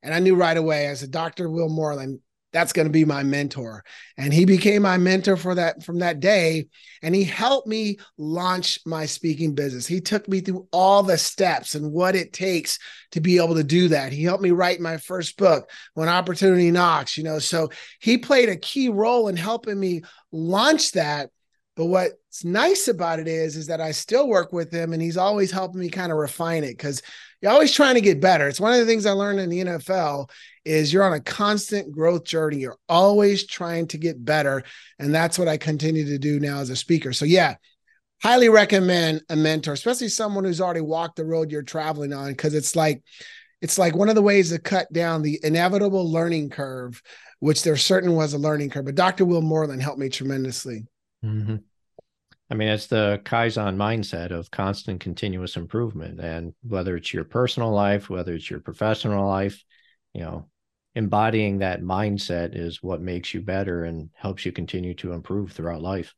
and 0.03 0.13
I 0.13 0.19
knew 0.19 0.35
right 0.35 0.55
away 0.55 0.85
as 0.87 1.01
a 1.01 1.07
Dr. 1.07 1.49
Will 1.49 1.69
Moreland, 1.69 2.19
that's 2.51 2.73
going 2.73 2.87
to 2.87 2.91
be 2.91 3.05
my 3.05 3.23
mentor. 3.23 3.83
And 4.17 4.33
he 4.33 4.45
became 4.45 4.81
my 4.81 4.97
mentor 4.97 5.37
for 5.37 5.55
that 5.55 5.83
from 5.83 5.99
that 5.99 6.19
day 6.19 6.67
and 7.03 7.13
he 7.13 7.23
helped 7.23 7.67
me 7.67 7.97
launch 8.17 8.79
my 8.85 9.05
speaking 9.05 9.53
business. 9.53 9.85
He 9.85 10.01
took 10.01 10.27
me 10.27 10.41
through 10.41 10.67
all 10.71 11.03
the 11.03 11.17
steps 11.17 11.75
and 11.75 11.91
what 11.91 12.15
it 12.15 12.33
takes 12.33 12.79
to 13.11 13.21
be 13.21 13.37
able 13.37 13.55
to 13.55 13.63
do 13.63 13.89
that. 13.89 14.11
He 14.11 14.23
helped 14.23 14.43
me 14.43 14.51
write 14.51 14.79
my 14.79 14.97
first 14.97 15.37
book 15.37 15.69
when 15.93 16.09
opportunity 16.09 16.71
knocks 16.71 17.17
you 17.17 17.23
know? 17.23 17.39
So 17.39 17.69
he 17.99 18.17
played 18.17 18.49
a 18.49 18.55
key 18.55 18.89
role 18.89 19.27
in 19.27 19.37
helping 19.37 19.79
me 19.79 20.01
launch 20.31 20.93
that. 20.93 21.29
But 21.75 21.85
what's 21.85 22.43
nice 22.43 22.87
about 22.87 23.19
it 23.19 23.27
is 23.27 23.55
is 23.55 23.67
that 23.67 23.79
i 23.79 23.91
still 23.91 24.27
work 24.27 24.51
with 24.51 24.69
him 24.69 24.91
and 24.91 25.01
he's 25.01 25.15
always 25.15 25.49
helping 25.49 25.79
me 25.79 25.89
kind 25.89 26.11
of 26.11 26.17
refine 26.17 26.65
it 26.65 26.71
because 26.71 27.01
you're 27.41 27.51
always 27.51 27.71
trying 27.71 27.95
to 27.95 28.01
get 28.01 28.19
better. 28.19 28.47
It's 28.47 28.59
one 28.59 28.73
of 28.73 28.79
the 28.79 28.85
things 28.85 29.05
I 29.05 29.11
learned 29.11 29.39
in 29.39 29.49
the 29.49 29.63
NFL 29.63 30.29
is 30.65 30.91
you're 30.91 31.03
on 31.03 31.13
a 31.13 31.19
constant 31.19 31.91
growth 31.91 32.23
journey. 32.23 32.57
You're 32.57 32.77
always 32.87 33.45
trying 33.45 33.87
to 33.87 33.97
get 33.97 34.23
better. 34.23 34.63
And 34.99 35.13
that's 35.13 35.39
what 35.39 35.47
I 35.47 35.57
continue 35.57 36.05
to 36.05 36.17
do 36.17 36.39
now 36.39 36.59
as 36.59 36.69
a 36.69 36.75
speaker. 36.75 37.13
So 37.13 37.25
yeah, 37.25 37.55
highly 38.21 38.49
recommend 38.49 39.21
a 39.29 39.35
mentor, 39.35 39.73
especially 39.73 40.09
someone 40.09 40.43
who's 40.43 40.61
already 40.61 40.81
walked 40.81 41.15
the 41.15 41.25
road 41.25 41.51
you're 41.51 41.63
traveling 41.63 42.13
on, 42.13 42.29
because 42.29 42.53
it's 42.53 42.75
like 42.75 43.03
it's 43.61 43.77
like 43.77 43.95
one 43.95 44.09
of 44.09 44.15
the 44.15 44.21
ways 44.21 44.49
to 44.49 44.59
cut 44.59 44.91
down 44.93 45.21
the 45.21 45.39
inevitable 45.43 46.09
learning 46.09 46.49
curve, 46.49 47.01
which 47.39 47.63
there 47.63 47.75
certainly 47.75 48.15
was 48.15 48.33
a 48.33 48.37
learning 48.37 48.69
curve. 48.69 48.85
But 48.85 48.95
Dr. 48.95 49.25
Will 49.25 49.41
Moreland 49.41 49.81
helped 49.81 49.99
me 49.99 50.09
tremendously. 50.09 50.85
Mm-hmm. 51.25 51.57
I 52.51 52.55
mean, 52.55 52.69
it's 52.69 52.87
the 52.87 53.21
Kaizen 53.25 53.75
mindset 53.75 54.31
of 54.31 54.49
constant 54.49 55.01
continuous 55.01 55.55
improvement. 55.55 56.19
And 56.19 56.53
whether 56.63 56.95
it's 56.95 57.13
your 57.13 57.25
personal 57.25 57.71
life, 57.71 58.09
whether 58.09 58.33
it's 58.33 58.49
your 58.49 58.59
professional 58.59 59.27
life, 59.27 59.63
you 60.19 60.25
know, 60.25 60.49
embodying 60.95 61.59
that 61.59 61.81
mindset 61.81 62.49
is 62.53 62.83
what 62.83 63.01
makes 63.01 63.33
you 63.33 63.39
better 63.39 63.85
and 63.85 64.09
helps 64.13 64.45
you 64.45 64.51
continue 64.51 64.93
to 64.95 65.13
improve 65.13 65.53
throughout 65.53 65.81
life. 65.81 66.13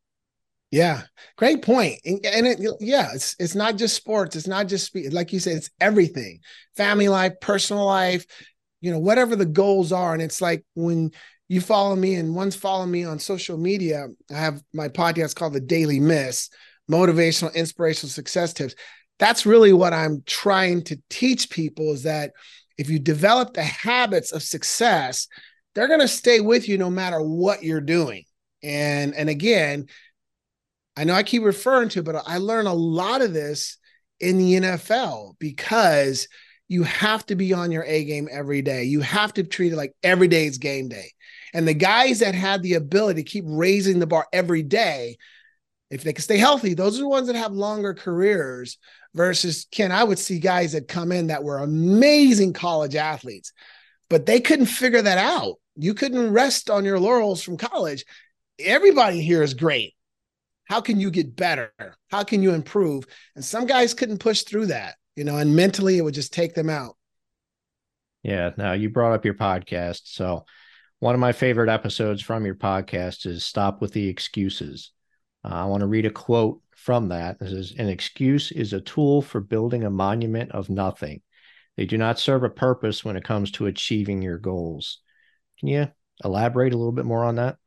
Yeah, 0.72 1.04
great 1.38 1.62
point. 1.62 2.00
And, 2.04 2.26
and 2.26 2.48
it, 2.48 2.60
yeah, 2.80 3.10
it's 3.14 3.36
it's 3.38 3.54
not 3.54 3.76
just 3.76 3.96
sports. 3.96 4.36
It's 4.36 4.48
not 4.48 4.68
just 4.68 4.96
like 5.12 5.32
you 5.34 5.40
said. 5.40 5.58
It's 5.58 5.70
everything: 5.80 6.40
family 6.76 7.10
life, 7.10 7.34
personal 7.42 7.86
life. 7.86 8.26
You 8.80 8.90
know, 8.90 8.98
whatever 8.98 9.36
the 9.36 9.46
goals 9.46 9.92
are. 9.92 10.14
And 10.14 10.22
it's 10.22 10.42
like 10.42 10.66
when 10.74 11.12
you 11.48 11.62
follow 11.62 11.96
me 11.96 12.16
and 12.16 12.34
one's 12.34 12.56
following 12.56 12.90
me 12.90 13.04
on 13.04 13.20
social 13.20 13.58
media. 13.58 14.08
I 14.32 14.34
have 14.34 14.64
my 14.74 14.88
podcast 14.88 15.36
called 15.36 15.54
The 15.54 15.60
Daily 15.60 16.00
Miss 16.00 16.50
Motivational, 16.90 17.54
Inspirational 17.54 18.10
Success 18.10 18.54
Tips. 18.54 18.74
That's 19.20 19.46
really 19.46 19.74
what 19.74 19.94
I'm 19.94 20.24
trying 20.26 20.84
to 20.86 21.00
teach 21.12 21.52
people 21.52 21.92
is 21.92 22.04
that 22.04 22.32
if 22.82 22.90
you 22.90 22.98
develop 22.98 23.54
the 23.54 23.62
habits 23.62 24.32
of 24.32 24.42
success, 24.42 25.28
they're 25.76 25.88
going 25.88 26.00
to 26.00 26.08
stay 26.08 26.40
with 26.40 26.68
you 26.68 26.80
no 26.80 26.90
matter 26.90 27.22
what 27.22 27.62
you're 27.62 27.80
doing. 27.80 28.26
And 28.64 29.14
and 29.14 29.30
again, 29.30 29.86
I 30.98 31.04
know 31.04 31.14
I 31.14 31.22
keep 31.22 31.44
referring 31.44 31.90
to, 31.90 32.02
but 32.02 32.24
I 32.26 32.40
learn 32.40 32.66
a 32.66 32.74
lot 32.74 33.22
of 33.22 33.34
this 33.34 33.78
in 34.20 34.40
the 34.40 34.54
NFL 34.56 35.36
because 35.38 36.28
you 36.70 36.82
have 36.82 37.24
to 37.28 37.36
be 37.36 37.54
on 37.54 37.72
your 37.72 37.84
A 37.84 38.04
game 38.04 38.28
every 38.32 38.64
day. 38.64 38.86
You 38.86 39.02
have 39.02 39.32
to 39.36 39.44
treat 39.44 39.74
it 39.74 39.78
like 39.78 39.94
every 40.02 40.28
day 40.28 40.48
is 40.48 40.58
game 40.58 40.90
day. 40.90 41.12
And 41.54 41.68
the 41.68 41.76
guys 41.76 42.20
that 42.20 42.34
had 42.34 42.64
the 42.64 42.74
ability 42.74 43.22
to 43.24 43.30
keep 43.30 43.44
raising 43.48 44.00
the 44.00 44.08
bar 44.08 44.26
every 44.34 44.64
day, 44.64 45.18
if 45.92 46.04
they 46.04 46.14
can 46.14 46.24
stay 46.24 46.38
healthy, 46.38 46.74
those 46.74 46.98
are 46.98 47.02
the 47.02 47.10
ones 47.10 47.28
that 47.28 47.36
have 47.36 47.52
longer 47.52 47.94
careers 47.94 48.80
versus 49.14 49.68
Ken. 49.72 49.92
I 49.92 50.04
would 50.04 50.20
see 50.20 50.40
guys 50.40 50.74
that 50.74 50.88
come 50.88 51.12
in 51.12 51.28
that 51.28 51.44
were 51.44 51.58
amazing 51.58 52.54
college 52.54 52.96
athletes, 52.96 53.54
but 54.10 54.26
they 54.26 54.40
couldn't 54.40 54.68
figure 54.68 55.02
that 55.02 55.18
out. 55.18 55.56
You 55.76 55.94
couldn't 55.94 56.34
rest 56.34 56.70
on 56.70 56.86
your 56.86 57.00
laurels 57.00 57.42
from 57.42 57.58
college. 57.58 58.06
Everybody 58.60 59.22
here 59.22 59.42
is 59.42 59.54
great. 59.54 59.96
How 60.66 60.82
can 60.82 61.00
you 61.00 61.12
get 61.12 61.36
better? 61.36 61.74
How 62.10 62.24
can 62.24 62.42
you 62.42 62.54
improve? 62.54 63.06
And 63.36 63.44
some 63.44 63.66
guys 63.66 63.94
couldn't 63.94 64.20
push 64.20 64.44
through 64.44 64.68
that, 64.68 64.96
you 65.16 65.24
know, 65.24 65.38
and 65.38 65.56
mentally 65.56 65.98
it 65.98 66.02
would 66.02 66.14
just 66.14 66.34
take 66.34 66.54
them 66.54 66.70
out. 66.70 66.96
Yeah. 68.24 68.52
Now 68.58 68.74
you 68.74 68.90
brought 68.90 69.14
up 69.14 69.26
your 69.26 69.34
podcast. 69.34 70.02
So 70.06 70.46
one 71.00 71.16
of 71.16 71.20
my 71.20 71.32
favorite 71.32 71.70
episodes 71.70 72.22
from 72.22 72.46
your 72.46 72.56
podcast 72.56 73.26
is 73.26 73.44
Stop 73.44 73.82
with 73.82 73.92
the 73.92 74.08
Excuses. 74.08 74.92
Uh, 75.44 75.56
I 75.56 75.66
want 75.66 75.82
to 75.82 75.88
read 75.88 76.06
a 76.06 76.12
quote 76.12 76.62
from 76.82 77.10
that. 77.10 77.38
It 77.42 77.50
says, 77.50 77.74
An 77.78 77.88
excuse 77.88 78.52
is 78.52 78.74
a 78.74 78.82
tool 78.82 79.22
for 79.22 79.40
building 79.40 79.84
a 79.84 79.90
monument 79.90 80.52
of 80.52 80.70
nothing. 80.70 81.22
They 81.78 81.86
do 81.86 81.98
not 81.98 82.20
serve 82.20 82.44
a 82.44 82.50
purpose 82.50 83.06
when 83.06 83.16
it 83.16 83.24
comes 83.24 83.52
to 83.52 83.68
achieving 83.68 84.22
your 84.22 84.38
goals. 84.38 85.00
Can 85.60 85.70
you 85.70 85.88
elaborate 86.24 86.74
a 86.74 86.78
little 86.78 86.92
bit 86.92 87.06
more 87.06 87.24
on 87.24 87.36
that? 87.36 87.58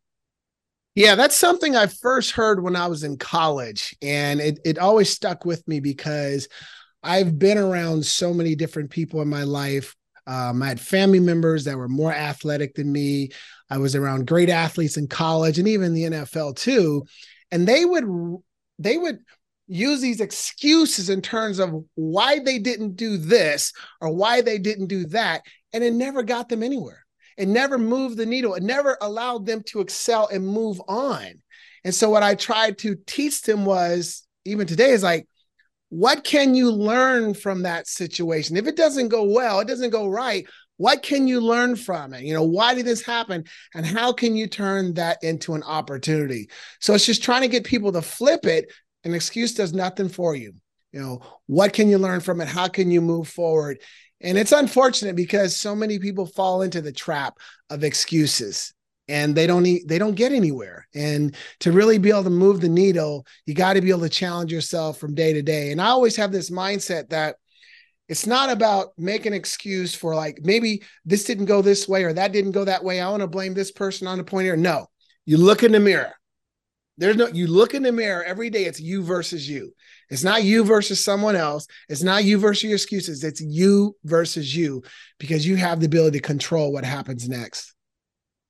Yeah, 0.95 1.17
that's 1.17 1.37
something 1.37 1.75
I 1.75 1.87
first 1.87 2.33
heard 2.33 2.63
when 2.63 2.77
I 2.77 2.87
was 2.87 3.03
in 3.03 3.17
college. 3.17 3.97
And 4.01 4.41
it, 4.41 4.61
it 4.65 4.79
always 4.79 5.11
stuck 5.11 5.45
with 5.45 5.67
me 5.67 5.81
because 5.81 6.49
I've 7.03 7.39
been 7.39 7.59
around 7.59 8.05
so 8.05 8.33
many 8.33 8.55
different 8.55 8.91
people 8.91 9.21
in 9.21 9.29
my 9.29 9.43
life 9.43 9.97
um, 10.27 10.63
I 10.63 10.69
had 10.69 10.81
family 10.81 11.21
members 11.21 11.65
that 11.65 11.77
were 11.77 11.89
more 11.89 12.13
athletic 12.13 12.75
than 12.75 12.91
me. 12.91 13.31
I 13.69 13.79
was 13.79 13.95
around 13.95 14.27
great 14.27 14.49
athletes 14.49 14.97
in 14.97 15.07
college 15.07 15.59
and 15.59 15.69
even 15.69 15.93
the 15.93 16.05
NFL 16.05 16.57
too, 16.57 17.05
and 17.51 17.67
they 17.67 17.85
would 17.85 18.05
they 18.79 18.99
would 18.99 19.19
use 19.67 20.01
these 20.01 20.21
excuses 20.21 21.09
in 21.09 21.23
terms 21.23 21.59
of 21.59 21.85
why 21.95 22.39
they 22.39 22.59
didn't 22.59 22.97
do 22.97 23.17
this 23.17 23.73
or 24.01 24.13
why 24.13 24.41
they 24.41 24.59
didn't 24.59 24.89
do 24.89 25.07
that, 25.07 25.43
and 25.73 25.83
it 25.83 25.95
never 25.95 26.23
got 26.23 26.49
them 26.49 26.63
anywhere. 26.63 27.05
It 27.37 27.49
never 27.49 27.79
moved 27.79 28.17
the 28.17 28.27
needle. 28.27 28.55
It 28.55 28.63
never 28.63 28.97
allowed 29.01 29.47
them 29.47 29.63
to 29.69 29.81
excel 29.81 30.29
and 30.29 30.47
move 30.47 30.81
on. 30.87 31.43
And 31.83 31.95
so 31.95 32.11
what 32.11 32.23
I 32.23 32.35
tried 32.35 32.79
to 32.79 32.97
teach 33.07 33.43
them 33.43 33.65
was 33.65 34.27
even 34.45 34.67
today 34.67 34.91
is 34.91 35.03
like 35.03 35.27
what 35.95 36.25
can 36.25 36.57
you 36.57 36.73
learn 36.73 37.35
from 37.35 37.63
that 37.63 37.87
situation? 37.87 38.57
If 38.57 38.67
it 38.67 38.77
doesn't 38.77 39.09
go 39.09 39.23
well, 39.23 39.61
it 39.61 39.69
doesn't 39.69 39.91
go 39.91 40.09
right, 40.09 40.45
what 40.77 41.03
can 41.03 41.29
you 41.29 41.41
learn 41.41 41.77
from 41.77 42.15
it? 42.15 42.23
You 42.25 42.35
know, 42.35 42.43
why 42.43 42.75
did 42.75 42.85
this 42.87 43.05
happen? 43.05 43.45
And 43.75 43.87
how 43.87 44.13
can 44.13 44.35
you 44.37 44.47
turn 44.47 44.95
that 44.95 45.19
into 45.23 45.55
an 45.55 45.63
opportunity? 45.63 46.49
So 46.81 46.95
it's 46.95 47.07
just 47.07 47.23
trying 47.23 47.43
to 47.43 47.49
get 47.49 47.65
people 47.65 47.93
to 47.93 48.03
flip 48.03 48.45
it. 48.47 48.73
An 49.05 49.15
excuse 49.15 49.55
does 49.55 49.73
nothing 49.73 50.09
for 50.09 50.35
you. 50.35 50.53
You 50.93 51.01
know, 51.01 51.23
what 51.47 51.73
can 51.73 51.89
you 51.89 51.99
learn 51.99 52.21
from 52.21 52.41
it? 52.41 52.49
How 52.49 52.69
can 52.69 52.91
you 52.91 53.01
move 53.01 53.29
forward? 53.29 53.79
And 54.21 54.39
it's 54.39 54.53
unfortunate 54.53 55.17
because 55.17 55.57
so 55.57 55.75
many 55.75 55.99
people 55.99 56.27
fall 56.27 56.63
into 56.63 56.81
the 56.81 56.93
trap 56.93 57.39
of 57.71 57.85
excuses. 57.85 58.73
and 59.07 59.35
they 59.35 59.47
don't 59.47 59.65
they 59.87 59.99
don't 59.99 60.15
get 60.15 60.33
anywhere 60.33 60.89
and 60.95 61.35
to 61.61 61.73
really 61.73 61.99
be 61.99 62.09
able 62.09 62.25
to 62.25 62.31
move 62.31 62.61
the 62.61 62.69
needle 62.69 63.27
you 63.45 63.53
got 63.55 63.75
to 63.75 63.83
be 63.83 63.91
able 63.91 64.01
to 64.01 64.09
challenge 64.09 64.51
yourself 64.51 64.97
from 64.99 65.15
day 65.15 65.35
to 65.35 65.43
day 65.43 65.73
and 65.73 65.81
i 65.81 65.89
always 65.89 66.17
have 66.17 66.33
this 66.33 66.51
mindset 66.51 67.11
that 67.11 67.37
it's 68.09 68.27
not 68.27 68.51
about 68.51 68.89
making 68.99 69.33
an 69.33 69.39
excuse 69.39 69.95
for 69.95 70.15
like 70.15 70.41
maybe 70.43 70.83
this 71.05 71.25
didn't 71.25 71.47
go 71.47 71.63
this 71.63 71.89
way 71.89 72.05
or 72.05 72.13
that 72.13 72.33
didn't 72.33 72.53
go 72.53 72.65
that 72.65 72.85
way. 72.85 73.01
I 73.01 73.09
want 73.09 73.23
to 73.23 73.27
blame 73.27 73.55
this 73.55 73.73
person 73.73 74.07
on 74.07 74.19
the 74.19 74.25
point 74.25 74.45
here. 74.45 74.57
No. 74.57 74.87
You 75.25 75.39
look 75.39 75.63
in 75.63 75.73
the 75.73 75.81
mirror. 75.81 76.13
There's 76.97 77.17
no 77.17 77.27
you 77.29 77.47
look 77.47 77.75
in 77.75 77.83
the 77.83 77.91
mirror 77.91 78.23
every 78.23 78.51
day 78.51 78.67
it's 78.67 78.79
you 78.79 79.03
versus 79.03 79.49
you. 79.49 79.73
It's 80.11 80.23
not 80.23 80.45
you 80.45 80.65
versus 80.65 81.03
someone 81.03 81.35
else. 81.35 81.67
It's 81.89 82.03
not 82.03 82.25
you 82.25 82.39
versus 82.39 82.65
your 82.65 82.75
excuses. 82.75 83.25
It's 83.25 83.41
you 83.41 83.97
versus 84.05 84.55
you 84.55 84.83
because 85.19 85.47
you 85.47 85.57
have 85.57 85.81
the 85.81 85.87
ability 85.87 86.19
to 86.19 86.23
control 86.23 86.73
what 86.73 86.85
happens 86.85 87.29
next. 87.29 87.75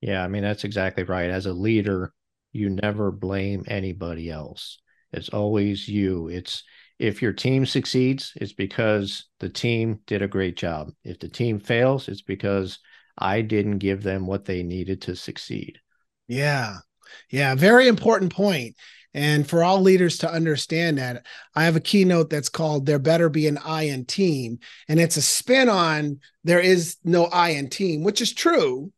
Yeah, 0.00 0.22
I 0.22 0.28
mean, 0.28 0.42
that's 0.42 0.64
exactly 0.64 1.04
right. 1.04 1.30
As 1.30 1.46
a 1.46 1.52
leader, 1.54 2.12
you 2.52 2.68
never 2.68 3.10
blame 3.10 3.64
anybody 3.66 4.30
else. 4.30 4.78
It's 5.12 5.30
always 5.30 5.88
you. 5.88 6.28
It's 6.28 6.64
if 6.98 7.22
your 7.22 7.32
team 7.32 7.66
succeeds, 7.66 8.32
it's 8.36 8.52
because 8.52 9.26
the 9.40 9.48
team 9.48 10.00
did 10.06 10.22
a 10.22 10.28
great 10.28 10.56
job. 10.56 10.92
If 11.02 11.18
the 11.18 11.28
team 11.28 11.58
fails, 11.58 12.08
it's 12.08 12.22
because 12.22 12.78
I 13.18 13.42
didn't 13.42 13.78
give 13.78 14.02
them 14.02 14.26
what 14.26 14.44
they 14.44 14.62
needed 14.62 15.02
to 15.02 15.16
succeed. 15.16 15.78
Yeah. 16.28 16.76
Yeah. 17.30 17.54
Very 17.54 17.88
important 17.88 18.32
point. 18.32 18.76
And 19.12 19.48
for 19.48 19.62
all 19.62 19.80
leaders 19.80 20.18
to 20.18 20.30
understand 20.30 20.98
that, 20.98 21.24
I 21.54 21.64
have 21.64 21.76
a 21.76 21.80
keynote 21.80 22.30
that's 22.30 22.48
called 22.48 22.84
There 22.84 22.98
Better 22.98 23.28
Be 23.28 23.46
an 23.46 23.58
I 23.58 23.84
in 23.84 24.06
Team. 24.06 24.58
And 24.88 24.98
it's 24.98 25.16
a 25.16 25.22
spin 25.22 25.68
on 25.68 26.18
there 26.42 26.58
is 26.58 26.96
no 27.04 27.26
I 27.26 27.50
in 27.50 27.70
team, 27.70 28.02
which 28.02 28.20
is 28.20 28.32
true 28.32 28.92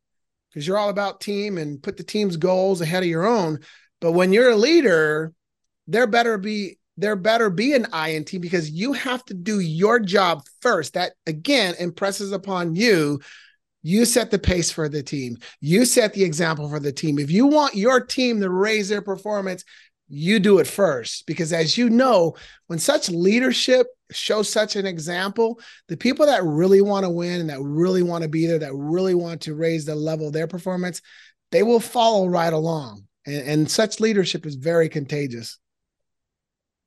because 0.49 0.67
you're 0.67 0.79
all 0.79 0.89
about 0.89 1.21
team 1.21 1.59
and 1.59 1.83
put 1.83 1.99
the 1.99 2.03
team's 2.03 2.39
goals 2.39 2.81
ahead 2.81 3.03
of 3.03 3.09
your 3.11 3.27
own. 3.27 3.59
But 4.01 4.13
when 4.13 4.33
you're 4.33 4.51
a 4.51 4.57
leader, 4.57 5.35
there 5.87 6.07
better 6.07 6.39
be 6.39 6.79
there 6.97 7.17
better 7.17 7.51
be 7.51 7.75
an 7.75 7.87
INT 7.93 8.41
because 8.41 8.71
you 8.71 8.93
have 8.93 9.25
to 9.27 9.35
do 9.35 9.61
your 9.61 10.01
job 10.01 10.43
first. 10.61 10.95
That 10.95 11.13
again 11.27 11.75
impresses 11.79 12.33
upon 12.33 12.75
you. 12.75 13.21
You 13.83 14.05
set 14.05 14.31
the 14.31 14.39
pace 14.39 14.71
for 14.71 14.89
the 14.89 15.03
team. 15.03 15.37
You 15.61 15.85
set 15.85 16.13
the 16.13 16.25
example 16.25 16.69
for 16.69 16.81
the 16.81 16.93
team. 16.93 17.19
If 17.19 17.31
you 17.31 17.47
want 17.47 17.77
your 17.77 18.01
team 18.01 18.41
to 18.41 18.51
raise 18.51 18.89
their 18.89 19.03
performance, 19.03 19.65
you 20.09 20.39
do 20.39 20.59
it 20.59 20.67
first 20.67 21.27
because 21.27 21.53
as 21.53 21.77
you 21.77 21.91
know 21.91 22.37
when 22.69 22.79
such 22.79 23.09
leadership 23.09 23.89
shows 24.13 24.49
such 24.49 24.77
an 24.77 24.87
example 24.87 25.59
the 25.89 25.97
people 25.97 26.27
that 26.27 26.45
really 26.45 26.81
want 26.81 27.05
to 27.05 27.11
win 27.11 27.41
and 27.41 27.51
that 27.51 27.61
really 27.61 28.05
want 28.05 28.23
to 28.23 28.29
be 28.29 28.47
there 28.47 28.59
that 28.59 28.73
really 28.73 29.15
want 29.15 29.41
to 29.41 29.55
raise 29.55 29.85
the 29.85 29.95
level 29.95 30.29
of 30.29 30.33
their 30.33 30.47
performance 30.47 31.03
they 31.51 31.65
will 31.65 31.81
follow 31.81 32.29
right 32.29 32.53
along 32.53 33.03
and, 33.27 33.49
and 33.49 33.71
such 33.71 33.99
leadership 33.99 34.47
is 34.47 34.55
very 34.55 34.89
contagious 34.89 35.59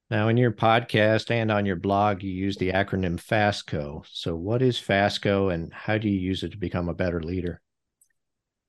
now 0.10 0.28
in 0.28 0.38
your 0.38 0.52
podcast 0.52 1.32
and 1.32 1.52
on 1.52 1.66
your 1.66 1.76
blog 1.76 2.24
you 2.24 2.32
use 2.32 2.58
the 2.58 2.72
acronym 2.72 3.20
fasco 3.20 4.04
so 4.12 4.36
what 4.36 4.62
is 4.62 4.78
fasco 4.78 5.50
and 5.50 5.74
how 5.74 5.98
do 5.98 6.08
you 6.10 6.20
use 6.20 6.44
it 6.44 6.52
to 6.52 6.58
become 6.58 6.90
a 6.90 6.94
better 6.94 7.22
leader 7.22 7.62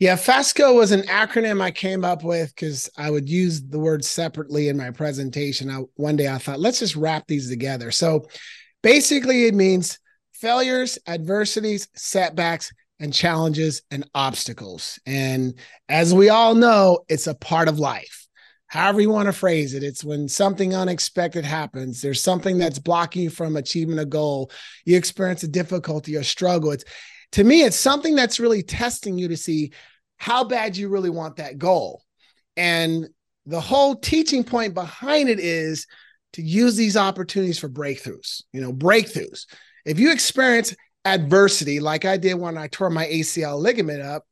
yeah, 0.01 0.17
FASCO 0.17 0.75
was 0.75 0.93
an 0.93 1.03
acronym 1.03 1.61
I 1.61 1.71
came 1.71 2.07
up 2.07 2.25
with 2.25 2.55
because 2.55 2.89
I 2.97 3.11
would 3.11 3.29
use 3.29 3.61
the 3.61 3.79
word 3.79 4.03
separately 4.03 4.69
in 4.69 4.79
my 4.79 4.91
presentation. 4.91 5.69
I, 5.69 5.83
one 5.97 6.17
day 6.17 6.27
I 6.27 6.39
thought, 6.39 6.59
let's 6.59 6.79
just 6.79 6.97
wrap 6.97 7.27
these 7.27 7.51
together. 7.51 7.91
So 7.91 8.25
basically, 8.83 9.45
it 9.45 9.55
means 9.55 9.99
failures, 10.33 10.99
adversities, 11.07 11.87
setbacks, 11.95 12.73
and 12.99 13.13
challenges 13.13 13.83
and 13.91 14.09
obstacles. 14.15 14.99
And 15.05 15.59
as 15.91 16.15
we 16.15 16.31
all 16.31 16.55
know, 16.55 17.01
it's 17.11 17.27
a 17.27 17.35
part 17.35 17.69
of 17.69 17.79
life. 17.79 18.20
However, 18.71 19.01
you 19.01 19.11
want 19.11 19.27
to 19.27 19.33
phrase 19.33 19.75
it, 19.75 19.83
it's 19.83 20.05
when 20.05 20.29
something 20.29 20.77
unexpected 20.77 21.45
happens. 21.45 22.01
There's 22.01 22.23
something 22.23 22.57
that's 22.57 22.79
blocking 22.79 23.23
you 23.23 23.31
from 23.31 23.57
achieving 23.57 23.99
a 23.99 24.05
goal. 24.05 24.53
You 24.85 24.97
experience 24.97 25.43
a 25.43 25.49
difficulty 25.49 26.17
or 26.17 26.23
struggle. 26.23 26.71
It's 26.71 26.85
to 27.33 27.43
me, 27.43 27.63
it's 27.63 27.77
something 27.77 28.15
that's 28.15 28.39
really 28.39 28.63
testing 28.63 29.19
you 29.19 29.27
to 29.27 29.37
see 29.37 29.73
how 30.19 30.45
bad 30.45 30.77
you 30.77 30.89
really 30.89 31.11
want 31.11 31.37
that 31.37 31.59
goal. 31.59 32.05
And 32.57 33.09
the 33.45 33.61
whole 33.61 33.97
teaching 33.97 34.45
point 34.45 34.75
behind 34.75 35.29
it 35.29 35.41
is 35.41 35.89
to 36.35 36.43
use 36.43 36.77
these 36.77 36.97
opportunities 36.97 37.59
for 37.59 37.69
breakthroughs, 37.69 38.45
you 38.53 38.61
know, 38.61 38.73
breakthroughs. 38.73 39.47
If 39.85 39.99
you 39.99 40.13
experience 40.13 40.77
adversity, 41.05 41.81
like 41.81 42.05
I 42.05 42.19
did 42.19 42.35
when 42.35 42.57
I 42.57 42.69
tore 42.69 42.91
my 42.91 43.07
ACL 43.07 43.59
ligament 43.59 44.03
up, 44.03 44.25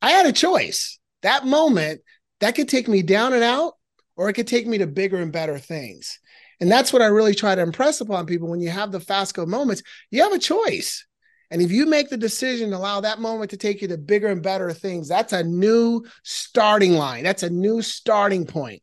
I 0.00 0.12
had 0.12 0.24
a 0.24 0.32
choice. 0.32 0.98
That 1.20 1.44
moment, 1.44 2.00
that 2.40 2.54
could 2.54 2.70
take 2.70 2.88
me 2.88 3.02
down 3.02 3.34
and 3.34 3.42
out, 3.42 3.74
or 4.22 4.28
it 4.28 4.34
could 4.34 4.46
take 4.46 4.68
me 4.68 4.78
to 4.78 4.86
bigger 4.86 5.16
and 5.16 5.32
better 5.32 5.58
things. 5.58 6.20
And 6.60 6.70
that's 6.70 6.92
what 6.92 7.02
I 7.02 7.06
really 7.06 7.34
try 7.34 7.56
to 7.56 7.60
impress 7.60 8.00
upon 8.00 8.24
people 8.24 8.48
when 8.48 8.60
you 8.60 8.70
have 8.70 8.92
the 8.92 9.00
FASCO 9.00 9.48
moments, 9.48 9.82
you 10.12 10.22
have 10.22 10.32
a 10.32 10.38
choice. 10.38 11.04
And 11.50 11.60
if 11.60 11.72
you 11.72 11.86
make 11.86 12.08
the 12.08 12.16
decision 12.16 12.70
to 12.70 12.76
allow 12.76 13.00
that 13.00 13.18
moment 13.18 13.50
to 13.50 13.56
take 13.56 13.82
you 13.82 13.88
to 13.88 13.98
bigger 13.98 14.28
and 14.28 14.40
better 14.40 14.72
things, 14.72 15.08
that's 15.08 15.32
a 15.32 15.42
new 15.42 16.04
starting 16.22 16.92
line. 16.92 17.24
That's 17.24 17.42
a 17.42 17.50
new 17.50 17.82
starting 17.82 18.46
point. 18.46 18.80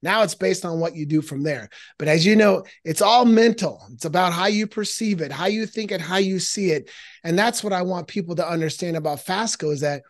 Now 0.00 0.22
it's 0.22 0.34
based 0.34 0.64
on 0.64 0.80
what 0.80 0.96
you 0.96 1.04
do 1.04 1.20
from 1.20 1.42
there. 1.42 1.68
But 1.98 2.08
as 2.08 2.24
you 2.24 2.34
know, 2.34 2.64
it's 2.82 3.02
all 3.02 3.26
mental. 3.26 3.82
It's 3.92 4.06
about 4.06 4.32
how 4.32 4.46
you 4.46 4.66
perceive 4.66 5.20
it, 5.20 5.30
how 5.30 5.46
you 5.46 5.66
think 5.66 5.92
it, 5.92 6.00
how 6.00 6.16
you 6.16 6.38
see 6.38 6.70
it. 6.70 6.88
And 7.24 7.38
that's 7.38 7.62
what 7.62 7.74
I 7.74 7.82
want 7.82 8.08
people 8.08 8.36
to 8.36 8.48
understand 8.48 8.96
about 8.96 9.18
FASCO 9.18 9.70
is 9.70 9.80
that 9.80 10.00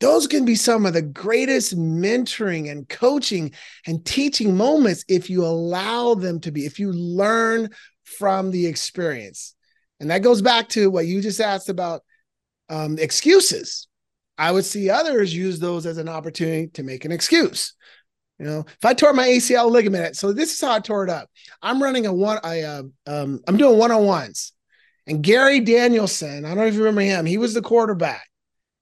those 0.00 0.26
can 0.26 0.44
be 0.44 0.54
some 0.54 0.84
of 0.84 0.92
the 0.92 1.02
greatest 1.02 1.76
mentoring 1.76 2.70
and 2.70 2.88
coaching 2.88 3.52
and 3.86 4.04
teaching 4.04 4.56
moments 4.56 5.04
if 5.08 5.30
you 5.30 5.44
allow 5.44 6.14
them 6.14 6.40
to 6.40 6.52
be, 6.52 6.66
if 6.66 6.78
you 6.78 6.92
learn 6.92 7.70
from 8.04 8.50
the 8.50 8.66
experience. 8.66 9.54
And 10.00 10.10
that 10.10 10.22
goes 10.22 10.42
back 10.42 10.68
to 10.70 10.90
what 10.90 11.06
you 11.06 11.22
just 11.22 11.40
asked 11.40 11.70
about 11.70 12.02
um, 12.68 12.98
excuses. 12.98 13.88
I 14.38 14.52
would 14.52 14.66
see 14.66 14.90
others 14.90 15.34
use 15.34 15.58
those 15.58 15.86
as 15.86 15.96
an 15.96 16.08
opportunity 16.08 16.68
to 16.74 16.82
make 16.82 17.06
an 17.06 17.12
excuse. 17.12 17.74
You 18.38 18.44
know, 18.44 18.64
if 18.66 18.84
I 18.84 18.92
tore 18.92 19.14
my 19.14 19.26
ACL 19.26 19.70
ligament, 19.70 20.14
so 20.14 20.32
this 20.32 20.52
is 20.52 20.60
how 20.60 20.72
I 20.72 20.80
tore 20.80 21.04
it 21.04 21.10
up. 21.10 21.30
I'm 21.62 21.82
running 21.82 22.04
a 22.04 22.12
one, 22.12 22.38
I 22.44 22.62
uh, 22.62 22.82
um, 23.06 23.40
I'm 23.48 23.56
doing 23.56 23.78
one 23.78 23.92
on 23.92 24.04
ones, 24.04 24.52
and 25.06 25.22
Gary 25.22 25.60
Danielson, 25.60 26.44
I 26.44 26.48
don't 26.48 26.58
know 26.58 26.66
if 26.66 26.74
you 26.74 26.80
remember 26.80 27.00
him. 27.00 27.24
He 27.24 27.38
was 27.38 27.54
the 27.54 27.62
quarterback. 27.62 28.28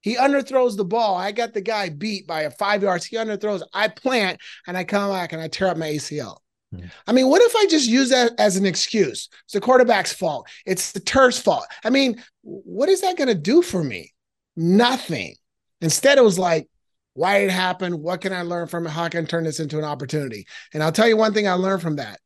He 0.04 0.16
underthrows 0.16 0.76
the 0.76 0.84
ball. 0.84 1.16
I 1.16 1.32
got 1.32 1.54
the 1.54 1.62
guy 1.62 1.88
beat 1.88 2.26
by 2.26 2.42
a 2.42 2.50
five 2.50 2.82
yards. 2.82 3.06
He 3.06 3.16
underthrows. 3.16 3.62
I 3.72 3.88
plant 3.88 4.38
and 4.66 4.76
I 4.76 4.84
come 4.84 5.10
back 5.10 5.32
and 5.32 5.40
I 5.40 5.48
tear 5.48 5.68
up 5.68 5.78
my 5.78 5.88
ACL. 5.88 6.36
Hmm. 6.74 6.84
I 7.06 7.12
mean, 7.12 7.30
what 7.30 7.40
if 7.40 7.56
I 7.56 7.64
just 7.70 7.88
use 7.88 8.10
that 8.10 8.32
as 8.38 8.58
an 8.58 8.66
excuse? 8.66 9.30
It's 9.44 9.54
the 9.54 9.62
quarterback's 9.62 10.12
fault. 10.12 10.46
It's 10.66 10.92
the 10.92 11.00
turf's 11.00 11.40
fault. 11.40 11.64
I 11.82 11.88
mean, 11.88 12.22
what 12.42 12.90
is 12.90 13.00
that 13.00 13.16
going 13.16 13.28
to 13.28 13.34
do 13.34 13.62
for 13.62 13.82
me? 13.82 14.12
Nothing. 14.58 15.36
Instead, 15.80 16.18
it 16.18 16.24
was 16.24 16.38
like, 16.38 16.68
why 17.14 17.38
did 17.38 17.48
it 17.48 17.52
happen? 17.52 18.02
What 18.02 18.20
can 18.20 18.34
I 18.34 18.42
learn 18.42 18.66
from 18.66 18.86
it? 18.86 18.90
How 18.90 19.08
can 19.08 19.24
I 19.24 19.26
turn 19.26 19.44
this 19.44 19.58
into 19.58 19.78
an 19.78 19.84
opportunity? 19.84 20.46
And 20.74 20.82
I'll 20.82 20.92
tell 20.92 21.08
you 21.08 21.16
one 21.16 21.32
thing 21.32 21.48
I 21.48 21.54
learned 21.54 21.80
from 21.80 21.96
that. 21.96 22.20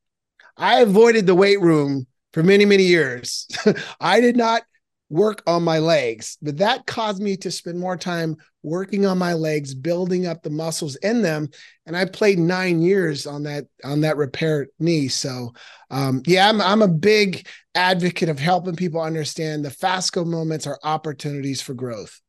I 0.56 0.80
avoided 0.80 1.26
the 1.26 1.34
weight 1.36 1.60
room 1.60 2.08
for 2.32 2.42
many, 2.42 2.64
many 2.64 2.82
years. 2.82 3.46
I 4.00 4.20
did 4.20 4.36
not 4.36 4.62
work 5.10 5.42
on 5.46 5.62
my 5.62 5.78
legs, 5.78 6.36
but 6.42 6.58
that 6.58 6.86
caused 6.86 7.22
me 7.22 7.36
to 7.38 7.50
spend 7.50 7.78
more 7.78 7.96
time 7.96 8.36
working 8.62 9.06
on 9.06 9.16
my 9.16 9.32
legs, 9.32 9.74
building 9.74 10.26
up 10.26 10.42
the 10.42 10.50
muscles 10.50 10.96
in 10.96 11.22
them. 11.22 11.48
And 11.86 11.96
I 11.96 12.04
played 12.04 12.38
nine 12.38 12.82
years 12.82 13.26
on 13.26 13.44
that 13.44 13.66
on 13.84 14.02
that 14.02 14.16
repaired 14.16 14.68
knee. 14.78 15.08
So 15.08 15.52
um, 15.90 16.22
yeah, 16.26 16.48
I'm 16.48 16.60
I'm 16.60 16.82
a 16.82 16.88
big 16.88 17.46
advocate 17.74 18.28
of 18.28 18.38
helping 18.38 18.76
people 18.76 19.00
understand 19.00 19.64
the 19.64 19.70
FASCO 19.70 20.26
moments 20.26 20.66
are 20.66 20.78
opportunities 20.82 21.62
for 21.62 21.74
growth. 21.74 22.20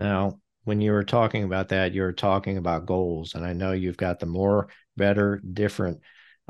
Now, 0.00 0.40
when 0.64 0.80
you 0.80 0.92
were 0.92 1.04
talking 1.04 1.44
about 1.44 1.68
that, 1.68 1.92
you 1.92 2.02
were 2.02 2.12
talking 2.12 2.56
about 2.56 2.86
goals, 2.86 3.34
and 3.34 3.44
I 3.44 3.52
know 3.52 3.72
you've 3.72 3.96
got 3.96 4.18
the 4.18 4.26
more, 4.26 4.68
better, 4.96 5.40
different 5.52 6.00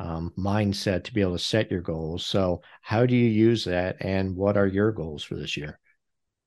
um, 0.00 0.32
mindset 0.36 1.04
to 1.04 1.14
be 1.14 1.20
able 1.20 1.36
to 1.36 1.44
set 1.44 1.70
your 1.70 1.82
goals. 1.82 2.26
So, 2.26 2.62
how 2.80 3.04
do 3.06 3.14
you 3.14 3.28
use 3.28 3.64
that, 3.66 3.96
and 4.00 4.34
what 4.34 4.56
are 4.56 4.66
your 4.66 4.92
goals 4.92 5.22
for 5.22 5.36
this 5.36 5.56
year? 5.56 5.78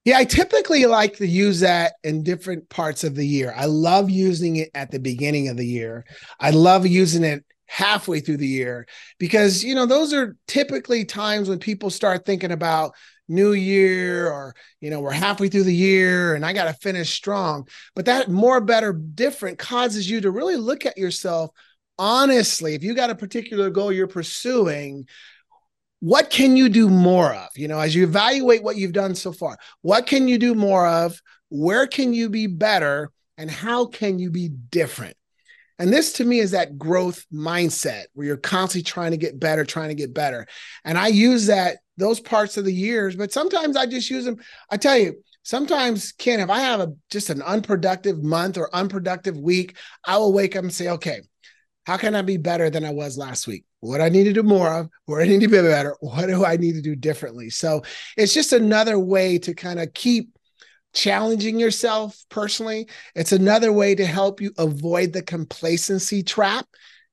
Yeah, 0.06 0.18
I 0.18 0.26
typically 0.26 0.86
like 0.86 1.18
to 1.18 1.28
use 1.28 1.62
that 1.62 1.94
in 2.04 2.24
different 2.24 2.68
parts 2.68 3.06
of 3.06 3.16
the 3.16 3.26
year. 3.26 3.54
I 3.56 3.66
love 3.66 4.10
using 4.10 4.58
it 4.58 4.70
at 4.74 4.92
the 4.92 5.00
beginning 5.00 5.48
of 5.48 5.56
the 5.56 5.66
year. 5.66 6.04
I 6.40 6.50
love 6.50 6.86
using 6.86 7.24
it 7.24 7.46
halfway 7.68 8.20
through 8.20 8.38
the 8.38 8.48
year 8.48 8.86
because, 9.18 9.64
you 9.64 9.76
know, 9.76 9.86
those 9.86 10.12
are 10.12 10.36
typically 10.48 11.06
times 11.06 11.48
when 11.48 11.60
people 11.60 11.90
start 11.90 12.26
thinking 12.26 12.52
about 12.52 12.94
new 13.30 13.54
year 13.54 14.30
or, 14.30 14.54
you 14.82 14.90
know, 14.90 15.00
we're 15.00 15.12
halfway 15.12 15.48
through 15.48 15.64
the 15.64 15.74
year 15.74 16.36
and 16.36 16.46
I 16.46 16.52
got 16.52 16.66
to 16.66 16.74
finish 16.74 17.14
strong. 17.14 17.68
But 17.96 18.06
that 18.06 18.30
more, 18.30 18.60
better, 18.60 18.92
different 18.92 19.58
causes 19.58 20.10
you 20.10 20.20
to 20.22 20.32
really 20.32 20.58
look 20.58 20.86
at 20.86 20.98
yourself 20.98 21.52
honestly. 21.98 22.76
If 22.76 22.84
you 22.84 22.94
got 22.94 23.10
a 23.10 23.16
particular 23.16 23.70
goal 23.70 23.92
you're 23.92 24.08
pursuing, 24.08 25.08
what 26.00 26.30
can 26.30 26.58
you 26.58 26.70
do 26.70 26.90
more 26.90 27.34
of? 27.34 27.50
You 27.56 27.68
know, 27.68 27.80
as 27.80 27.96
you 27.96 28.04
evaluate 28.04 28.64
what 28.64 28.76
you've 28.76 28.94
done 28.94 29.16
so 29.16 29.32
far, 29.32 29.58
what 29.82 30.06
can 30.06 30.28
you 30.28 30.38
do 30.38 30.54
more 30.54 30.86
of? 30.86 31.22
Where 31.50 31.88
can 31.88 32.14
you 32.14 32.30
be 32.30 32.48
better? 32.48 33.12
and 33.38 33.50
how 33.50 33.86
can 33.86 34.20
you 34.20 34.30
be 34.30 34.50
different? 34.50 35.16
And 35.80 35.92
this 35.92 36.14
to 36.14 36.26
me 36.26 36.40
is 36.40 36.52
that 36.52 36.78
growth 36.78 37.26
mindset 37.34 38.04
where 38.14 38.28
you're 38.28 38.38
constantly 38.38 38.84
trying 38.84 39.12
to 39.12 39.18
get 39.18 39.40
better, 39.40 39.66
trying 39.66 39.90
to 39.90 39.96
get 39.96 40.14
better. 40.14 40.46
And 40.86 40.98
I 40.98 41.08
use 41.08 41.48
that 41.48 41.78
those 41.98 42.20
parts 42.20 42.58
of 42.58 42.66
the 42.66 42.74
years, 42.74 43.16
but 43.16 43.32
sometimes 43.32 43.76
I 43.76 43.86
just 43.86 44.10
use 44.10 44.26
them. 44.26 44.38
I 44.70 44.78
tell 44.78 44.98
you, 44.98 45.16
sometimes 45.44 46.12
Ken, 46.12 46.40
if 46.40 46.50
I 46.50 46.60
have 46.60 46.80
a 46.80 46.94
just 47.10 47.30
an 47.30 47.42
unproductive 47.42 48.24
month 48.24 48.58
or 48.58 48.74
unproductive 48.74 49.38
week, 49.38 49.76
I 50.06 50.18
will 50.18 50.34
wake 50.34 50.56
up 50.56 50.64
and 50.64 50.74
say, 50.74 50.90
okay, 50.90 51.22
how 51.86 51.98
can 51.98 52.16
I 52.16 52.22
be 52.22 52.38
better 52.38 52.70
than 52.70 52.86
I 52.86 52.92
was 52.92 53.18
last 53.18 53.48
week? 53.48 53.66
What 53.82 54.02
I 54.02 54.10
need 54.10 54.24
to 54.26 54.34
do 54.34 54.44
more 54.44 54.74
of, 54.74 54.90
where 55.06 55.22
I 55.22 55.28
need 55.28 55.42
to 55.42 55.48
be 55.48 55.62
better, 55.62 55.96
what 56.00 56.28
do 56.28 56.46
I 56.46 56.56
need 56.56 56.76
to 56.76 56.82
do 56.82 56.96
differently? 56.96 57.50
So 57.50 57.84
it's 58.16 58.34
just 58.34 58.54
another 58.54 58.98
way 58.98 59.38
to 59.40 59.54
kind 59.54 59.80
of 59.80 59.94
keep 59.94 60.30
challenging 60.94 61.60
yourself 61.60 62.24
personally. 62.30 62.88
It's 63.16 63.32
another 63.32 63.74
way 63.74 63.96
to 63.96 64.06
help 64.06 64.40
you 64.40 64.52
avoid 64.58 65.12
the 65.12 65.22
complacency 65.24 66.24
trap, 66.24 66.66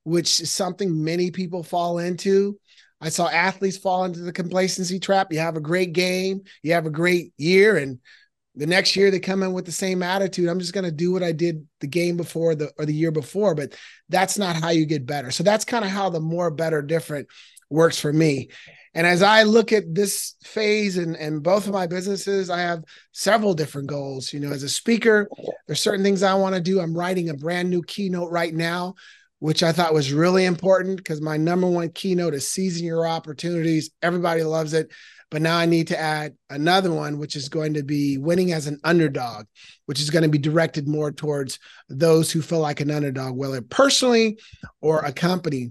which 0.04 0.40
is 0.40 0.50
something 0.50 1.02
many 1.02 1.30
people 1.30 1.62
fall 1.62 1.98
into. 1.98 2.58
I 3.00 3.08
saw 3.08 3.28
athletes 3.28 3.78
fall 3.78 4.04
into 4.04 4.20
the 4.20 4.32
complacency 4.32 5.00
trap. 5.00 5.32
You 5.32 5.38
have 5.38 5.56
a 5.56 5.60
great 5.60 5.94
game, 5.94 6.42
you 6.62 6.74
have 6.74 6.86
a 6.86 6.90
great 6.90 7.32
year, 7.38 7.78
and 7.78 7.98
the 8.54 8.66
next 8.66 8.96
year 8.96 9.10
they 9.10 9.20
come 9.20 9.42
in 9.42 9.52
with 9.52 9.64
the 9.64 9.72
same 9.72 10.02
attitude. 10.02 10.48
I'm 10.48 10.58
just 10.58 10.72
going 10.72 10.84
to 10.84 10.90
do 10.90 11.12
what 11.12 11.22
I 11.22 11.32
did 11.32 11.66
the 11.80 11.86
game 11.86 12.16
before 12.16 12.54
the 12.54 12.72
or 12.78 12.84
the 12.84 12.94
year 12.94 13.12
before, 13.12 13.54
but 13.54 13.74
that's 14.08 14.38
not 14.38 14.56
how 14.56 14.70
you 14.70 14.86
get 14.86 15.06
better. 15.06 15.30
So 15.30 15.42
that's 15.42 15.64
kind 15.64 15.84
of 15.84 15.90
how 15.90 16.10
the 16.10 16.20
more 16.20 16.50
better 16.50 16.82
different 16.82 17.28
works 17.70 17.98
for 17.98 18.12
me. 18.12 18.50
And 18.92 19.06
as 19.06 19.22
I 19.22 19.44
look 19.44 19.72
at 19.72 19.94
this 19.94 20.34
phase 20.42 20.98
and, 20.98 21.14
and 21.16 21.42
both 21.42 21.66
of 21.66 21.72
my 21.72 21.86
businesses, 21.86 22.50
I 22.50 22.60
have 22.60 22.82
several 23.12 23.54
different 23.54 23.88
goals. 23.88 24.32
You 24.32 24.40
know, 24.40 24.50
as 24.50 24.64
a 24.64 24.68
speaker, 24.68 25.28
there's 25.66 25.80
certain 25.80 26.04
things 26.04 26.24
I 26.24 26.34
want 26.34 26.56
to 26.56 26.60
do. 26.60 26.80
I'm 26.80 26.96
writing 26.96 27.28
a 27.28 27.34
brand 27.34 27.70
new 27.70 27.82
keynote 27.82 28.32
right 28.32 28.52
now, 28.52 28.94
which 29.38 29.62
I 29.62 29.70
thought 29.70 29.94
was 29.94 30.12
really 30.12 30.44
important 30.44 30.96
because 30.96 31.20
my 31.20 31.36
number 31.36 31.68
one 31.68 31.90
keynote 31.90 32.34
is 32.34 32.48
seizing 32.48 32.84
your 32.84 33.06
opportunities. 33.06 33.90
Everybody 34.02 34.42
loves 34.42 34.74
it. 34.74 34.90
But 35.30 35.42
now 35.42 35.56
I 35.56 35.66
need 35.66 35.88
to 35.88 35.98
add 35.98 36.34
another 36.48 36.92
one, 36.92 37.18
which 37.18 37.36
is 37.36 37.48
going 37.48 37.74
to 37.74 37.82
be 37.82 38.18
winning 38.18 38.52
as 38.52 38.66
an 38.66 38.80
underdog, 38.82 39.46
which 39.86 40.00
is 40.00 40.10
going 40.10 40.24
to 40.24 40.28
be 40.28 40.38
directed 40.38 40.88
more 40.88 41.12
towards 41.12 41.58
those 41.88 42.32
who 42.32 42.42
feel 42.42 42.58
like 42.58 42.80
an 42.80 42.90
underdog, 42.90 43.36
whether 43.36 43.62
personally 43.62 44.38
or 44.80 45.00
a 45.00 45.12
company. 45.12 45.70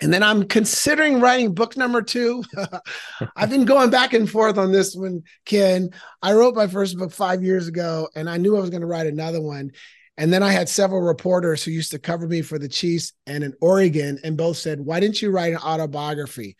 And 0.00 0.12
then 0.12 0.22
I'm 0.22 0.46
considering 0.46 1.20
writing 1.20 1.54
book 1.54 1.76
number 1.76 2.02
two. 2.02 2.44
I've 3.36 3.50
been 3.50 3.64
going 3.64 3.90
back 3.90 4.12
and 4.12 4.30
forth 4.30 4.58
on 4.58 4.70
this 4.70 4.94
one, 4.94 5.22
Ken. 5.46 5.90
I 6.22 6.34
wrote 6.34 6.54
my 6.54 6.66
first 6.66 6.98
book 6.98 7.10
five 7.10 7.42
years 7.42 7.66
ago, 7.66 8.08
and 8.14 8.28
I 8.28 8.36
knew 8.36 8.56
I 8.56 8.60
was 8.60 8.70
going 8.70 8.82
to 8.82 8.86
write 8.86 9.06
another 9.06 9.40
one. 9.40 9.72
And 10.18 10.32
then 10.32 10.42
I 10.42 10.50
had 10.50 10.68
several 10.68 11.00
reporters 11.02 11.62
who 11.62 11.70
used 11.70 11.90
to 11.90 11.98
cover 11.98 12.26
me 12.26 12.42
for 12.42 12.58
the 12.58 12.68
Chiefs 12.68 13.12
and 13.26 13.42
in 13.42 13.54
Oregon, 13.60 14.18
and 14.22 14.36
both 14.36 14.58
said, 14.58 14.80
Why 14.80 15.00
didn't 15.00 15.20
you 15.20 15.30
write 15.30 15.52
an 15.52 15.58
autobiography? 15.58 16.56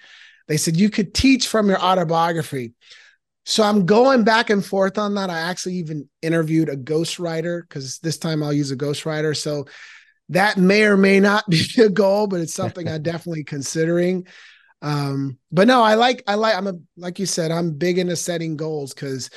They 0.49 0.57
said, 0.57 0.77
You 0.77 0.91
could 0.91 1.15
teach 1.15 1.49
from 1.49 1.69
your 1.69 1.81
autobiography. 1.81 2.75
So 3.45 3.63
I'm 3.63 3.87
going 3.87 4.25
back 4.25 4.51
and 4.51 4.65
forth 4.65 4.99
on 4.99 5.15
that. 5.15 5.31
I 5.31 5.39
actually 5.39 5.75
even 5.75 6.09
interviewed 6.21 6.69
a 6.69 6.77
ghostwriter 6.77 7.63
because 7.63 8.01
this 8.01 8.19
time 8.19 8.43
I'll 8.43 8.53
use 8.53 8.73
a 8.73 8.77
ghostwriter. 8.77 9.37
So 9.37 9.67
that 10.31 10.57
may 10.57 10.85
or 10.85 10.97
may 10.97 11.21
not 11.21 11.45
be 11.51 11.65
a 11.79 11.89
goal, 11.89 12.27
but 12.27 12.41
it's 12.41 12.55
something 12.55 12.89
I'm 12.89 13.03
definitely 13.03 13.45
considering. 13.45 14.27
Um, 14.83 15.39
but 15.51 15.69
no, 15.69 15.83
I 15.83 15.95
like 15.95 16.23
I 16.27 16.35
like 16.35 16.57
I'm 16.57 16.67
a 16.67 16.75
like 16.97 17.19
you 17.19 17.27
said, 17.27 17.51
I'm 17.51 17.73
big 17.73 17.99
into 17.99 18.17
setting 18.17 18.57
goals 18.57 18.93
because 18.93 19.31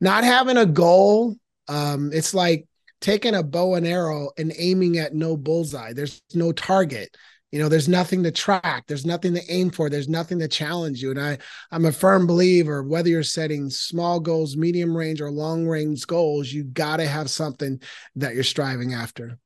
not 0.00 0.24
having 0.24 0.56
a 0.56 0.66
goal, 0.66 1.36
um, 1.68 2.10
it's 2.12 2.34
like 2.34 2.66
taking 3.00 3.34
a 3.34 3.42
bow 3.42 3.74
and 3.74 3.86
arrow 3.86 4.30
and 4.36 4.52
aiming 4.56 4.98
at 4.98 5.14
no 5.14 5.36
bullseye. 5.36 5.92
There's 5.92 6.20
no 6.34 6.52
target. 6.52 7.16
You 7.52 7.58
know, 7.58 7.68
there's 7.68 7.88
nothing 7.88 8.22
to 8.22 8.32
track. 8.32 8.84
There's 8.86 9.04
nothing 9.04 9.34
to 9.34 9.52
aim 9.52 9.70
for. 9.70 9.90
There's 9.90 10.08
nothing 10.08 10.38
to 10.38 10.48
challenge 10.48 11.02
you. 11.02 11.10
And 11.10 11.20
I, 11.20 11.38
I'm 11.70 11.84
a 11.84 11.92
firm 11.92 12.26
believer 12.26 12.82
whether 12.82 13.10
you're 13.10 13.22
setting 13.22 13.68
small 13.68 14.18
goals, 14.18 14.56
medium 14.56 14.96
range, 14.96 15.20
or 15.20 15.30
long 15.30 15.66
range 15.66 16.06
goals, 16.06 16.50
you 16.50 16.64
got 16.64 16.96
to 16.96 17.06
have 17.06 17.30
something 17.30 17.80
that 18.16 18.34
you're 18.34 18.42
striving 18.42 18.94
after. 18.94 19.38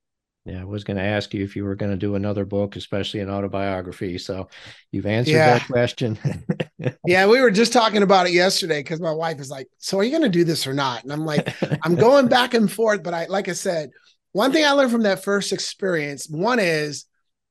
Yeah, 0.45 0.61
I 0.61 0.65
was 0.65 0.85
going 0.85 0.97
to 0.97 1.03
ask 1.03 1.35
you 1.35 1.43
if 1.43 1.57
you 1.57 1.65
were 1.65 1.75
going 1.75 1.91
to 1.91 1.97
do 1.97 2.15
another 2.15 2.45
book, 2.45 2.77
especially 2.77 3.19
an 3.19 3.29
autobiography. 3.29 4.17
So 4.17 4.49
you've 4.93 5.07
answered 5.07 5.33
yeah. 5.33 5.59
that 5.59 5.67
question. 5.67 6.17
yeah, 7.05 7.27
we 7.27 7.41
were 7.41 7.51
just 7.51 7.73
talking 7.73 8.05
about 8.05 8.29
it 8.29 8.33
yesterday 8.33 8.81
because 8.81 9.01
my 9.01 9.11
wife 9.11 9.41
is 9.41 9.51
like, 9.51 9.67
"So 9.79 9.99
are 9.99 10.05
you 10.05 10.13
going 10.13 10.23
to 10.23 10.29
do 10.29 10.45
this 10.45 10.65
or 10.65 10.73
not?" 10.73 11.03
And 11.03 11.13
I'm 11.13 11.25
like, 11.25 11.53
"I'm 11.83 11.97
going 11.97 12.29
back 12.29 12.55
and 12.55 12.71
forth." 12.71 13.03
But 13.03 13.13
I, 13.13 13.27
like 13.27 13.49
I 13.49 13.55
said, 13.55 13.91
one 14.31 14.53
thing 14.53 14.65
I 14.65 14.71
learned 14.71 14.93
from 14.93 15.03
that 15.03 15.25
first 15.25 15.53
experience, 15.53 16.29
one 16.29 16.61
is 16.61 17.07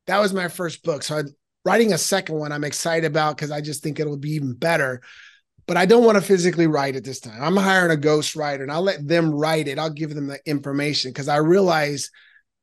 that 0.08 0.20
was 0.20 0.34
my 0.34 0.48
first 0.48 0.84
book. 0.84 1.04
So 1.04 1.18
I'm 1.18 1.28
writing 1.64 1.94
a 1.94 1.98
second 1.98 2.36
one, 2.36 2.52
I'm 2.52 2.64
excited 2.64 3.06
about 3.06 3.36
because 3.36 3.52
I 3.52 3.62
just 3.62 3.84
think 3.84 4.00
it'll 4.00 4.18
be 4.18 4.32
even 4.32 4.54
better. 4.54 5.02
But 5.68 5.78
I 5.78 5.88
don't 5.88 6.04
want 6.04 6.16
to 6.16 6.24
physically 6.24 6.68
write 6.68 6.96
it 6.96 7.04
this 7.04 7.20
time. 7.20 7.42
I'm 7.42 7.58
hiring 7.58 7.92
a 7.92 7.98
ghost 7.98 8.36
writer 8.36 8.62
and 8.62 8.72
I'll 8.72 8.84
let 8.84 9.08
them 9.08 9.32
write 9.32 9.68
it. 9.68 9.80
I'll 9.80 9.90
give 9.90 10.14
them 10.14 10.28
the 10.28 10.40
information 10.46 11.10
because 11.10 11.28
I 11.28 11.38
realize 11.38 12.12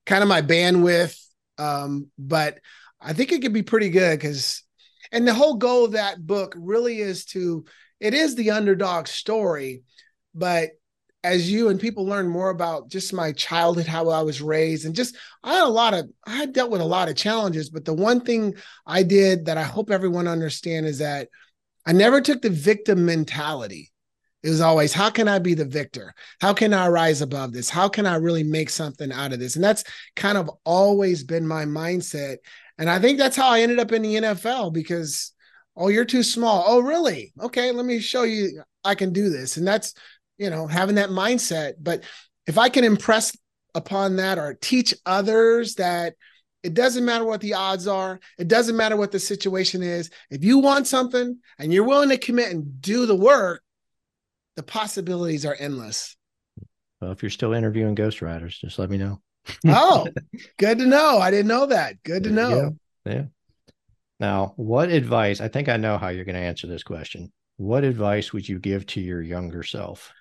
kind 0.07 0.23
of 0.23 0.29
my 0.29 0.41
bandwidth. 0.41 1.19
Um, 1.59 2.11
but 2.17 2.59
I 3.01 3.13
think 3.13 3.33
it 3.33 3.43
could 3.43 3.53
be 3.53 3.63
pretty 3.63 3.91
good 3.91 4.19
because, 4.19 4.63
and 5.11 5.27
the 5.27 5.35
whole 5.35 5.57
goal 5.57 5.85
of 5.85 5.93
that 5.93 6.25
book 6.25 6.55
really 6.57 7.01
is 7.01 7.25
to, 7.27 7.65
it 7.99 8.15
is 8.15 8.37
the 8.37 8.53
underdog 8.53 9.09
story, 9.09 9.83
but 10.33 10.71
as 11.25 11.51
you 11.51 11.69
and 11.69 11.81
people 11.81 12.05
learn 12.05 12.29
more 12.29 12.51
about 12.51 12.89
just 12.89 13.13
my 13.13 13.33
childhood, 13.33 13.87
how 13.87 14.09
I 14.09 14.23
was 14.23 14.43
raised, 14.43 14.87
and 14.87 14.95
just 14.95 15.17
I 15.43 15.55
had 15.55 15.65
a 15.65 15.69
lot 15.69 15.95
of 15.95 16.09
I 16.27 16.37
had 16.37 16.53
dealt 16.53 16.71
with 16.71 16.81
a 16.81 16.85
lot 16.85 17.09
of 17.09 17.17
challenges. 17.17 17.71
But 17.71 17.85
the 17.85 17.95
one 17.95 18.21
thing 18.21 18.55
I 18.87 19.03
did 19.03 19.47
that 19.47 19.59
I 19.59 19.63
hope 19.63 19.91
everyone 19.91 20.27
understand 20.27 20.87
is 20.87 20.99
that 20.99 21.29
I 21.87 21.93
never 21.93 22.21
took 22.21 22.43
the 22.43 22.51
victim 22.51 23.05
mentality. 23.05 23.91
It 24.43 24.51
was 24.51 24.61
always, 24.61 24.93
how 24.93 25.09
can 25.09 25.29
I 25.29 25.39
be 25.39 25.55
the 25.55 25.65
victor? 25.65 26.13
How 26.41 26.53
can 26.53 26.75
I 26.75 26.89
rise 26.89 27.23
above 27.23 27.53
this? 27.53 27.71
How 27.71 27.89
can 27.89 28.07
I 28.07 28.17
really 28.17 28.43
make 28.43 28.71
something 28.71 29.13
out 29.13 29.33
of 29.33 29.39
this? 29.39 29.55
And 29.55 29.65
that's 29.65 29.85
kind 30.17 30.37
of 30.37 30.51
always 30.65 31.23
been 31.23 31.47
my 31.47 31.65
mindset. 31.65 32.39
And 32.77 32.91
I 32.91 32.99
think 32.99 33.19
that's 33.19 33.37
how 33.37 33.49
I 33.49 33.61
ended 33.61 33.79
up 33.79 33.93
in 33.93 34.03
the 34.03 34.17
NFL 34.17 34.73
because, 34.73 35.33
oh, 35.77 35.89
you're 35.89 36.05
too 36.05 36.25
small. 36.25 36.65
Oh, 36.67 36.81
really? 36.81 37.33
Okay, 37.41 37.71
let 37.71 37.87
me 37.87 38.01
show 38.01 38.25
you 38.25 38.65
I 38.85 38.97
can 38.97 39.13
do 39.13 39.31
this. 39.31 39.59
And 39.59 39.67
that's, 39.67 39.95
you 40.39 40.51
know, 40.51 40.67
having 40.67 40.97
that 40.97 41.11
mindset. 41.11 41.75
But 41.81 42.05
if 42.47 42.59
I 42.59 42.69
can 42.69 42.85
impress 42.85 43.37
upon 43.75 44.17
that 44.17 44.39
or 44.39 44.55
teach 44.55 44.95
others 45.07 45.77
that 45.77 46.15
it 46.63 46.75
doesn't 46.75 47.05
matter 47.05 47.25
what 47.25 47.41
the 47.41 47.55
odds 47.55 47.89
are. 47.89 48.21
It 48.39 48.49
doesn't 48.49 48.77
matter 48.77 48.97
what 48.97 49.11
the 49.11 49.19
situation 49.19 49.83
is. 49.83 50.11
If 50.31 50.45
you 50.45 50.59
want 50.59 50.87
something 50.87 51.39
and 51.59 51.73
you're 51.73 51.85
willing 51.85 52.11
to 52.11 52.19
commit 52.19 52.53
and 52.53 52.81
do 52.81 53.07
the 53.07 53.17
work, 53.17 53.63
the 54.55 54.63
possibilities 54.63 55.45
are 55.45 55.57
endless. 55.59 56.17
Well, 57.01 57.11
if 57.11 57.23
you're 57.23 57.31
still 57.31 57.53
interviewing 57.53 57.97
ghostwriters, 57.97 58.61
just 58.61 58.79
let 58.79 58.91
me 58.91 58.99
know. 58.99 59.21
oh, 59.67 60.07
good 60.59 60.79
to 60.79 60.87
know. 60.87 61.19
I 61.19 61.33
didn't 61.33 61.49
know 61.49 61.67
that. 61.67 62.01
Good 62.05 62.25
to 62.25 62.31
know. 62.31 62.77
Yeah. 63.05 63.25
Now, 64.21 64.53
what 64.55 64.91
advice? 64.91 65.41
I 65.41 65.49
think 65.49 65.69
I 65.69 65.79
know 65.79 65.99
how 65.99 66.09
you're 66.09 66.25
going 66.25 66.37
to 66.37 66.41
answer 66.41 66.69
this 66.69 66.85
question. 66.85 67.33
What 67.57 67.83
advice 67.83 68.33
would 68.33 68.49
you 68.49 68.61
give 68.61 68.87
to 68.87 69.01
your 69.01 69.21
younger 69.21 69.65
self? 69.65 70.13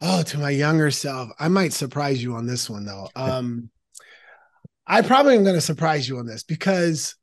Oh, 0.00 0.22
to 0.22 0.38
my 0.38 0.50
younger 0.50 0.90
self. 0.90 1.30
I 1.38 1.48
might 1.48 1.72
surprise 1.72 2.22
you 2.22 2.34
on 2.34 2.46
this 2.46 2.68
one 2.70 2.84
though. 2.84 3.08
Um 3.16 3.70
I 4.88 5.02
probably 5.02 5.36
am 5.36 5.44
going 5.44 5.54
to 5.54 5.60
surprise 5.60 6.08
you 6.08 6.18
on 6.18 6.24
this 6.24 6.42
because 6.42 7.14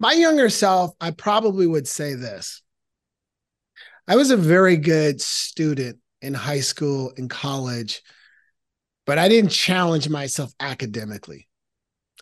my 0.00 0.12
younger 0.12 0.48
self, 0.48 0.92
I 1.00 1.10
probably 1.10 1.66
would 1.66 1.86
say 1.86 2.14
this. 2.14 2.62
I 4.08 4.16
was 4.16 4.30
a 4.30 4.38
very 4.38 4.78
good 4.78 5.20
student 5.20 5.98
in 6.22 6.32
high 6.32 6.60
school 6.60 7.12
and 7.18 7.28
college, 7.28 8.00
but 9.04 9.18
I 9.18 9.28
didn't 9.28 9.50
challenge 9.50 10.08
myself 10.08 10.52
academically. 10.58 11.46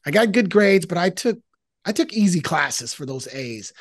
I 0.04 0.10
got 0.10 0.32
good 0.32 0.50
grades, 0.50 0.86
but 0.86 0.98
I 0.98 1.10
took 1.10 1.38
I 1.84 1.92
took 1.92 2.12
easy 2.12 2.40
classes 2.40 2.92
for 2.92 3.06
those 3.06 3.32
A's. 3.32 3.72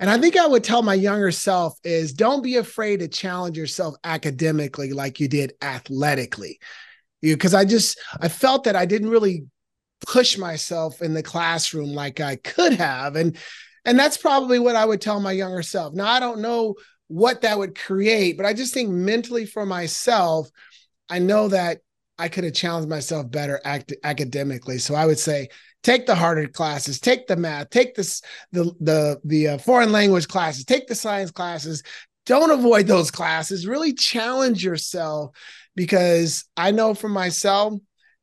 And 0.00 0.10
I 0.10 0.18
think 0.18 0.36
I 0.36 0.46
would 0.46 0.64
tell 0.64 0.82
my 0.82 0.94
younger 0.94 1.30
self 1.30 1.78
is 1.84 2.12
don't 2.12 2.42
be 2.42 2.56
afraid 2.56 3.00
to 3.00 3.08
challenge 3.08 3.56
yourself 3.56 3.94
academically 4.04 4.92
like 4.92 5.20
you 5.20 5.28
did 5.28 5.54
athletically. 5.62 6.58
Because 7.22 7.54
I 7.54 7.64
just 7.64 7.98
I 8.20 8.28
felt 8.28 8.64
that 8.64 8.76
I 8.76 8.86
didn't 8.86 9.10
really 9.10 9.46
push 10.06 10.36
myself 10.36 11.00
in 11.00 11.14
the 11.14 11.22
classroom 11.22 11.94
like 11.94 12.20
I 12.20 12.36
could 12.36 12.74
have. 12.74 13.16
And 13.16 13.36
and 13.84 13.98
that's 13.98 14.16
probably 14.16 14.58
what 14.58 14.76
I 14.76 14.84
would 14.84 15.00
tell 15.00 15.20
my 15.20 15.32
younger 15.32 15.62
self. 15.62 15.94
Now 15.94 16.08
I 16.08 16.20
don't 16.20 16.40
know 16.40 16.74
what 17.08 17.42
that 17.42 17.58
would 17.58 17.78
create. 17.78 18.36
But 18.36 18.46
I 18.46 18.52
just 18.52 18.74
think 18.74 18.90
mentally 18.90 19.46
for 19.46 19.66
myself, 19.66 20.50
I 21.08 21.18
know 21.18 21.48
that 21.48 21.78
I 22.18 22.28
could 22.28 22.44
have 22.44 22.54
challenged 22.54 22.88
myself 22.88 23.30
better 23.30 23.60
act- 23.64 23.94
academically. 24.04 24.78
So 24.78 24.94
I 24.94 25.06
would 25.06 25.18
say, 25.18 25.48
take 25.82 26.06
the 26.06 26.14
harder 26.14 26.48
classes, 26.48 27.00
take 27.00 27.26
the 27.26 27.36
math, 27.36 27.70
take 27.70 27.94
the 27.94 28.22
the 28.52 29.20
the 29.24 29.48
uh, 29.48 29.58
foreign 29.58 29.92
language 29.92 30.28
classes, 30.28 30.64
take 30.64 30.86
the 30.86 30.94
science 30.94 31.30
classes. 31.30 31.82
Don't 32.26 32.50
avoid 32.50 32.86
those 32.86 33.10
classes. 33.10 33.66
Really 33.66 33.92
challenge 33.92 34.64
yourself 34.64 35.36
because 35.76 36.44
I 36.56 36.70
know 36.70 36.94
for 36.94 37.08
myself 37.08 37.74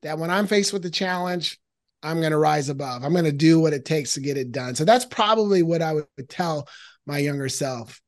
that 0.02 0.18
when 0.18 0.32
I'm 0.32 0.48
faced 0.48 0.74
with 0.74 0.86
a 0.86 0.90
challenge, 0.90 1.60
I'm 2.02 2.20
going 2.20 2.32
to 2.32 2.38
rise 2.38 2.70
above. 2.70 3.04
I'm 3.04 3.12
going 3.14 3.26
to 3.26 3.32
do 3.32 3.60
what 3.60 3.74
it 3.74 3.86
takes 3.86 4.16
to 4.16 4.22
get 4.22 4.38
it 4.38 4.52
done. 4.52 4.74
So 4.74 4.86
that's 4.86 5.06
probably 5.06 5.62
what 5.62 5.84
I 5.84 5.94
would 5.94 6.08
tell 6.30 6.68
my 7.06 7.20
younger 7.20 7.50
self. 7.50 8.02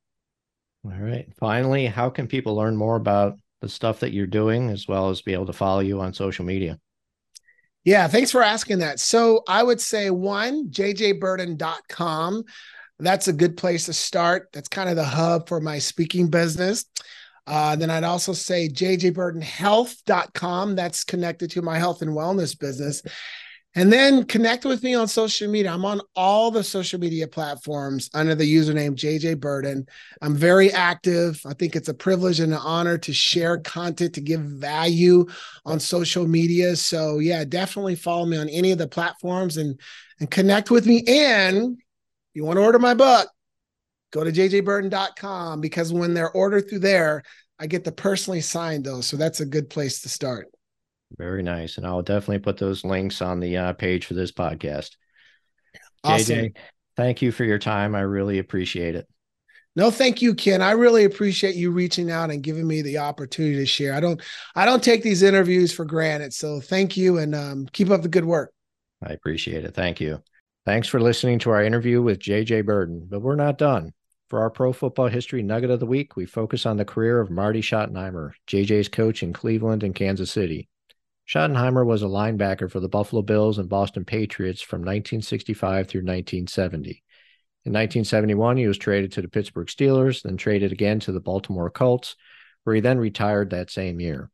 All 0.84 0.91
right. 0.91 1.27
Finally, 1.39 1.86
how 1.86 2.09
can 2.09 2.27
people 2.27 2.55
learn 2.55 2.75
more 2.75 2.95
about 2.95 3.38
the 3.64 3.70
stuff 3.70 4.01
that 4.01 4.11
you're 4.11 4.28
doing 4.28 4.70
as 4.70 4.88
well 4.88 5.09
as 5.09 5.22
be 5.22 5.34
able 5.34 5.47
to 5.47 5.53
follow 5.53 5.80
you 5.80 6.01
on 6.01 6.14
social 6.14 6.43
media? 6.43 6.78
Yeah, 7.86 8.07
thanks 8.07 8.30
for 8.30 8.43
asking 8.43 8.80
that. 8.80 8.99
So 8.99 9.41
I 9.47 9.64
would 9.64 9.80
say 9.80 10.09
one, 10.09 10.70
jjbirden.com. 10.70 12.43
That's 12.99 13.30
a 13.30 13.34
good 13.34 13.57
place 13.57 13.86
to 13.86 13.93
start. 13.93 14.49
That's 14.53 14.68
kind 14.68 14.89
of 14.89 14.97
the 14.97 15.05
hub 15.05 15.47
for 15.47 15.61
my 15.61 15.80
speaking 15.80 16.30
business. 16.30 16.86
Uh, 17.47 17.76
then 17.76 17.89
I'd 17.89 18.03
also 18.03 18.34
say 18.34 18.70
jjbirdenhealth.com. 18.70 20.76
That's 20.76 21.03
connected 21.03 21.51
to 21.51 21.61
my 21.61 21.78
health 21.78 22.01
and 22.01 22.11
wellness 22.11 22.57
business. 22.57 23.01
And 23.76 23.91
then 23.91 24.26
connect 24.26 24.65
with 24.65 24.84
me 24.84 24.93
on 24.93 25.07
social 25.07 25.49
media. 25.49 25.74
I'm 25.74 25.86
on 25.86 26.01
all 26.15 26.51
the 26.51 26.63
social 26.63 26.99
media 26.99 27.28
platforms 27.28 28.09
under 28.13 28.36
the 28.36 28.51
username 28.51 28.95
JJ 28.95 29.38
Birden. 29.38 29.88
I'm 30.21 30.36
very 30.36 30.71
active. 30.71 31.41
I 31.45 31.53
think 31.53 31.76
it's 31.76 31.89
a 31.89 31.93
privilege 31.93 32.39
and 32.39 32.53
an 32.53 32.59
honor 32.59 32.99
to 32.99 33.13
share 33.13 33.57
content, 33.57 34.13
to 34.13 34.21
give 34.21 34.41
value 34.41 35.26
on 35.65 35.80
social 35.80 36.28
media. 36.28 36.76
So 36.76 37.17
yeah, 37.17 37.43
definitely 37.45 37.95
follow 37.95 38.26
me 38.26 38.38
on 38.38 38.47
any 38.49 38.71
of 38.71 38.78
the 38.78 38.88
platforms 38.88 39.57
and 39.57 39.80
and 40.19 40.30
connect 40.30 40.69
with 40.69 40.86
me. 40.86 41.03
And 41.07 41.78
you 42.34 42.45
want 42.45 42.57
to 42.57 42.63
order 42.63 42.80
my 42.80 42.93
book, 42.93 43.28
go 44.11 44.24
to 44.24 44.32
jjbirden.com 44.32 45.61
because 45.61 45.91
when 45.91 46.13
they're 46.13 46.32
ordered 46.32 46.69
through 46.69 46.80
there, 46.80 47.24
I 47.59 47.67
get 47.67 47.84
to 47.86 47.91
personally 47.91 48.41
sign 48.41 48.84
those. 48.84 49.07
So 49.07 49.17
that's 49.17 49.39
a 49.39 49.45
good 49.45 49.69
place 49.69 50.01
to 50.01 50.09
start. 50.09 50.47
Very 51.18 51.43
nice. 51.43 51.78
And 51.78 51.86
I'll 51.86 52.01
definitely 52.01 52.39
put 52.39 52.57
those 52.57 52.84
links 52.84 53.22
on 53.22 53.39
the 53.39 53.57
uh, 53.57 53.74
page 53.74 54.05
for 54.05 54.14
this 54.14 54.32
podcast. 54.32 54.91
Awesome. 56.03 56.36
JJ, 56.36 56.55
thank 56.97 57.22
you 57.22 57.32
for 57.32 57.43
your 57.43 57.59
time. 57.59 57.95
I 57.95 58.01
really 58.01 58.39
appreciate 58.39 58.95
it. 58.95 59.07
No, 59.76 59.89
thank 59.89 60.22
you, 60.22 60.36
Ken. 60.36 60.61
I 60.61 60.72
really 60.72 61.03
appreciate 61.03 61.55
you 61.55 61.72
reaching 61.72 62.11
out 62.11 62.30
and 62.30 62.43
giving 62.43 62.68
me 62.68 62.84
the 62.84 62.99
opportunity 62.99 63.55
to 63.55 63.66
share. 63.66 63.95
I 63.95 63.99
don't, 63.99 64.22
I 64.55 64.66
don't 64.66 64.84
take 64.84 65.01
these 65.01 65.24
interviews 65.24 65.74
for 65.74 65.84
granted. 65.84 66.34
So 66.34 66.59
thank 66.59 66.95
you, 66.95 67.18
and 67.18 67.34
um, 67.34 67.68
keep 67.74 67.89
up 67.89 68.03
the 68.03 68.07
good 68.07 68.26
work. 68.26 68.53
I 69.03 69.14
appreciate 69.14 69.66
it. 69.66 69.74
Thank 69.74 69.99
you. 69.99 70.22
Thanks 70.66 70.88
for 70.88 71.01
listening 71.01 71.39
to 71.39 71.49
our 71.49 71.64
interview 71.64 72.01
with 72.01 72.20
JJ 72.20 72.66
Birden. 72.66 73.07
But 73.09 73.22
we're 73.22 73.36
not 73.36 73.57
done. 73.57 73.93
For 74.30 74.41
our 74.41 74.49
pro 74.49 74.74
football 74.74 75.07
history 75.07 75.43
nugget 75.43 75.72
of 75.72 75.80
the 75.80 75.86
week, 75.86 76.16
we 76.16 76.26
focus 76.26 76.66
on 76.66 76.78
the 76.78 76.86
career 76.86 77.20
of 77.20 77.30
Marty 77.30 77.61
Schottenheimer, 77.61 78.32
JJ's 78.47 78.89
coach 78.89 79.24
in 79.24 79.34
Cleveland 79.34 79.84
and 79.84 79.93
Kansas 79.93 80.32
City. 80.32 80.70
Schottenheimer 81.28 81.86
was 81.86 82.03
a 82.03 82.07
linebacker 82.07 82.69
for 82.69 82.80
the 82.80 82.89
Buffalo 82.89 83.21
Bills 83.21 83.57
and 83.57 83.69
Boston 83.69 84.03
Patriots 84.05 84.61
from 84.61 84.82
1965 84.82 85.88
through 85.88 86.01
1970. 86.01 87.03
In 87.65 87.71
1971, 87.71 88.57
he 88.57 88.67
was 88.67 88.78
traded 88.78 89.13
to 89.13 89.21
the 89.21 89.30
Pittsburgh 89.30 89.67
Steelers, 89.67 90.21
then 90.21 90.36
traded 90.36 90.74
again 90.74 90.99
to 91.01 91.13
the 91.13 91.21
Baltimore 91.21 91.69
Colts, 91.69 92.15
where 92.63 92.76
he 92.76 92.82
then 92.82 92.97
retired 92.97 93.51
that 93.51 93.71
same 93.71 94.01
year. 94.01 94.30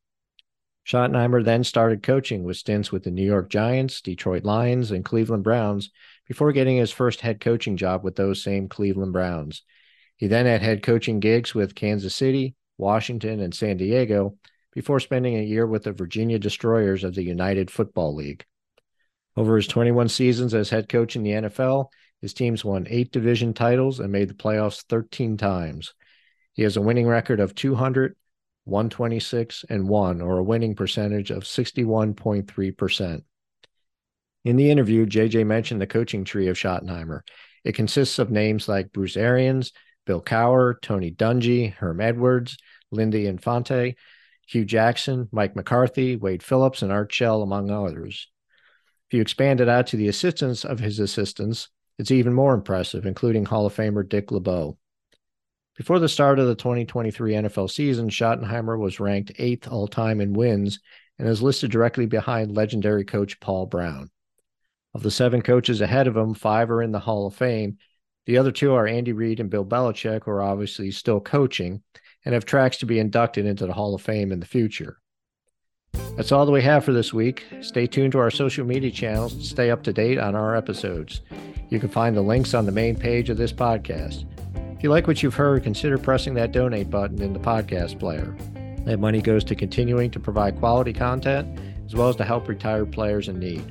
Schottenheimer 0.83 1.45
then 1.45 1.63
started 1.63 2.01
coaching 2.01 2.43
with 2.43 2.57
stints 2.57 2.91
with 2.91 3.03
the 3.03 3.11
New 3.11 3.25
York 3.25 3.51
Giants, 3.51 4.01
Detroit 4.01 4.43
Lions, 4.43 4.89
and 4.89 5.05
Cleveland 5.05 5.43
Browns 5.43 5.91
before 6.27 6.51
getting 6.51 6.77
his 6.77 6.91
first 6.91 7.21
head 7.21 7.39
coaching 7.39 7.77
job 7.77 8.03
with 8.03 8.15
those 8.15 8.41
same 8.41 8.67
Cleveland 8.67 9.13
Browns. 9.13 9.61
He 10.17 10.25
then 10.25 10.47
had 10.47 10.63
head 10.63 10.81
coaching 10.81 11.19
gigs 11.19 11.53
with 11.53 11.75
Kansas 11.75 12.15
City, 12.15 12.55
Washington, 12.79 13.39
and 13.39 13.53
San 13.53 13.77
Diego 13.77 14.37
before 14.73 14.99
spending 14.99 15.35
a 15.37 15.43
year 15.43 15.65
with 15.65 15.83
the 15.83 15.91
Virginia 15.91 16.39
Destroyers 16.39 17.03
of 17.03 17.15
the 17.15 17.23
United 17.23 17.71
Football 17.71 18.15
League. 18.15 18.45
Over 19.35 19.55
his 19.55 19.67
21 19.67 20.09
seasons 20.09 20.53
as 20.53 20.69
head 20.69 20.89
coach 20.89 21.15
in 21.15 21.23
the 21.23 21.31
NFL, 21.31 21.87
his 22.21 22.33
teams 22.33 22.65
won 22.65 22.87
eight 22.89 23.11
division 23.11 23.53
titles 23.53 23.99
and 23.99 24.11
made 24.11 24.29
the 24.29 24.33
playoffs 24.33 24.83
13 24.89 25.37
times. 25.37 25.93
He 26.53 26.63
has 26.63 26.75
a 26.75 26.81
winning 26.81 27.07
record 27.07 27.39
of 27.39 27.55
200, 27.55 28.15
126, 28.65 29.65
and 29.69 29.87
1, 29.87 30.21
or 30.21 30.37
a 30.37 30.43
winning 30.43 30.75
percentage 30.75 31.31
of 31.31 31.43
61.3%. 31.43 33.23
In 34.45 34.55
the 34.55 34.71
interview, 34.71 35.05
JJ 35.05 35.45
mentioned 35.45 35.81
the 35.81 35.87
coaching 35.87 36.23
tree 36.23 36.47
of 36.47 36.57
Schottenheimer. 36.57 37.21
It 37.63 37.75
consists 37.75 38.19
of 38.19 38.31
names 38.31 38.67
like 38.67 38.91
Bruce 38.91 39.17
Arians, 39.17 39.71
Bill 40.05 40.21
Cowher, 40.21 40.75
Tony 40.81 41.11
Dungy, 41.11 41.73
Herm 41.73 42.01
Edwards, 42.01 42.57
Lindy 42.91 43.27
Infante, 43.27 43.95
Hue 44.49 44.65
Jackson, 44.65 45.29
Mike 45.31 45.55
McCarthy, 45.55 46.15
Wade 46.15 46.41
Phillips, 46.41 46.81
and 46.81 46.91
Art 46.91 47.13
Shell, 47.13 47.43
among 47.43 47.69
others. 47.69 48.29
If 49.07 49.13
you 49.13 49.21
expand 49.21 49.61
it 49.61 49.69
out 49.69 49.85
to 49.87 49.97
the 49.97 50.07
assistants 50.07 50.65
of 50.65 50.79
his 50.79 50.99
assistants, 50.99 51.69
it's 51.99 52.09
even 52.09 52.33
more 52.33 52.55
impressive, 52.55 53.05
including 53.05 53.45
Hall 53.45 53.67
of 53.67 53.75
Famer 53.75 54.07
Dick 54.07 54.31
LeBeau. 54.31 54.75
Before 55.77 55.99
the 55.99 56.09
start 56.09 56.39
of 56.39 56.47
the 56.47 56.55
2023 56.55 57.33
NFL 57.33 57.69
season, 57.69 58.09
Schottenheimer 58.09 58.79
was 58.79 58.99
ranked 58.99 59.33
eighth 59.37 59.67
all 59.67 59.87
time 59.87 60.19
in 60.19 60.33
wins 60.33 60.79
and 61.19 61.27
is 61.27 61.43
listed 61.43 61.69
directly 61.69 62.07
behind 62.07 62.55
legendary 62.55 63.05
coach 63.05 63.39
Paul 63.39 63.67
Brown. 63.67 64.09
Of 64.95 65.03
the 65.03 65.11
seven 65.11 65.43
coaches 65.43 65.79
ahead 65.79 66.07
of 66.07 66.17
him, 66.17 66.33
five 66.33 66.71
are 66.71 66.81
in 66.81 66.91
the 66.91 66.97
Hall 66.97 67.27
of 67.27 67.35
Fame. 67.35 67.77
The 68.25 68.39
other 68.39 68.51
two 68.51 68.73
are 68.73 68.87
Andy 68.87 69.13
Reid 69.13 69.39
and 69.39 69.51
Bill 69.51 69.63
Belichick, 69.63 70.23
who 70.23 70.31
are 70.31 70.41
obviously 70.41 70.89
still 70.89 71.19
coaching, 71.19 71.83
and 72.25 72.33
have 72.33 72.45
tracks 72.45 72.77
to 72.77 72.85
be 72.85 72.99
inducted 72.99 73.45
into 73.45 73.65
the 73.65 73.73
Hall 73.73 73.95
of 73.95 74.01
Fame 74.01 74.31
in 74.31 74.39
the 74.39 74.45
future. 74.45 74.97
That's 76.15 76.31
all 76.31 76.45
that 76.45 76.51
we 76.51 76.61
have 76.61 76.83
for 76.83 76.93
this 76.93 77.13
week. 77.13 77.45
Stay 77.61 77.87
tuned 77.87 78.11
to 78.11 78.19
our 78.19 78.31
social 78.31 78.65
media 78.65 78.91
channels 78.91 79.33
to 79.35 79.43
stay 79.43 79.71
up 79.71 79.83
to 79.83 79.93
date 79.93 80.17
on 80.17 80.35
our 80.35 80.55
episodes. 80.55 81.21
You 81.69 81.79
can 81.79 81.89
find 81.89 82.15
the 82.15 82.21
links 82.21 82.53
on 82.53 82.65
the 82.65 82.71
main 82.71 82.95
page 82.95 83.29
of 83.29 83.37
this 83.37 83.53
podcast. 83.53 84.25
If 84.75 84.83
you 84.83 84.89
like 84.89 85.07
what 85.07 85.23
you've 85.23 85.35
heard, 85.35 85.63
consider 85.63 85.97
pressing 85.97 86.33
that 86.35 86.51
donate 86.51 86.89
button 86.89 87.21
in 87.21 87.33
the 87.33 87.39
podcast 87.39 87.99
player. 87.99 88.35
That 88.85 88.99
money 88.99 89.21
goes 89.21 89.43
to 89.45 89.55
continuing 89.55 90.11
to 90.11 90.19
provide 90.19 90.59
quality 90.59 90.93
content 90.93 91.59
as 91.85 91.95
well 91.95 92.09
as 92.09 92.15
to 92.17 92.23
help 92.23 92.47
retired 92.47 92.91
players 92.91 93.27
in 93.27 93.39
need. 93.39 93.63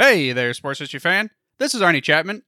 Hey 0.00 0.32
there, 0.32 0.54
sports 0.54 0.78
history 0.78 1.00
fan. 1.00 1.28
This 1.58 1.74
is 1.74 1.82
Arnie 1.82 2.00
Chapman, 2.02 2.42